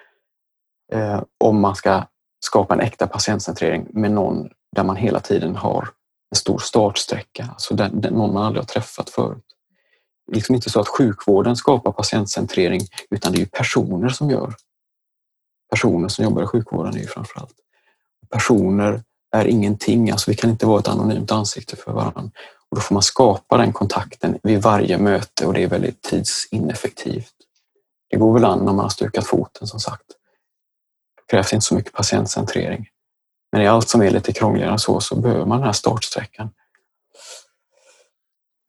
eh, 0.93 1.23
om 1.39 1.61
man 1.61 1.75
ska 1.75 2.03
skapa 2.39 2.73
en 2.73 2.79
äkta 2.79 3.07
patientcentrering 3.07 3.87
med 3.89 4.11
någon 4.11 4.49
där 4.73 4.83
man 4.83 4.95
hela 4.95 5.19
tiden 5.19 5.55
har 5.55 5.89
en 6.31 6.35
stor 6.35 6.59
startsträcka, 6.59 7.49
alltså 7.53 7.75
den, 7.75 8.01
den, 8.01 8.13
någon 8.13 8.33
man 8.33 8.43
aldrig 8.43 8.61
har 8.61 8.67
träffat 8.67 9.09
förut. 9.09 9.43
Det 10.27 10.31
är 10.31 10.35
liksom 10.35 10.55
inte 10.55 10.69
så 10.69 10.79
att 10.79 10.87
sjukvården 10.87 11.55
skapar 11.55 11.91
patientcentrering 11.91 12.81
utan 13.09 13.31
det 13.31 13.41
är 13.41 13.45
personer 13.45 14.09
som 14.09 14.29
gör 14.29 14.53
personer 15.73 16.07
som 16.07 16.23
jobbar 16.23 16.43
i 16.43 16.47
sjukvården 16.47 16.95
är 16.95 16.99
ju 16.99 17.07
framförallt. 17.07 17.55
Personer 18.29 19.03
är 19.35 19.45
ingenting, 19.47 20.11
alltså 20.11 20.31
vi 20.31 20.37
kan 20.37 20.49
inte 20.49 20.65
vara 20.65 20.79
ett 20.79 20.87
anonymt 20.87 21.31
ansikte 21.31 21.75
för 21.75 21.91
varandra. 21.91 22.31
Och 22.69 22.75
då 22.75 22.81
får 22.81 22.95
man 22.95 23.03
skapa 23.03 23.57
den 23.57 23.73
kontakten 23.73 24.39
vid 24.43 24.61
varje 24.61 24.97
möte 24.97 25.45
och 25.45 25.53
det 25.53 25.63
är 25.63 25.67
väldigt 25.67 26.01
tidsineffektivt. 26.01 27.33
Det 28.09 28.17
går 28.17 28.33
väl 28.33 28.45
an 28.45 28.59
när 28.59 28.73
man 28.73 28.79
har 28.79 28.89
stukat 28.89 29.25
foten 29.25 29.67
som 29.67 29.79
sagt. 29.79 30.07
Det 31.15 31.31
krävs 31.31 31.53
inte 31.53 31.65
så 31.65 31.75
mycket 31.75 31.93
patientcentrering. 31.93 32.87
Men 33.53 33.61
i 33.61 33.67
allt 33.67 33.89
som 33.89 34.01
är 34.01 34.11
lite 34.11 34.33
krångligare 34.33 34.71
än 34.71 34.79
så, 34.79 34.99
så 34.99 35.15
behöver 35.15 35.45
man 35.45 35.57
den 35.57 35.65
här 35.65 35.73
startsträckan. 35.73 36.49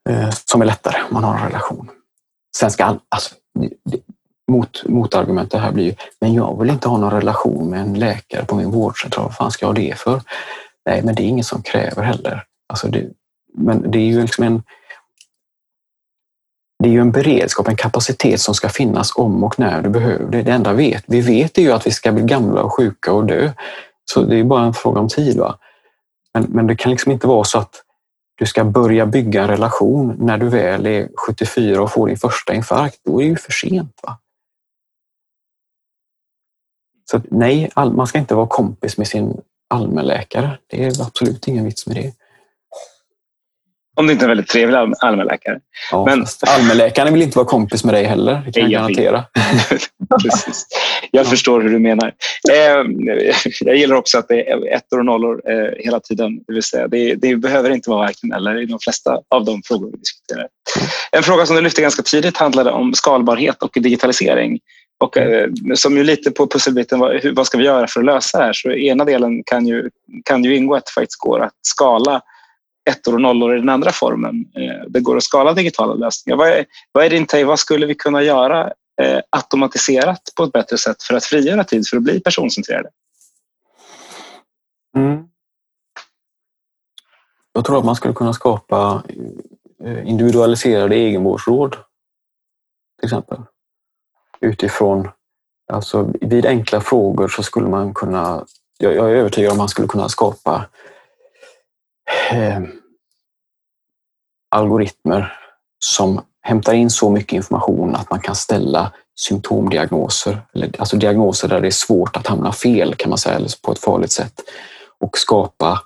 Eh, 0.09 0.29
som 0.29 0.61
är 0.61 0.65
lättare 0.65 1.01
om 1.01 1.13
man 1.13 1.23
har 1.23 1.37
en 1.37 1.45
relation. 1.45 1.89
Sen 2.57 2.71
ska 2.71 2.99
alltså, 3.09 3.35
mot, 4.51 4.83
motargumentet 4.85 5.61
här 5.61 5.71
blir 5.71 5.83
ju, 5.83 5.95
men 6.21 6.33
jag 6.33 6.59
vill 6.59 6.69
inte 6.69 6.89
ha 6.89 6.97
någon 6.97 7.11
relation 7.11 7.69
med 7.69 7.81
en 7.81 7.93
läkare 7.93 8.45
på 8.45 8.55
min 8.55 8.71
vårdcentral. 8.71 9.25
Vad 9.25 9.35
fan 9.35 9.51
ska 9.51 9.63
jag 9.63 9.69
ha 9.69 9.73
det 9.73 9.99
för? 9.99 10.21
Nej, 10.85 11.01
men 11.03 11.15
det 11.15 11.23
är 11.23 11.27
ingen 11.27 11.43
som 11.43 11.61
kräver 11.61 12.03
heller. 12.03 12.43
Alltså 12.67 12.87
det, 12.87 13.09
men 13.53 13.91
det 13.91 13.97
är 13.97 14.05
ju 14.05 14.21
liksom 14.21 14.43
en 14.43 14.63
det 16.83 16.89
är 16.89 16.93
ju 16.93 17.01
en 17.01 17.11
beredskap, 17.11 17.67
en 17.67 17.75
kapacitet 17.75 18.41
som 18.41 18.55
ska 18.55 18.69
finnas 18.69 19.15
om 19.15 19.43
och 19.43 19.59
när 19.59 19.81
du 19.81 19.89
behöver 19.89 20.31
det. 20.31 20.41
Det 20.41 20.51
enda 20.51 20.73
vet, 20.73 21.03
vi 21.07 21.21
vet 21.21 21.57
är 21.57 21.61
ju 21.61 21.71
att 21.71 21.87
vi 21.87 21.91
ska 21.91 22.11
bli 22.11 22.23
gamla 22.23 22.61
och 22.61 22.73
sjuka 22.73 23.13
och 23.13 23.25
dö. 23.25 23.51
Så 24.05 24.21
det 24.21 24.35
är 24.35 24.43
bara 24.43 24.65
en 24.65 24.73
fråga 24.73 24.99
om 24.99 25.07
tid. 25.07 25.37
Va? 25.37 25.57
Men, 26.33 26.43
men 26.43 26.67
det 26.67 26.75
kan 26.75 26.91
liksom 26.91 27.11
inte 27.11 27.27
vara 27.27 27.43
så 27.43 27.57
att 27.57 27.81
du 28.37 28.45
ska 28.45 28.63
börja 28.63 29.05
bygga 29.05 29.41
en 29.41 29.47
relation 29.47 30.15
när 30.19 30.37
du 30.37 30.49
väl 30.49 30.85
är 30.85 31.09
74 31.27 31.81
och 31.81 31.91
får 31.91 32.07
din 32.07 32.17
första 32.17 32.53
infarkt. 32.53 32.99
Då 33.05 33.21
är 33.21 33.23
det 33.23 33.29
ju 33.29 33.35
för 33.35 33.51
sent. 33.51 33.99
Va? 34.03 34.19
Så 37.11 37.21
nej, 37.31 37.71
all, 37.73 37.93
man 37.93 38.07
ska 38.07 38.19
inte 38.19 38.35
vara 38.35 38.47
kompis 38.47 38.97
med 38.97 39.07
sin 39.07 39.41
allmänläkare. 39.67 40.57
Det 40.67 40.85
är 40.85 41.01
absolut 41.01 41.47
ingen 41.47 41.65
vits 41.65 41.87
med 41.87 41.95
det. 41.95 42.13
Om 43.95 44.07
det 44.07 44.13
inte 44.13 44.25
är 44.25 44.27
en 44.27 44.29
väldigt 44.29 44.47
trevlig 44.47 44.77
allmänläkare. 44.99 45.59
Ja, 45.91 46.05
Men... 46.05 46.25
Allmänläkaren 46.47 47.13
vill 47.13 47.21
inte 47.21 47.37
vara 47.37 47.47
kompis 47.47 47.83
med 47.83 47.93
dig 47.93 48.03
heller, 48.03 48.41
det 48.45 48.51
kan 48.51 48.63
jag, 48.63 48.71
jag 48.71 48.81
garantera. 48.81 49.25
Precis. 50.23 50.67
Jag 51.11 51.27
förstår 51.27 51.61
hur 51.61 51.69
du 51.69 51.79
menar. 51.79 52.13
Eh, 52.51 52.85
jag 53.59 53.75
gillar 53.75 53.95
också 53.95 54.17
att 54.17 54.27
det 54.27 54.49
är 54.49 54.73
ettor 54.75 54.99
och 54.99 55.05
nollor 55.05 55.41
eh, 55.51 55.85
hela 55.85 55.99
tiden. 55.99 56.37
Det, 56.47 56.53
vill 56.53 56.63
säga, 56.63 56.87
det, 56.87 57.15
det 57.15 57.35
behöver 57.35 57.69
inte 57.69 57.89
vara 57.89 57.99
varken 57.99 58.33
eller 58.33 58.61
i 58.61 58.65
de 58.65 58.79
flesta 58.79 59.19
av 59.29 59.45
de 59.45 59.61
frågor 59.65 59.91
vi 59.91 59.97
diskuterar. 59.97 60.47
En 61.11 61.23
fråga 61.23 61.45
som 61.45 61.55
du 61.55 61.61
lyfte 61.61 61.81
ganska 61.81 62.03
tidigt 62.03 62.37
handlade 62.37 62.71
om 62.71 62.93
skalbarhet 62.93 63.63
och 63.63 63.71
digitalisering. 63.73 64.59
Och 64.99 65.17
eh, 65.17 65.49
som 65.75 65.97
ju 65.97 66.03
lite 66.03 66.31
på 66.31 66.47
pusselbiten, 66.47 66.99
vad, 66.99 67.25
vad 67.35 67.47
ska 67.47 67.57
vi 67.57 67.63
göra 67.63 67.87
för 67.87 67.99
att 67.99 68.05
lösa 68.05 68.37
det 68.37 68.45
här? 68.45 68.53
Så 68.53 68.71
ena 68.71 69.05
delen 69.05 69.43
kan 69.43 69.67
ju, 69.67 69.89
kan 70.25 70.43
ju 70.43 70.55
ingå 70.55 70.75
att 70.75 70.85
det 70.85 70.91
faktiskt 70.91 71.19
går 71.19 71.43
att 71.43 71.53
skala 71.61 72.21
ettor 72.89 73.13
och 73.13 73.21
nollor 73.21 73.55
i 73.55 73.59
den 73.59 73.69
andra 73.69 73.91
formen. 73.91 74.45
Eh, 74.55 74.85
det 74.87 74.99
går 74.99 75.17
att 75.17 75.23
skala 75.23 75.53
digitala 75.53 75.93
lösningar. 75.93 76.37
Vad 76.37 76.47
är, 76.47 76.65
vad 76.91 77.05
är 77.05 77.09
din 77.09 77.25
take? 77.25 77.45
Vad 77.45 77.59
skulle 77.59 77.85
vi 77.85 77.95
kunna 77.95 78.23
göra 78.23 78.73
eh, 79.01 79.19
automatiserat 79.29 80.21
på 80.37 80.43
ett 80.43 80.51
bättre 80.51 80.77
sätt 80.77 81.03
för 81.03 81.15
att 81.15 81.25
frigöra 81.25 81.63
tid 81.63 81.87
för 81.87 81.97
att 81.97 82.03
bli 82.03 82.19
personcentrerade? 82.19 82.89
Mm. 84.97 85.23
Jag 87.53 87.65
tror 87.65 87.79
att 87.79 87.85
man 87.85 87.95
skulle 87.95 88.13
kunna 88.13 88.33
skapa 88.33 89.03
eh, 89.83 90.07
individualiserade 90.07 90.95
egenvårdsråd 90.95 91.71
till 92.99 93.07
exempel 93.07 93.37
utifrån, 94.39 95.09
alltså 95.73 96.11
vid 96.21 96.45
enkla 96.45 96.81
frågor 96.81 97.27
så 97.27 97.43
skulle 97.43 97.67
man 97.67 97.93
kunna, 97.93 98.45
jag, 98.77 98.93
är 98.93 99.15
övertygad 99.15 99.51
om 99.51 99.55
att 99.55 99.57
man 99.57 99.69
skulle 99.69 99.87
kunna 99.87 100.09
skapa 100.09 100.65
eh, 102.31 102.61
algoritmer 104.51 105.33
som 105.79 106.21
hämtar 106.41 106.73
in 106.73 106.89
så 106.89 107.09
mycket 107.09 107.33
information 107.33 107.95
att 107.95 108.09
man 108.09 108.19
kan 108.19 108.35
ställa 108.35 108.91
symptomdiagnoser, 109.19 110.41
eller, 110.53 110.79
alltså 110.79 110.97
diagnoser 110.97 111.47
där 111.47 111.61
det 111.61 111.67
är 111.67 111.71
svårt 111.71 112.17
att 112.17 112.27
hamna 112.27 112.51
fel 112.51 112.95
kan 112.95 113.09
man 113.09 113.17
säga, 113.17 113.35
eller 113.35 113.49
på 113.61 113.71
ett 113.71 113.79
farligt 113.79 114.11
sätt 114.11 114.41
och 114.99 115.17
skapa 115.17 115.81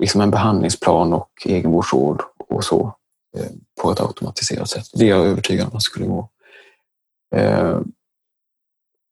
liksom 0.00 0.20
en 0.20 0.30
behandlingsplan 0.30 1.12
och 1.12 1.30
egenvårdsråd 1.44 2.20
och 2.38 2.64
så 2.64 2.96
eh, 3.36 3.50
på 3.82 3.90
ett 3.90 4.00
automatiserat 4.00 4.70
sätt. 4.70 4.86
Det 4.94 5.04
är 5.04 5.08
jag 5.08 5.26
övertygad 5.26 5.68
om 5.70 5.76
att 5.76 5.82
skulle 5.82 6.06
gå 6.06 6.28
eh, 7.36 7.80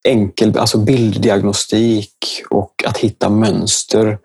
enkel 0.04 0.58
alltså 0.58 0.78
bilddiagnostik 0.78 2.42
och 2.50 2.84
att 2.86 2.98
hitta 2.98 3.30
mönster 3.30 4.18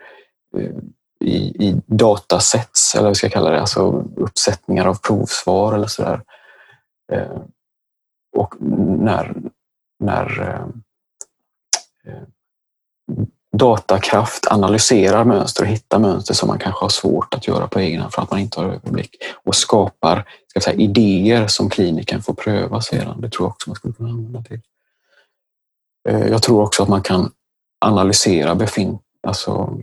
eh, 0.57 0.75
i, 1.19 1.67
i 1.67 1.81
datasets, 1.85 2.95
eller 2.95 3.03
vad 3.03 3.11
vi 3.11 3.15
ska 3.15 3.29
kalla 3.29 3.49
det, 3.49 3.61
alltså 3.61 4.05
uppsättningar 4.15 4.85
av 4.85 4.95
provsvar 4.95 5.73
eller 5.73 5.87
sådär. 5.87 6.21
Eh, 7.11 7.41
och 8.35 8.55
när, 8.99 9.35
när 9.99 10.41
eh, 10.41 12.13
eh, 12.13 12.23
datakraft 13.57 14.47
analyserar 14.47 15.25
mönster 15.25 15.63
och 15.63 15.69
hittar 15.69 15.99
mönster 15.99 16.33
som 16.33 16.47
man 16.47 16.59
kanske 16.59 16.85
har 16.85 16.89
svårt 16.89 17.33
att 17.33 17.47
göra 17.47 17.67
på 17.67 17.79
egen 17.79 18.01
hand 18.01 18.13
för 18.13 18.21
att 18.21 18.31
man 18.31 18.39
inte 18.39 18.59
har 18.59 18.67
överblick 18.67 19.15
och 19.43 19.55
skapar 19.55 20.25
ska 20.47 20.71
säga, 20.71 20.79
idéer 20.79 21.47
som 21.47 21.69
kliniken 21.69 22.21
får 22.21 22.33
pröva 22.33 22.81
sedan. 22.81 23.21
Det 23.21 23.29
tror 23.29 23.45
jag 23.45 23.51
också 23.51 23.69
man 23.69 23.75
skulle 23.75 23.93
kunna 23.93 24.09
använda 24.09 24.43
till. 24.43 24.61
Eh, 26.09 26.27
jag 26.27 26.43
tror 26.43 26.63
också 26.63 26.83
att 26.83 26.89
man 26.89 27.01
kan 27.01 27.31
analysera 27.85 28.55
befint, 28.55 29.01
alltså 29.27 29.79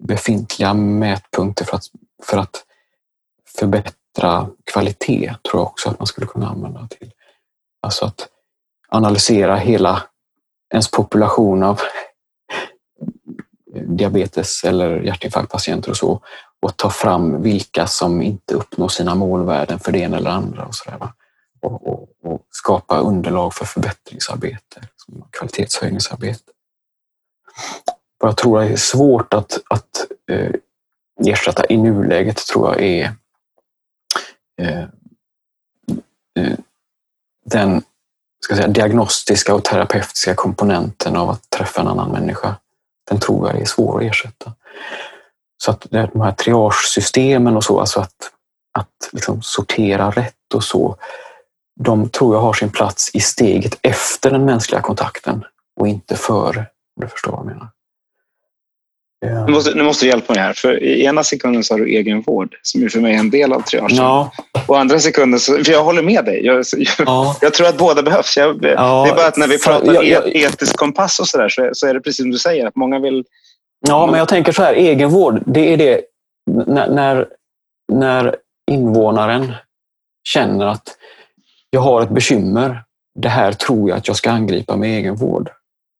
befintliga 0.00 0.74
mätpunkter 0.74 1.64
för 1.64 1.76
att, 1.76 1.84
för 2.22 2.38
att 2.38 2.64
förbättra 3.58 4.48
kvalitet 4.64 5.34
tror 5.42 5.60
jag 5.60 5.66
också 5.66 5.88
att 5.90 5.98
man 5.98 6.06
skulle 6.06 6.26
kunna 6.26 6.48
använda 6.48 6.88
till. 6.88 7.12
Alltså 7.82 8.06
att 8.06 8.28
analysera 8.88 9.56
hela 9.56 10.02
ens 10.72 10.90
population 10.90 11.62
av 11.62 11.80
diabetes 13.74 14.64
eller 14.64 15.00
hjärtinfarktpatienter 15.00 15.90
och 15.90 15.96
så 15.96 16.20
och 16.60 16.76
ta 16.76 16.90
fram 16.90 17.42
vilka 17.42 17.86
som 17.86 18.22
inte 18.22 18.54
uppnår 18.54 18.88
sina 18.88 19.14
målvärden 19.14 19.78
för 19.78 19.92
det 19.92 19.98
ena 19.98 20.16
eller 20.16 20.30
andra 20.30 20.64
och, 20.64 20.74
så 20.74 20.90
där, 20.90 21.08
och, 21.60 21.88
och, 21.88 22.08
och 22.24 22.46
skapa 22.50 22.98
underlag 22.98 23.54
för 23.54 23.64
förbättringsarbete, 23.64 24.80
liksom 24.80 25.28
kvalitetshöjningsarbete. 25.30 26.52
Vad 28.18 28.28
jag 28.28 28.36
tror 28.36 28.62
är 28.62 28.76
svårt 28.76 29.34
att, 29.34 29.60
att 29.70 30.06
eh, 30.30 30.50
ersätta 31.26 31.66
i 31.66 31.76
nuläget 31.76 32.36
tror 32.36 32.68
jag 32.68 32.82
är 32.82 33.12
eh, 34.62 34.84
eh 36.38 36.58
den 37.44 37.82
ska 38.44 38.56
säga, 38.56 38.68
diagnostiska 38.68 39.54
och 39.54 39.64
terapeutiska 39.64 40.34
komponenten 40.34 41.16
av 41.16 41.30
att 41.30 41.50
träffa 41.50 41.80
en 41.80 41.88
annan 41.88 42.12
människa 42.12 42.56
den 43.10 43.20
tror 43.20 43.48
jag 43.48 43.60
är 43.60 43.64
svår 43.64 43.98
att 43.98 44.10
ersätta. 44.10 44.52
Så 45.62 45.70
att 45.70 45.86
de 45.90 46.20
här 46.20 46.32
triagesystemen 46.32 47.56
och 47.56 47.64
så, 47.64 47.80
alltså 47.80 48.00
att, 48.00 48.32
att 48.78 49.08
liksom 49.12 49.42
sortera 49.42 50.10
rätt 50.10 50.54
och 50.54 50.64
så, 50.64 50.96
de 51.80 52.08
tror 52.08 52.34
jag 52.34 52.42
har 52.42 52.52
sin 52.52 52.70
plats 52.70 53.10
i 53.14 53.20
steget 53.20 53.78
efter 53.82 54.30
den 54.30 54.44
mänskliga 54.44 54.80
kontakten 54.80 55.44
och 55.80 55.88
inte 55.88 56.16
före, 56.16 56.60
om 56.96 57.00
du 57.00 57.08
förstår 57.08 57.32
vad 57.32 57.40
jag 57.40 57.46
menar. 57.46 57.68
Nu 59.22 59.52
måste, 59.52 59.74
nu 59.74 59.82
måste 59.82 60.04
du 60.04 60.08
hjälpa 60.08 60.32
mig 60.32 60.42
här, 60.42 60.52
för 60.52 60.82
i 60.82 61.04
ena 61.04 61.24
sekunden 61.24 61.64
så 61.64 61.74
har 61.74 61.78
du 61.78 61.94
egenvård 61.96 62.56
som 62.62 62.80
ju 62.80 62.90
för 62.90 63.00
mig 63.00 63.14
är 63.14 63.18
en 63.18 63.30
del 63.30 63.52
av 63.52 63.60
triagen. 63.60 63.96
Ja. 63.96 64.32
Och 64.66 64.78
andra 64.78 65.00
sekunden, 65.00 65.40
så, 65.40 65.64
för 65.64 65.72
jag 65.72 65.84
håller 65.84 66.02
med 66.02 66.24
dig. 66.24 66.46
Jag, 66.46 66.64
ja. 66.98 67.36
jag 67.40 67.54
tror 67.54 67.66
att 67.66 67.78
båda 67.78 68.02
behövs. 68.02 68.36
Jag, 68.36 68.64
ja, 68.64 69.04
det 69.04 69.10
är 69.10 69.16
bara 69.16 69.26
att 69.26 69.36
när 69.36 69.48
vi 69.48 69.58
pratar 69.58 69.94
jag, 69.94 70.04
jag, 70.04 70.36
etisk 70.36 70.76
kompass 70.76 71.20
och 71.20 71.28
sådär 71.28 71.48
så, 71.48 71.70
så 71.72 71.86
är 71.86 71.94
det 71.94 72.00
precis 72.00 72.22
som 72.22 72.30
du 72.30 72.38
säger, 72.38 72.66
att 72.66 72.76
många 72.76 72.98
vill... 72.98 73.24
Ja, 73.88 74.06
men 74.06 74.18
jag 74.18 74.28
tänker 74.28 74.52
så 74.52 74.62
här, 74.62 74.74
egenvård, 74.74 75.42
det 75.46 75.72
är 75.72 75.76
det 75.76 76.00
när, 76.66 76.90
när, 76.90 77.26
när 77.92 78.36
invånaren 78.70 79.52
känner 80.28 80.66
att 80.66 80.96
jag 81.70 81.80
har 81.80 82.02
ett 82.02 82.10
bekymmer, 82.10 82.82
det 83.18 83.28
här 83.28 83.52
tror 83.52 83.88
jag 83.88 83.98
att 83.98 84.08
jag 84.08 84.16
ska 84.16 84.30
angripa 84.30 84.76
med 84.76 84.98
egenvård. 84.98 85.50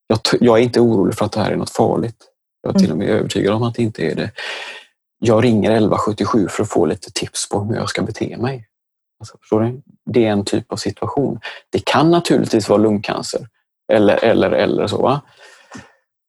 Jag, 0.06 0.18
jag 0.40 0.58
är 0.58 0.62
inte 0.62 0.80
orolig 0.80 1.14
för 1.14 1.24
att 1.24 1.32
det 1.32 1.40
här 1.40 1.52
är 1.52 1.56
något 1.56 1.70
farligt. 1.70 2.16
Jag 2.66 2.74
är 2.74 2.78
till 2.78 2.92
och 2.92 2.98
med 2.98 3.08
övertygad 3.08 3.54
om 3.54 3.62
att 3.62 3.74
det 3.74 3.82
inte 3.82 4.02
är 4.02 4.14
det. 4.14 4.30
Jag 5.18 5.44
ringer 5.44 5.70
1177 5.70 6.48
för 6.48 6.62
att 6.62 6.68
få 6.68 6.86
lite 6.86 7.10
tips 7.12 7.48
på 7.48 7.64
hur 7.64 7.74
jag 7.74 7.88
ska 7.88 8.02
bete 8.02 8.36
mig. 8.36 8.68
Alltså, 9.20 9.38
förstår 9.38 9.60
du? 9.60 9.82
Det 10.10 10.26
är 10.26 10.30
en 10.30 10.44
typ 10.44 10.72
av 10.72 10.76
situation. 10.76 11.40
Det 11.70 11.84
kan 11.84 12.10
naturligtvis 12.10 12.68
vara 12.68 12.78
lungcancer 12.78 13.48
eller, 13.92 14.24
eller, 14.24 14.50
eller 14.50 14.86
så. 14.86 15.02
Va? 15.02 15.20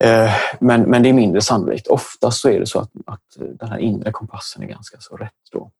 Eh, 0.04 0.32
men, 0.60 0.82
men 0.82 1.04
det 1.04 1.10
är 1.10 1.14
mindre 1.14 1.42
sannolikt. 1.42 1.88
Oftast 1.88 2.42
så 2.42 2.50
är 2.50 2.60
det 2.60 2.66
så 2.66 2.80
att, 2.80 2.92
att 3.06 3.22
den 3.60 3.70
här 3.70 3.78
inre 3.78 4.12
kompassen 4.12 4.64
är 4.64 4.68
ganska 4.68 4.98
så 5.00 5.18
rätt. 5.18 5.32
Då. 5.52 5.72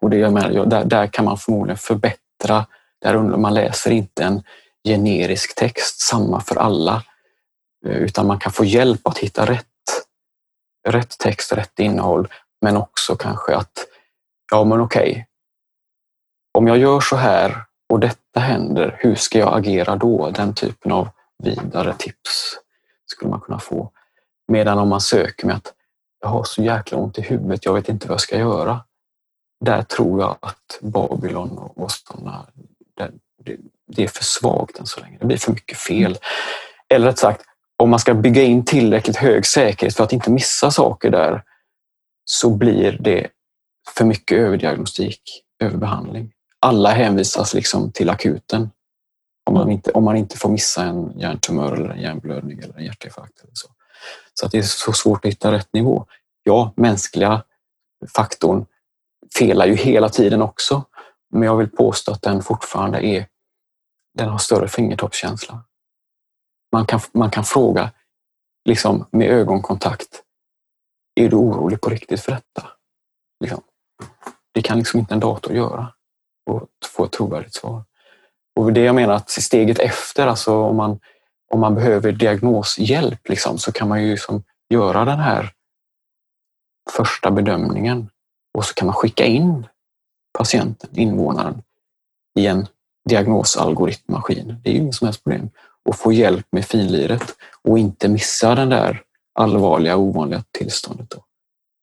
Och 0.00 0.10
det 0.10 0.16
jag 0.16 0.32
menar, 0.32 0.66
där, 0.66 0.84
där 0.84 1.06
kan 1.06 1.24
man 1.24 1.38
förmodligen 1.38 1.78
förbättra. 1.78 2.66
Där 3.00 3.18
man 3.18 3.54
läser 3.54 3.90
inte 3.90 4.24
en 4.24 4.42
generisk 4.84 5.54
text, 5.54 6.00
samma 6.00 6.40
för 6.40 6.56
alla, 6.56 7.02
eh, 7.86 7.96
utan 7.96 8.26
man 8.26 8.38
kan 8.38 8.52
få 8.52 8.64
hjälp 8.64 9.06
att 9.06 9.18
hitta 9.18 9.46
rätt 9.46 9.66
rätt 10.88 11.18
text, 11.18 11.52
rätt 11.52 11.78
innehåll, 11.78 12.28
men 12.60 12.76
också 12.76 13.16
kanske 13.16 13.56
att, 13.56 13.86
ja 14.50 14.64
men 14.64 14.80
okej, 14.80 15.10
okay, 15.10 15.24
om 16.58 16.66
jag 16.66 16.78
gör 16.78 17.00
så 17.00 17.16
här 17.16 17.64
och 17.88 18.00
detta 18.00 18.40
händer, 18.40 18.96
hur 18.98 19.14
ska 19.14 19.38
jag 19.38 19.58
agera 19.58 19.96
då? 19.96 20.30
Den 20.30 20.54
typen 20.54 20.92
av 20.92 21.08
vidare 21.42 21.94
tips 21.98 22.58
skulle 23.06 23.30
man 23.30 23.40
kunna 23.40 23.58
få. 23.58 23.90
Medan 24.48 24.78
om 24.78 24.88
man 24.88 25.00
söker 25.00 25.46
med 25.46 25.56
att 25.56 25.74
jag 26.20 26.28
har 26.28 26.44
så 26.44 26.62
jäkla 26.62 26.98
ont 26.98 27.18
i 27.18 27.22
huvudet, 27.22 27.64
jag 27.64 27.74
vet 27.74 27.88
inte 27.88 28.08
vad 28.08 28.14
jag 28.14 28.20
ska 28.20 28.38
göra. 28.38 28.80
Där 29.64 29.82
tror 29.82 30.20
jag 30.20 30.36
att 30.40 30.78
Babylon 30.80 31.58
och 31.58 31.90
sådana, 31.92 32.46
det, 33.44 33.56
det 33.86 34.04
är 34.04 34.08
för 34.08 34.24
svagt 34.24 34.78
än 34.78 34.86
så 34.86 35.00
länge. 35.00 35.18
Det 35.18 35.26
blir 35.26 35.36
för 35.36 35.52
mycket 35.52 35.78
fel. 35.78 36.18
Eller 36.88 37.06
rätt 37.06 37.18
sagt, 37.18 37.44
om 37.82 37.90
man 37.90 37.98
ska 37.98 38.14
bygga 38.14 38.42
in 38.42 38.64
tillräckligt 38.64 39.16
hög 39.16 39.46
säkerhet 39.46 39.96
för 39.96 40.04
att 40.04 40.12
inte 40.12 40.30
missa 40.30 40.70
saker 40.70 41.10
där 41.10 41.42
så 42.24 42.50
blir 42.50 42.98
det 43.00 43.28
för 43.96 44.04
mycket 44.04 44.38
överdiagnostik, 44.38 45.22
överbehandling. 45.62 46.32
Alla 46.60 46.90
hänvisas 46.90 47.54
liksom 47.54 47.92
till 47.92 48.10
akuten 48.10 48.70
om 49.44 49.54
man 49.54 49.70
inte, 49.70 49.90
om 49.90 50.04
man 50.04 50.16
inte 50.16 50.38
får 50.38 50.48
missa 50.48 50.84
en 50.84 51.18
hjärntumör 51.18 51.72
eller 51.72 51.90
en 51.90 52.00
hjärnblödning 52.00 52.58
eller 52.58 52.78
en 52.78 52.84
hjärtinfarkt. 52.84 53.40
Eller 53.40 53.54
så 53.54 53.68
så 54.34 54.46
att 54.46 54.52
det 54.52 54.58
är 54.58 54.62
så 54.62 54.92
svårt 54.92 55.24
att 55.24 55.30
hitta 55.30 55.52
rätt 55.52 55.72
nivå. 55.72 56.06
Ja, 56.42 56.72
mänskliga 56.76 57.42
faktorn 58.16 58.66
felar 59.38 59.66
ju 59.66 59.74
hela 59.74 60.08
tiden 60.08 60.42
också, 60.42 60.84
men 61.30 61.42
jag 61.42 61.56
vill 61.56 61.70
påstå 61.70 62.12
att 62.12 62.22
den 62.22 62.42
fortfarande 62.42 63.06
är, 63.06 63.26
den 64.18 64.28
har 64.28 64.38
större 64.38 64.68
fingertoppskänsla 64.68 65.64
man 66.72 66.86
kan, 66.86 67.00
man 67.12 67.30
kan 67.30 67.44
fråga 67.44 67.90
liksom, 68.64 69.06
med 69.10 69.30
ögonkontakt. 69.30 70.22
Är 71.14 71.28
du 71.28 71.36
orolig 71.36 71.80
på 71.80 71.90
riktigt 71.90 72.20
för 72.20 72.32
detta? 72.32 72.68
Liksom. 73.40 73.62
Det 74.54 74.62
kan 74.62 74.78
liksom 74.78 75.00
inte 75.00 75.14
en 75.14 75.20
dator 75.20 75.54
göra 75.54 75.92
och 76.50 76.68
få 76.84 77.04
ett 77.04 77.12
trovärdigt 77.12 77.54
svar. 77.54 77.84
Och 78.60 78.72
det 78.72 78.80
jag 78.80 78.94
menar 78.94 79.14
att 79.14 79.30
steget 79.30 79.78
efter, 79.78 80.26
alltså 80.26 80.54
om 80.56 80.76
man, 80.76 81.00
om 81.52 81.60
man 81.60 81.74
behöver 81.74 82.12
diagnoshjälp 82.12 83.28
liksom, 83.28 83.58
så 83.58 83.72
kan 83.72 83.88
man 83.88 84.02
ju 84.02 84.10
liksom 84.10 84.42
göra 84.68 85.04
den 85.04 85.18
här 85.18 85.52
första 86.90 87.30
bedömningen 87.30 88.10
och 88.54 88.64
så 88.64 88.74
kan 88.74 88.86
man 88.86 88.94
skicka 88.94 89.24
in 89.24 89.66
patienten, 90.38 90.90
invånaren, 90.98 91.62
i 92.38 92.46
en 92.46 92.66
diagnosalgoritmmaskin. 93.08 94.60
Det 94.62 94.70
är 94.70 94.74
ju 94.74 94.80
inget 94.80 94.94
som 94.94 95.06
helst 95.06 95.24
problem 95.24 95.50
och 95.84 95.96
få 95.96 96.12
hjälp 96.12 96.46
med 96.52 96.64
finliret 96.64 97.36
och 97.62 97.78
inte 97.78 98.08
missa 98.08 98.54
den 98.54 98.68
där 98.68 99.02
allvarliga 99.34 99.96
ovanliga 99.96 100.44
tillståndet. 100.58 101.10
Då. 101.10 101.24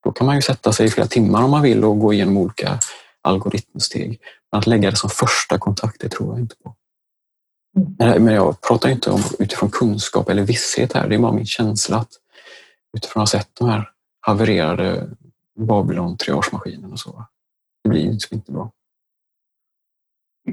då 0.03 0.11
kan 0.11 0.27
man 0.27 0.35
ju 0.35 0.41
sätta 0.41 0.73
sig 0.73 0.85
i 0.85 0.89
flera 0.89 1.07
timmar 1.07 1.43
om 1.43 1.51
man 1.51 1.61
vill 1.61 1.83
och 1.83 1.99
gå 1.99 2.13
igenom 2.13 2.37
olika 2.37 2.79
algoritmsteg. 3.21 4.21
Men 4.51 4.59
att 4.59 4.67
lägga 4.67 4.91
det 4.91 4.97
som 4.97 5.09
första 5.09 5.57
kontakt, 5.57 6.01
det 6.01 6.09
tror 6.09 6.29
jag 6.29 6.39
inte 6.39 6.55
på. 6.63 6.75
Mm. 7.99 8.23
Men 8.23 8.33
jag 8.33 8.61
pratar 8.61 8.89
inte 8.89 9.11
om 9.11 9.21
utifrån 9.39 9.71
kunskap 9.71 10.29
eller 10.29 10.43
visshet 10.43 10.93
här, 10.93 11.07
det 11.07 11.15
är 11.15 11.19
bara 11.19 11.31
min 11.31 11.45
känsla 11.45 11.97
att 11.97 12.11
utifrån 12.97 13.23
att 13.23 13.31
ha 13.31 13.39
sett 13.39 13.49
de 13.53 13.69
här 13.69 13.89
havererade 14.21 15.09
Babylon 15.59 16.17
triagemaskinen 16.17 16.91
och 16.91 16.99
så. 16.99 17.25
Det 17.83 17.89
blir 17.89 18.11
liksom 18.11 18.35
inte 18.37 18.51
bra. 18.51 18.71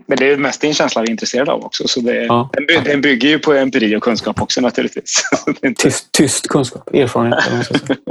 Men 0.06 0.18
det 0.18 0.32
är 0.32 0.36
mest 0.36 0.60
din 0.60 0.74
känsla 0.74 1.02
vi 1.02 1.08
är 1.08 1.10
intresserade 1.10 1.52
av 1.52 1.64
också. 1.64 1.88
Så 1.88 2.00
det, 2.00 2.24
ja. 2.24 2.50
den, 2.68 2.84
den 2.84 3.00
bygger 3.00 3.28
ju 3.28 3.38
på 3.38 3.52
empiri 3.52 3.96
och 3.96 4.02
kunskap 4.02 4.42
också 4.42 4.60
naturligtvis. 4.60 5.14
tyst, 5.76 6.12
tyst 6.12 6.48
kunskap, 6.48 6.94
erfarenhet. 6.94 7.68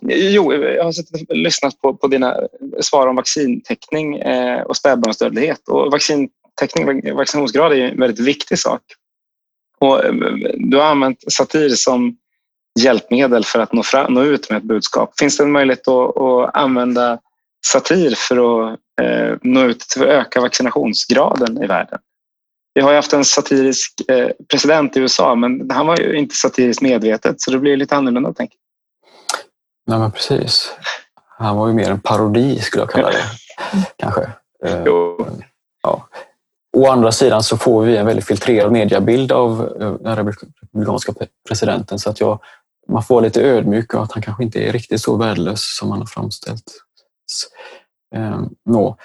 jo, 0.00 0.54
jag 0.54 0.84
har 0.84 1.34
lyssnat 1.34 1.80
på, 1.80 1.94
på 1.94 2.06
dina 2.06 2.36
svar 2.80 3.06
om 3.06 3.16
vaccintäckning 3.16 4.16
eh, 4.16 4.62
och 4.62 4.76
spädbarnsdödlighet. 4.76 5.68
Och 5.68 5.92
vaccintäckning, 5.92 7.14
vaccinationsgrad 7.16 7.72
är 7.72 7.76
en 7.76 8.00
väldigt 8.00 8.26
viktig 8.26 8.58
sak. 8.58 8.82
Och 9.78 10.04
eh, 10.04 10.12
du 10.54 10.76
har 10.76 10.84
använt 10.84 11.32
satir 11.32 11.68
som 11.68 12.16
hjälpmedel 12.80 13.44
för 13.44 13.58
att 13.58 13.72
nå, 13.72 13.82
fram, 13.82 14.14
nå 14.14 14.22
ut 14.22 14.50
med 14.50 14.58
ett 14.58 14.64
budskap. 14.64 15.18
Finns 15.18 15.36
det 15.36 15.42
en 15.42 15.52
möjlighet 15.52 15.88
att, 15.88 16.16
att 16.16 16.56
använda 16.56 17.18
satir 17.66 18.14
för 18.16 18.36
att 18.36 18.80
eh, 18.98 19.36
nå 19.42 19.64
ut 19.64 19.84
för 19.92 20.00
att 20.00 20.08
öka 20.08 20.40
vaccinationsgraden 20.40 21.62
i 21.62 21.66
världen. 21.66 21.98
Vi 22.74 22.80
har 22.80 22.90
ju 22.90 22.96
haft 22.96 23.12
en 23.12 23.24
satirisk 23.24 23.92
eh, 24.08 24.28
president 24.50 24.96
i 24.96 25.00
USA 25.00 25.34
men 25.34 25.70
han 25.70 25.86
var 25.86 25.96
ju 25.96 26.18
inte 26.18 26.34
satiriskt 26.34 26.82
medvetet 26.82 27.40
så 27.40 27.50
det 27.50 27.58
blir 27.58 27.76
lite 27.76 27.96
annorlunda 27.96 28.32
tänker 28.32 28.58
Nej 29.86 29.98
men 29.98 30.12
precis. 30.12 30.72
Han 31.38 31.56
var 31.56 31.68
ju 31.68 31.74
mer 31.74 31.90
en 31.90 32.00
parodi 32.00 32.58
skulle 32.60 32.82
jag 32.82 32.90
kalla 32.90 33.10
det. 33.10 33.24
Kanske. 33.96 34.22
Eh. 34.64 34.82
Ja. 35.82 36.08
å 36.76 36.86
andra 36.86 37.12
sidan 37.12 37.42
så 37.42 37.56
får 37.56 37.82
vi 37.82 37.96
en 37.96 38.06
väldigt 38.06 38.26
filtrerad 38.26 38.72
mediebild 38.72 39.32
av 39.32 39.72
den 40.00 40.16
republikanska 40.16 41.12
presidenten 41.48 41.98
så 41.98 42.10
att 42.10 42.20
jag, 42.20 42.40
man 42.88 43.02
får 43.02 43.22
lite 43.22 43.42
ödmjuk 43.42 43.94
och 43.94 44.02
att 44.02 44.12
han 44.12 44.22
kanske 44.22 44.44
inte 44.44 44.60
är 44.60 44.72
riktigt 44.72 45.00
så 45.00 45.16
värdelös 45.16 45.76
som 45.76 45.90
han 45.90 45.98
har 45.98 46.06
framställt. 46.06 46.64
Eh, 48.14 48.42
no. 48.64 48.96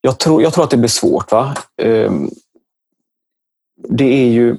jag, 0.00 0.18
tror, 0.18 0.42
jag 0.42 0.52
tror 0.52 0.64
att 0.64 0.70
det 0.70 0.76
blir 0.76 0.88
svårt. 0.88 1.32
va? 1.32 1.56
Eh, 1.82 2.12
det 3.88 4.04
är 4.04 4.28
ju... 4.28 4.56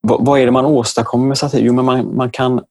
Vad, 0.00 0.26
vad 0.26 0.40
är 0.40 0.46
det 0.46 0.52
man 0.52 0.66
åstadkommer 0.66 1.26
med 1.26 1.38
satir? 1.38 1.62
Jo, 1.62 1.72
men 1.72 1.84
man, 1.84 2.16
man, 2.16 2.30
kan, 2.30 2.64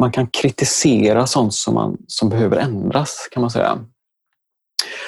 man 0.00 0.12
kan 0.12 0.26
kritisera 0.26 1.26
sånt 1.26 1.54
som, 1.54 1.74
man, 1.74 1.96
som 2.06 2.28
behöver 2.28 2.56
ändras, 2.56 3.28
kan 3.30 3.40
man 3.40 3.50
säga. 3.50 3.78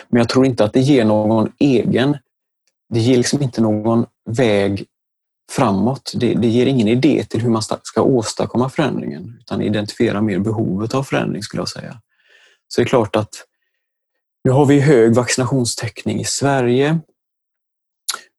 Men 0.09 0.19
jag 0.19 0.29
tror 0.29 0.47
inte 0.47 0.65
att 0.65 0.73
det 0.73 0.81
ger 0.81 1.05
någon 1.05 1.53
egen... 1.59 2.17
Det 2.93 3.01
ger 3.01 3.17
liksom 3.17 3.43
inte 3.43 3.61
någon 3.61 4.07
väg 4.31 4.87
framåt. 5.51 6.13
Det, 6.15 6.35
det 6.35 6.49
ger 6.49 6.67
ingen 6.67 6.89
idé 6.89 7.25
till 7.25 7.41
hur 7.41 7.51
man 7.51 7.63
ska 7.63 8.03
åstadkomma 8.03 8.69
förändringen 8.69 9.37
utan 9.41 9.63
identifiera 9.63 10.21
mer 10.21 10.39
behovet 10.39 10.95
av 10.95 11.03
förändring 11.03 11.43
skulle 11.43 11.61
jag 11.61 11.69
säga. 11.69 12.01
Så 12.75 12.81
det 12.81 12.85
är 12.85 12.89
klart 12.89 13.17
att 13.17 13.47
nu 14.45 14.51
har 14.51 14.67
vi 14.67 14.81
hög 14.81 15.15
vaccinationstäckning 15.15 16.21
i 16.21 16.25
Sverige. 16.25 17.01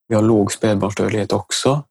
Vi 0.08 0.16
har 0.16 0.22
låg 0.22 0.52
spädbarnsdödlighet 0.52 1.34
också. 1.34 1.84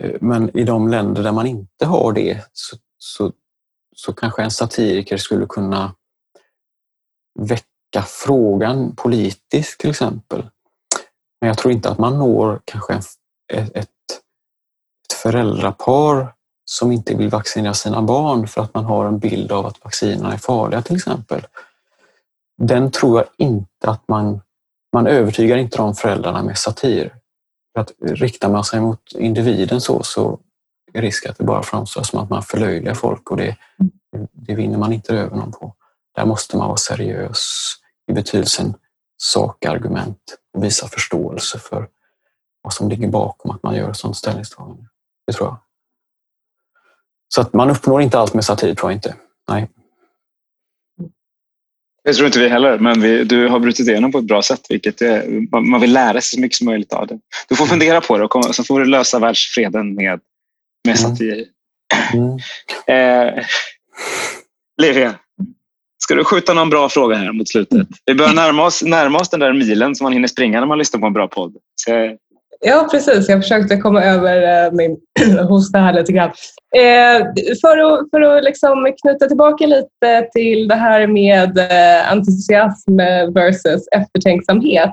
Eh, 0.00 0.16
men 0.20 0.56
i 0.58 0.64
de 0.64 0.88
länder 0.88 1.22
där 1.22 1.32
man 1.32 1.46
inte 1.46 1.86
har 1.86 2.12
det 2.12 2.44
så, 2.52 2.76
så, 2.98 3.32
så 3.96 4.12
kanske 4.12 4.42
en 4.42 4.50
satiriker 4.50 5.16
skulle 5.16 5.46
kunna 5.46 5.94
väcka 7.40 8.02
frågan 8.06 8.96
politiskt 8.96 9.80
till 9.80 9.90
exempel. 9.90 10.50
Men 11.40 11.48
jag 11.48 11.58
tror 11.58 11.72
inte 11.72 11.90
att 11.90 11.98
man 11.98 12.18
når 12.18 12.60
kanske 12.64 12.94
ett, 13.52 13.76
ett 13.76 13.88
föräldrapar 15.22 16.34
som 16.64 16.92
inte 16.92 17.14
vill 17.14 17.28
vaccinera 17.28 17.74
sina 17.74 18.02
barn 18.02 18.48
för 18.48 18.62
att 18.62 18.74
man 18.74 18.84
har 18.84 19.06
en 19.06 19.18
bild 19.18 19.52
av 19.52 19.66
att 19.66 19.84
vaccinerna 19.84 20.32
är 20.32 20.38
farliga 20.38 20.82
till 20.82 20.96
exempel. 20.96 21.46
Den 22.62 22.90
tror 22.90 23.18
jag 23.18 23.28
inte 23.46 23.90
att 23.90 24.08
man, 24.08 24.40
man 24.92 25.06
övertygar 25.06 25.56
inte 25.56 25.76
de 25.76 25.94
föräldrarna 25.94 26.42
med 26.42 26.58
satir. 26.58 27.14
För 27.74 27.80
att 27.80 27.92
riktar 28.00 28.48
man 28.48 28.64
sig 28.64 28.80
mot 28.80 29.12
individen 29.12 29.80
så, 29.80 30.02
så 30.02 30.40
är 30.92 31.02
risken 31.02 31.30
att 31.30 31.38
det 31.38 31.44
bara 31.44 31.62
framstår 31.62 32.02
som 32.02 32.18
att 32.20 32.30
man 32.30 32.42
förlöjligar 32.42 32.94
folk 32.94 33.30
och 33.30 33.36
det, 33.36 33.56
det 34.32 34.54
vinner 34.54 34.78
man 34.78 34.92
inte 34.92 35.14
över 35.14 35.36
någon 35.36 35.52
på. 35.52 35.74
Där 36.14 36.24
måste 36.24 36.56
man 36.56 36.66
vara 36.66 36.76
seriös 36.76 37.72
i 38.10 38.12
betydelsen 38.12 38.74
sakargument 39.22 40.36
och 40.54 40.64
visa 40.64 40.88
förståelse 40.88 41.58
för 41.58 41.88
vad 42.62 42.72
som 42.72 42.88
ligger 42.88 43.08
bakom 43.08 43.50
att 43.50 43.62
man 43.62 43.74
gör 43.74 43.90
ett 43.90 43.96
sådant 43.96 44.16
ställningstagande. 44.16 44.84
Det 45.26 45.32
tror 45.32 45.48
jag. 45.48 45.56
Så 47.34 47.40
att 47.40 47.52
man 47.52 47.70
uppnår 47.70 48.02
inte 48.02 48.18
allt 48.18 48.34
med 48.34 48.44
satir, 48.44 48.74
tror 48.74 48.90
jag 48.90 48.96
inte. 48.96 49.14
Nej. 49.48 49.68
Det 52.04 52.12
tror 52.12 52.26
inte 52.26 52.38
vi 52.38 52.48
heller, 52.48 52.78
men 52.78 53.00
vi, 53.00 53.24
du 53.24 53.48
har 53.48 53.58
brutit 53.58 53.88
igenom 53.88 54.12
på 54.12 54.18
ett 54.18 54.24
bra 54.24 54.42
sätt. 54.42 54.60
Vilket 54.68 55.02
är, 55.02 55.26
man 55.60 55.80
vill 55.80 55.92
lära 55.92 56.20
sig 56.20 56.22
så 56.22 56.40
mycket 56.40 56.58
som 56.58 56.64
möjligt 56.64 56.92
av 56.92 57.06
det. 57.06 57.18
Du 57.48 57.56
får 57.56 57.66
fundera 57.66 58.00
på 58.00 58.18
det 58.18 58.24
och 58.24 58.54
så 58.54 58.64
får 58.64 58.80
du 58.80 58.86
lösa 58.86 59.18
världsfreden 59.18 59.94
med, 59.94 60.20
med 60.84 60.96
mm. 60.96 60.96
satir. 60.96 61.46
Mm. 62.14 62.38
Eh, 62.86 63.44
Livia, 64.82 65.14
ska 65.98 66.14
du 66.14 66.24
skjuta 66.24 66.54
någon 66.54 66.70
bra 66.70 66.88
fråga 66.88 67.16
här 67.16 67.32
mot 67.32 67.48
slutet? 67.48 67.88
Vi 68.04 68.14
börjar 68.14 68.34
närma 68.34 68.64
oss, 68.64 68.82
närma 68.82 69.18
oss 69.18 69.28
den 69.28 69.40
där 69.40 69.52
milen 69.52 69.94
som 69.94 70.04
man 70.04 70.12
hinner 70.12 70.28
springa 70.28 70.60
när 70.60 70.66
man 70.66 70.78
lyssnar 70.78 71.00
på 71.00 71.06
en 71.06 71.12
bra 71.12 71.28
podd. 71.28 71.56
Så 71.74 72.16
Ja, 72.64 72.88
precis. 72.90 73.28
Jag 73.28 73.42
försökte 73.42 73.76
komma 73.76 74.02
över 74.02 74.66
eh, 74.66 74.72
min 74.72 74.96
hosta 75.48 75.78
här 75.78 75.92
lite 75.92 76.12
grann. 76.12 76.30
Eh, 76.76 77.26
för 77.60 77.78
att, 77.78 78.10
för 78.10 78.20
att 78.20 78.44
liksom 78.44 78.94
knyta 79.02 79.26
tillbaka 79.26 79.66
lite 79.66 80.28
till 80.32 80.68
det 80.68 80.74
här 80.74 81.06
med 81.06 81.58
eh, 81.58 82.12
entusiasm 82.12 82.96
versus 83.34 83.88
eftertänksamhet. 83.96 84.92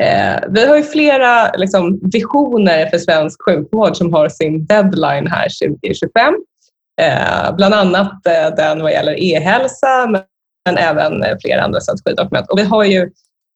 Eh, 0.00 0.40
vi 0.48 0.66
har 0.66 0.76
ju 0.76 0.82
flera 0.82 1.52
liksom, 1.52 2.00
visioner 2.12 2.86
för 2.86 2.98
svensk 2.98 3.44
sjukvård 3.44 3.96
som 3.96 4.12
har 4.12 4.28
sin 4.28 4.66
deadline 4.66 5.26
här 5.26 5.48
2025. 5.68 6.34
Eh, 7.00 7.56
bland 7.56 7.74
annat 7.74 8.26
eh, 8.26 8.54
den 8.56 8.82
vad 8.82 8.92
gäller 8.92 9.22
e-hälsa 9.22 10.06
men 10.66 10.78
även 10.78 11.24
flera 11.40 11.62
andra 11.62 11.80
strategidokument. 11.80 12.50
Och 12.50 12.58
vi 12.58 12.62
har 12.62 12.84
ju 12.84 13.10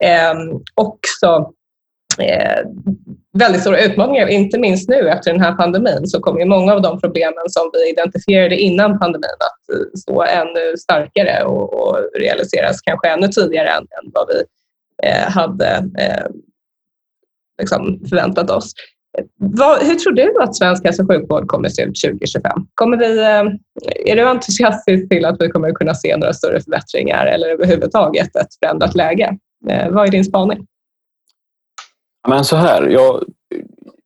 ehm, 0.04 0.38
också 0.74 1.52
Eh, 2.18 2.64
väldigt 3.38 3.60
stora 3.60 3.84
utmaningar, 3.84 4.26
inte 4.26 4.58
minst 4.58 4.88
nu 4.88 5.08
efter 5.08 5.32
den 5.32 5.40
här 5.40 5.52
pandemin 5.52 6.06
så 6.06 6.20
kommer 6.20 6.44
många 6.44 6.74
av 6.74 6.82
de 6.82 7.00
problemen 7.00 7.44
som 7.48 7.70
vi 7.72 7.90
identifierade 7.90 8.56
innan 8.56 8.98
pandemin 8.98 9.36
att 9.38 9.76
eh, 9.76 9.98
stå 9.98 10.22
ännu 10.22 10.76
starkare 10.78 11.44
och, 11.44 11.74
och 11.74 11.98
realiseras 12.18 12.80
kanske 12.80 13.08
ännu 13.08 13.28
tidigare 13.28 13.68
än, 13.68 13.82
än 13.82 14.10
vad 14.14 14.28
vi 14.28 14.42
eh, 15.08 15.30
hade 15.30 15.90
eh, 15.98 16.26
liksom 17.58 18.00
förväntat 18.08 18.50
oss. 18.50 18.72
Vad, 19.38 19.82
hur 19.82 19.94
tror 19.94 20.12
du 20.12 20.42
att 20.42 20.56
svensk 20.56 20.84
hälso 20.84 21.02
och 21.02 21.08
sjukvård 21.10 21.48
kommer 21.48 21.68
att 21.68 21.74
se 21.74 21.82
ut 21.82 22.00
2025? 22.04 22.52
Kommer 22.74 22.96
vi, 22.96 23.18
eh, 23.18 24.12
är 24.12 24.16
du 24.16 24.28
entusiastisk 24.28 25.08
till 25.08 25.24
att 25.24 25.36
vi 25.40 25.48
kommer 25.48 25.68
att 25.68 25.74
kunna 25.74 25.94
se 25.94 26.16
några 26.16 26.32
större 26.32 26.60
förbättringar 26.60 27.26
eller 27.26 27.48
överhuvudtaget 27.48 28.36
ett 28.36 28.54
förändrat 28.64 28.94
läge? 28.94 29.38
Eh, 29.70 29.90
vad 29.90 30.06
är 30.06 30.10
din 30.10 30.24
spaning? 30.24 30.66
Men 32.28 32.44
så 32.44 32.56
här, 32.56 32.88
ja, 32.88 33.22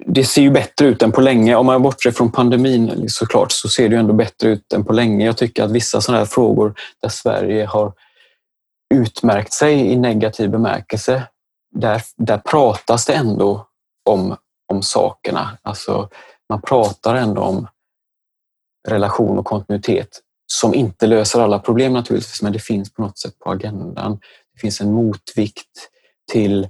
det 0.07 0.25
ser 0.25 0.43
ju 0.43 0.51
bättre 0.51 0.87
ut 0.87 1.03
än 1.03 1.13
på 1.13 1.21
länge. 1.21 1.57
Om 1.57 1.67
man 1.67 1.83
bortser 1.83 2.11
från 2.11 2.33
pandemin 2.33 3.09
såklart 3.09 3.53
så 3.53 3.69
ser 3.69 3.89
det 3.89 3.97
ändå 3.97 4.13
bättre 4.13 4.49
ut 4.49 4.73
än 4.73 4.85
på 4.85 4.93
länge. 4.93 5.27
Jag 5.27 5.37
tycker 5.37 5.63
att 5.63 5.71
vissa 5.71 6.01
sådana 6.01 6.19
här 6.19 6.27
frågor 6.27 6.75
där 7.03 7.09
Sverige 7.09 7.67
har 7.67 7.93
utmärkt 8.95 9.53
sig 9.53 9.93
i 9.93 9.97
negativ 9.97 10.51
bemärkelse, 10.51 11.23
där, 11.71 12.03
där 12.17 12.39
pratas 12.39 13.07
det 13.07 13.13
ändå 13.13 13.67
om, 14.11 14.37
om 14.73 14.83
sakerna. 14.83 15.59
Alltså, 15.63 16.09
man 16.49 16.63
pratar 16.63 17.15
ändå 17.15 17.43
om 17.43 17.67
relation 18.89 19.39
och 19.39 19.45
kontinuitet 19.45 20.21
som 20.47 20.75
inte 20.75 21.07
löser 21.07 21.41
alla 21.41 21.59
problem 21.59 21.93
naturligtvis, 21.93 22.43
men 22.43 22.53
det 22.53 22.59
finns 22.59 22.93
på 22.93 23.03
något 23.03 23.19
sätt 23.19 23.39
på 23.39 23.51
agendan. 23.51 24.19
Det 24.55 24.61
finns 24.61 24.81
en 24.81 24.93
motvikt 24.93 25.89
till 26.33 26.69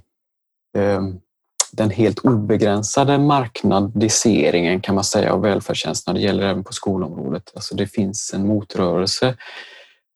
um, 0.77 1.19
den 1.71 1.89
helt 1.89 2.19
obegränsade 2.19 3.17
marknadiseringen 3.17 4.81
kan 4.81 4.95
man 4.95 5.03
säga 5.03 5.33
av 5.33 5.41
välfärdstjänsterna. 5.41 6.19
Det 6.19 6.23
gäller 6.23 6.43
även 6.43 6.63
på 6.63 6.73
skolområdet. 6.73 7.51
Alltså 7.55 7.75
det 7.75 7.87
finns 7.87 8.33
en 8.33 8.47
motrörelse. 8.47 9.35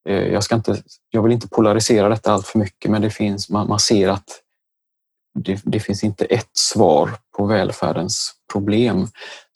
Eh, 0.10 0.28
jag, 0.28 0.44
ska 0.44 0.56
inte, 0.56 0.84
jag 1.10 1.22
vill 1.24 1.32
inte 1.32 1.48
polarisera 1.48 2.10
detta 2.10 2.32
allt 2.32 2.48
för 2.48 2.60
mycket 2.60 2.92
men 2.92 3.02
det 3.02 3.10
finns, 3.10 3.50
man, 3.50 3.68
man 3.68 3.80
ser 3.80 4.08
att 4.08 4.42
det, 5.40 5.62
det, 5.64 5.80
finns 5.80 6.04
inte 6.04 6.26
ett 6.26 6.50
svar 6.54 7.10
på 7.38 7.46
välfärdens 7.46 8.34
problem. 8.54 9.08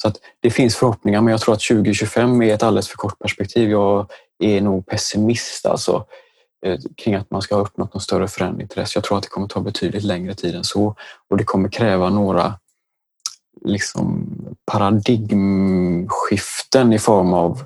Så 0.01 0.07
att 0.07 0.17
det 0.39 0.51
finns 0.51 0.75
förhoppningar 0.75 1.21
men 1.21 1.31
jag 1.31 1.41
tror 1.41 1.53
att 1.53 1.67
2025 1.67 2.41
är 2.41 2.53
ett 2.53 2.63
alldeles 2.63 2.87
för 2.87 2.97
kort 2.97 3.19
perspektiv. 3.19 3.69
Jag 3.69 4.11
är 4.39 4.61
nog 4.61 4.85
pessimist 4.85 5.65
alltså. 5.65 6.05
Eh, 6.65 6.79
kring 6.97 7.15
att 7.15 7.31
man 7.31 7.41
ska 7.41 7.55
ha 7.55 7.61
uppnått 7.61 7.93
någon 7.93 8.01
större 8.01 8.27
förändring 8.27 8.67
till 8.67 8.79
dess. 8.79 8.95
Jag 8.95 9.03
tror 9.03 9.17
att 9.17 9.23
det 9.23 9.29
kommer 9.29 9.47
ta 9.47 9.59
betydligt 9.59 10.03
längre 10.03 10.35
tid 10.35 10.55
än 10.55 10.63
så 10.63 10.95
och 11.27 11.37
det 11.37 11.43
kommer 11.43 11.69
kräva 11.69 12.09
några 12.09 12.59
liksom 13.65 14.27
paradigmskiften 14.71 16.93
i 16.93 16.99
form 16.99 17.33
av 17.33 17.63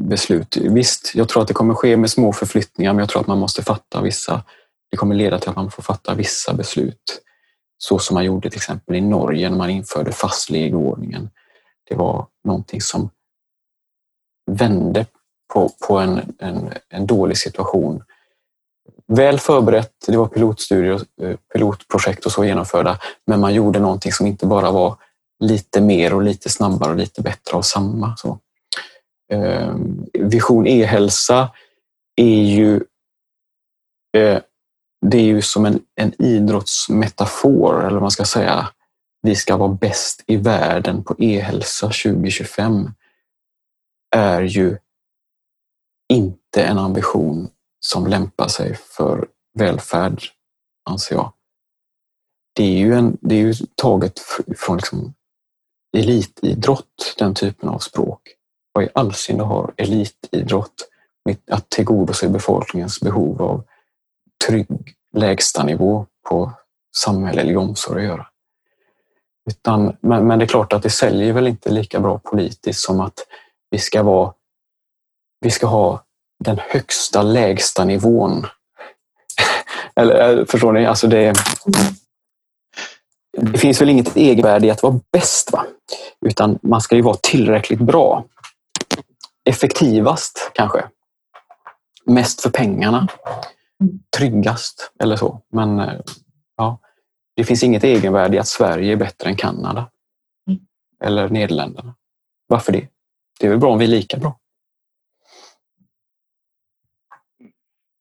beslut. 0.00 0.56
Visst, 0.56 1.12
jag 1.14 1.28
tror 1.28 1.42
att 1.42 1.48
det 1.48 1.54
kommer 1.54 1.74
ske 1.74 1.96
med 1.96 2.10
små 2.10 2.32
förflyttningar 2.32 2.92
men 2.92 3.00
jag 3.00 3.08
tror 3.08 3.20
att 3.20 3.26
man 3.26 3.38
måste 3.38 3.62
fatta 3.62 4.00
vissa, 4.00 4.42
det 4.90 4.96
kommer 4.96 5.14
leda 5.14 5.38
till 5.38 5.50
att 5.50 5.56
man 5.56 5.70
får 5.70 5.82
fatta 5.82 6.14
vissa 6.14 6.54
beslut. 6.54 7.22
Så 7.78 7.98
som 7.98 8.14
man 8.14 8.24
gjorde 8.24 8.50
till 8.50 8.58
exempel 8.58 8.96
i 8.96 9.00
Norge 9.00 9.50
när 9.50 9.56
man 9.56 9.70
införde 9.70 10.12
fastlegordningen. 10.12 11.30
Det 11.88 11.94
var 11.94 12.26
någonting 12.44 12.80
som 12.80 13.10
vände 14.50 15.06
på, 15.54 15.70
på 15.88 15.98
en, 15.98 16.34
en, 16.38 16.72
en 16.88 17.06
dålig 17.06 17.38
situation. 17.38 18.02
Väl 19.06 19.38
förberett, 19.38 19.92
det 20.06 20.16
var 20.16 20.26
pilotstudier, 20.26 21.00
eh, 21.22 21.36
pilotprojekt 21.52 22.26
och 22.26 22.32
så 22.32 22.44
genomförda, 22.44 22.98
men 23.26 23.40
man 23.40 23.54
gjorde 23.54 23.78
någonting 23.78 24.12
som 24.12 24.26
inte 24.26 24.46
bara 24.46 24.70
var 24.70 24.96
lite 25.44 25.80
mer 25.80 26.14
och 26.14 26.22
lite 26.22 26.48
snabbare 26.48 26.90
och 26.90 26.96
lite 26.96 27.22
bättre 27.22 27.56
av 27.56 27.62
samma. 27.62 28.16
Så. 28.16 28.38
Ehm, 29.32 30.06
vision 30.12 30.66
e-hälsa 30.66 31.50
är 32.16 32.42
ju 32.42 32.74
eh, 34.16 34.40
det 35.06 35.18
är 35.18 35.24
ju 35.24 35.42
som 35.42 35.66
en, 35.66 35.80
en 35.94 36.22
idrottsmetafor, 36.22 37.80
eller 37.80 37.92
vad 37.92 38.02
man 38.02 38.10
ska 38.10 38.24
säga. 38.24 38.68
Vi 39.22 39.34
ska 39.34 39.56
vara 39.56 39.68
bäst 39.68 40.24
i 40.26 40.36
världen 40.36 41.04
på 41.04 41.14
e-hälsa 41.18 41.86
2025 41.86 42.90
är 44.16 44.42
ju 44.42 44.78
inte 46.08 46.62
en 46.62 46.78
ambition 46.78 47.48
som 47.80 48.06
lämpar 48.06 48.48
sig 48.48 48.74
för 48.74 49.28
välfärd, 49.58 50.22
anser 50.90 51.14
jag. 51.14 51.32
det 52.52 52.64
är 52.64 52.78
ju, 52.78 52.94
en, 52.94 53.16
det 53.20 53.34
är 53.34 53.40
ju 53.40 53.54
taget 53.74 54.18
från 54.56 54.76
liksom 54.76 55.14
elitidrott, 55.96 57.14
den 57.18 57.34
typen 57.34 57.68
av 57.68 57.78
språk. 57.78 58.20
Vad 58.72 58.84
i 58.84 58.88
all 58.94 59.14
sin 59.14 59.40
har 59.40 59.74
elitidrott 59.76 60.88
med 61.24 61.36
att 61.50 61.70
tillgodose 61.70 62.28
befolkningens 62.28 63.00
behov 63.00 63.42
av 63.42 63.64
trygg 64.46 64.94
lägstanivå 65.12 66.06
på 66.28 66.52
samhällelig 66.96 67.58
omsorg 67.58 68.02
att 68.02 68.08
göra? 68.08 68.26
Utan, 69.50 69.96
men, 70.00 70.26
men 70.26 70.38
det 70.38 70.44
är 70.44 70.48
klart 70.48 70.72
att 70.72 70.82
det 70.82 70.90
säljer 70.90 71.32
väl 71.32 71.46
inte 71.46 71.70
lika 71.70 72.00
bra 72.00 72.18
politiskt 72.18 72.80
som 72.80 73.00
att 73.00 73.18
vi 73.70 73.78
ska, 73.78 74.02
vara, 74.02 74.32
vi 75.40 75.50
ska 75.50 75.66
ha 75.66 76.04
den 76.44 76.58
högsta 76.58 77.22
lägsta 77.22 77.84
nivån. 77.84 78.46
Eller 79.96 80.44
förstår 80.44 80.72
ni? 80.72 80.86
Alltså 80.86 81.06
det, 81.06 81.34
det 83.36 83.58
finns 83.58 83.80
väl 83.80 83.90
inget 83.90 84.16
egenvärde 84.16 84.66
i 84.66 84.70
att 84.70 84.82
vara 84.82 85.00
bäst, 85.12 85.52
va? 85.52 85.66
utan 86.26 86.58
man 86.62 86.80
ska 86.80 86.96
ju 86.96 87.02
vara 87.02 87.16
tillräckligt 87.22 87.80
bra. 87.80 88.24
Effektivast 89.44 90.50
kanske. 90.54 90.84
Mest 92.04 92.40
för 92.40 92.50
pengarna. 92.50 93.08
Tryggast 94.16 94.92
eller 94.98 95.16
så. 95.16 95.40
Men 95.52 95.80
eh, 95.80 96.00
ja, 96.56 96.80
det 97.36 97.44
finns 97.44 97.62
inget 97.62 97.84
egenvärde 97.84 98.36
i 98.36 98.40
att 98.40 98.48
Sverige 98.48 98.92
är 98.92 98.96
bättre 98.96 99.30
än 99.30 99.36
Kanada. 99.36 99.90
Eller 101.04 101.28
Nederländerna. 101.28 101.94
Varför 102.46 102.72
det? 102.72 102.88
Det 103.40 103.46
är 103.46 103.50
väl 103.50 103.58
bra 103.58 103.72
om 103.72 103.78
vi 103.78 103.84
är 103.84 103.88
lika 103.88 104.16
bra. 104.16 104.38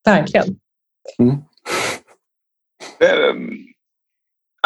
Verkligen. 0.06 0.60
Mm. 1.20 1.36
Ehm, 3.00 3.58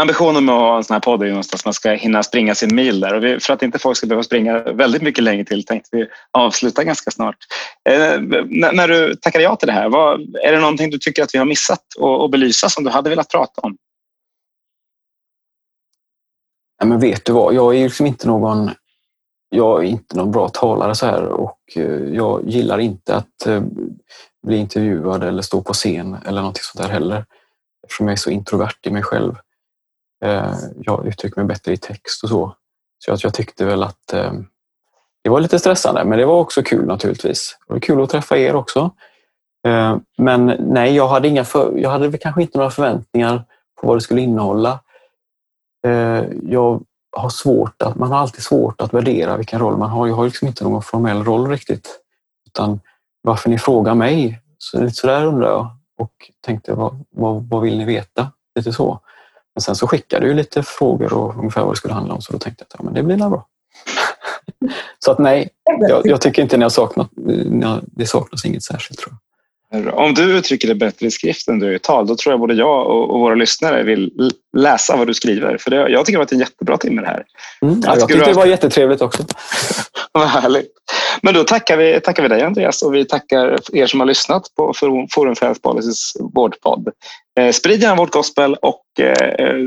ambitionen 0.02 0.46
med 0.46 0.56
att 0.56 0.62
ha 0.62 0.78
en 0.78 0.84
sån 0.84 0.94
här 0.94 1.02
podd 1.02 1.22
är 1.22 1.26
ju 1.26 1.32
någonstans 1.32 1.62
att 1.62 1.66
man 1.66 1.74
ska 1.74 1.92
hinna 1.92 2.24
springa 2.24 2.56
sin 2.56 2.76
mil 2.76 3.00
där 3.00 3.14
och 3.14 3.24
vi, 3.24 3.40
för 3.40 3.54
att 3.54 3.64
inte 3.64 3.80
folk 3.80 3.98
ska 3.98 4.08
behöva 4.08 4.24
springa 4.24 4.60
väldigt 4.60 5.02
mycket 5.02 5.24
längre 5.24 5.46
till 5.46 5.66
tänkte 5.66 5.90
vi 5.98 6.08
avsluta 6.32 6.84
ganska 6.84 7.12
snart. 7.12 7.38
Eh, 7.90 8.22
när 8.50 8.88
du 8.88 9.16
tackade 9.16 9.44
ja 9.44 9.56
till 9.56 9.68
det 9.68 9.74
här, 9.74 9.90
vad, 9.90 10.36
är 10.36 10.52
det 10.52 10.60
någonting 10.60 10.90
du 10.90 10.98
tycker 10.98 11.24
att 11.24 11.34
vi 11.34 11.38
har 11.38 11.46
missat 11.46 11.84
att 12.24 12.32
belysa 12.32 12.70
som 12.70 12.84
du 12.84 12.90
hade 12.90 13.10
velat 13.10 13.30
prata 13.30 13.62
om? 13.62 13.78
Ja, 16.80 16.86
men 16.86 17.00
vet 17.00 17.26
du 17.26 17.34
vad, 17.34 17.54
jag 17.54 17.76
är 17.76 17.84
liksom 17.84 18.06
inte 18.06 18.28
någon 18.28 18.72
jag 19.50 19.84
är 19.84 19.88
inte 19.88 20.18
någon 20.18 20.32
bra 20.32 20.50
talare 20.50 20.96
så 20.96 21.06
här 21.06 21.24
och 21.24 21.60
eh, 21.76 22.04
jag 22.14 22.50
gillar 22.50 22.80
inte 22.80 23.16
att 23.16 23.48
eh, 23.48 23.64
bli 24.48 24.58
intervjuad 24.58 25.24
eller 25.24 25.42
stå 25.42 25.62
på 25.62 25.74
scen 25.74 26.18
eller 26.26 26.42
någonting 26.42 26.64
sånt 26.64 26.84
där 26.84 26.94
heller. 26.94 27.26
Eftersom 27.84 28.08
jag 28.08 28.14
är 28.14 28.18
så 28.18 28.30
introvert 28.30 28.80
i 28.82 28.92
mig 28.92 29.04
själv. 29.04 29.36
Eh, 30.26 30.54
jag 30.82 31.08
uttrycker 31.08 31.42
mig 31.42 31.46
bättre 31.46 31.74
i 31.74 31.78
text 31.78 32.24
och 32.24 32.30
så. 32.30 32.56
Så 33.00 33.12
jag, 33.12 33.20
jag 33.24 33.34
tyckte 33.34 33.66
väl 33.66 33.84
att 33.84 34.14
eh, 34.14 34.34
det 35.24 35.30
var 35.30 35.40
lite 35.40 35.60
stressande, 35.60 36.06
men 36.06 36.20
det 36.20 36.26
var 36.26 36.40
också 36.40 36.64
kul 36.64 36.86
naturligtvis. 36.86 37.58
Det 37.68 37.74
var 37.74 37.80
kul 37.80 38.04
att 38.04 38.10
träffa 38.10 38.38
er 38.38 38.56
också. 38.56 38.92
Eh, 39.68 39.98
men 40.18 40.46
nej, 40.60 40.96
jag 40.96 41.08
hade, 41.08 41.28
inga 41.28 41.46
för, 41.46 41.78
jag 41.78 41.90
hade 41.90 42.18
kanske 42.18 42.42
inte 42.42 42.58
några 42.58 42.72
förväntningar 42.72 43.44
på 43.82 43.88
vad 43.88 43.98
det 43.98 44.02
skulle 44.02 44.22
innehålla. 44.22 44.80
Jag 46.44 46.84
har 47.18 47.30
svårt 47.30 47.82
att, 47.82 47.96
man 47.96 48.12
har 48.12 48.20
alltid 48.20 48.44
svårt 48.44 48.82
att 48.82 48.94
värdera 48.94 49.38
vilken 49.38 49.60
roll 49.60 49.78
man 49.78 49.90
har. 49.90 50.08
Jag 50.08 50.16
har 50.16 50.26
liksom 50.26 50.48
inte 50.48 50.64
någon 50.64 50.82
formell 50.82 51.24
roll 51.24 51.50
riktigt. 51.50 52.00
Utan 52.48 52.80
varför 53.22 53.50
ni 53.50 53.58
frågar 53.58 53.96
mig, 53.96 54.42
så 54.58 54.82
lite 54.82 54.96
sådär 54.96 55.26
undrar 55.26 55.50
jag 55.50 55.70
och 55.98 56.32
tänkte 56.46 56.74
vad, 56.74 57.06
vad, 57.10 57.50
vad 57.50 57.62
vill 57.62 57.78
ni 57.78 57.86
veta? 57.86 58.32
Lite 58.56 58.74
så. 58.74 59.00
Men 59.56 59.62
sen 59.62 59.76
så 59.76 59.88
skickade 59.88 60.28
du 60.28 60.34
lite 60.34 60.64
frågor 60.64 61.14
och 61.14 61.38
ungefär 61.38 61.62
vad 61.62 61.74
det 61.74 61.78
skulle 61.78 61.94
handla 61.94 62.14
om 62.14 62.22
så 62.22 62.34
då 62.34 62.40
tänkte 62.40 62.62
jag 62.64 62.66
att 62.66 62.80
ja, 62.80 62.84
men 62.84 62.94
det 62.94 63.04
blir 63.04 63.18
nog 63.18 63.32
bra. 63.32 63.48
så 65.00 65.12
att 65.12 65.20
nej, 65.20 65.50
jag, 65.90 66.02
jag, 66.06 66.22
tycker 66.22 66.42
inte 66.42 66.58
ni 66.58 66.64
har 66.64 66.70
saknat, 66.70 67.10
det 67.82 68.06
saknas 68.06 68.46
inget 68.46 68.64
särskilt 68.64 69.00
tror 69.00 69.14
jag. 69.14 69.29
Om 69.92 70.14
du 70.14 70.38
uttrycker 70.38 70.68
det 70.68 70.76
bättre 70.76 71.06
i 71.06 71.12
skrift 71.12 71.48
än 71.48 71.60
du 71.60 71.76
i 71.76 71.80
tal, 71.80 72.08
då 72.08 72.16
tror 72.16 72.34
jag 72.34 72.40
både 72.40 72.54
jag 72.54 72.88
och, 72.88 73.20
våra 73.20 73.36
lyssnare 73.36 73.84
vill 73.84 74.32
läsa 74.58 74.96
vad 74.96 75.08
du 75.08 75.14
skriver. 75.14 75.58
För 75.58 75.72
det, 75.72 75.76
jag 75.76 76.06
tycker 76.06 76.18
det 76.18 76.22
har 76.22 76.26
varit 76.26 76.32
en 76.32 76.40
jättebra 76.40 76.78
timme 76.78 77.02
det 77.02 77.08
här. 77.08 77.24
Mm, 77.62 77.82
ja, 77.86 77.96
jag 77.98 78.08
tyckte 78.08 78.26
det 78.26 78.34
var 78.34 78.46
jättetrevligt 78.46 79.02
också. 79.02 79.26
vad 80.12 80.28
härligt. 80.28 80.72
Men 81.22 81.34
då 81.34 81.44
tackar 81.44 81.78
vi, 81.78 82.00
tackar 82.02 82.24
vi 82.24 82.30
dig 82.30 82.42
Andreas 82.42 82.82
och 82.82 82.96
vi 82.96 83.06
tackar 83.06 83.60
er 83.74 83.88
som 83.88 84.00
har 84.00 84.08
lyssnat 84.08 84.44
på 84.56 84.74
Forum 84.74 85.08
for 85.36 85.46
Health 85.46 85.62
Policies 85.62 86.14
vårdpodd. 86.34 86.90
Eh, 87.40 87.52
sprid 87.52 87.82
gärna 87.82 87.96
vårt 87.96 88.12
gospel 88.12 88.56
och 88.56 88.84
eh, 89.00 89.58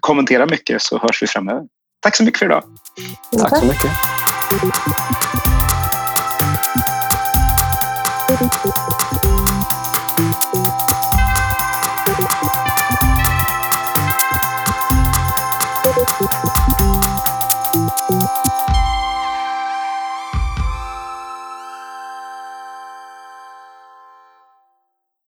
kommentera 0.00 0.46
mycket 0.46 0.82
så 0.82 0.98
hörs 0.98 1.22
vi 1.22 1.26
framöver. 1.26 1.62
Tack 2.02 2.16
så 2.16 2.24
mycket 2.24 2.38
för 2.38 2.46
idag. 2.46 2.64
Tack 3.38 3.58
så 3.58 3.64
mycket. 3.66 3.90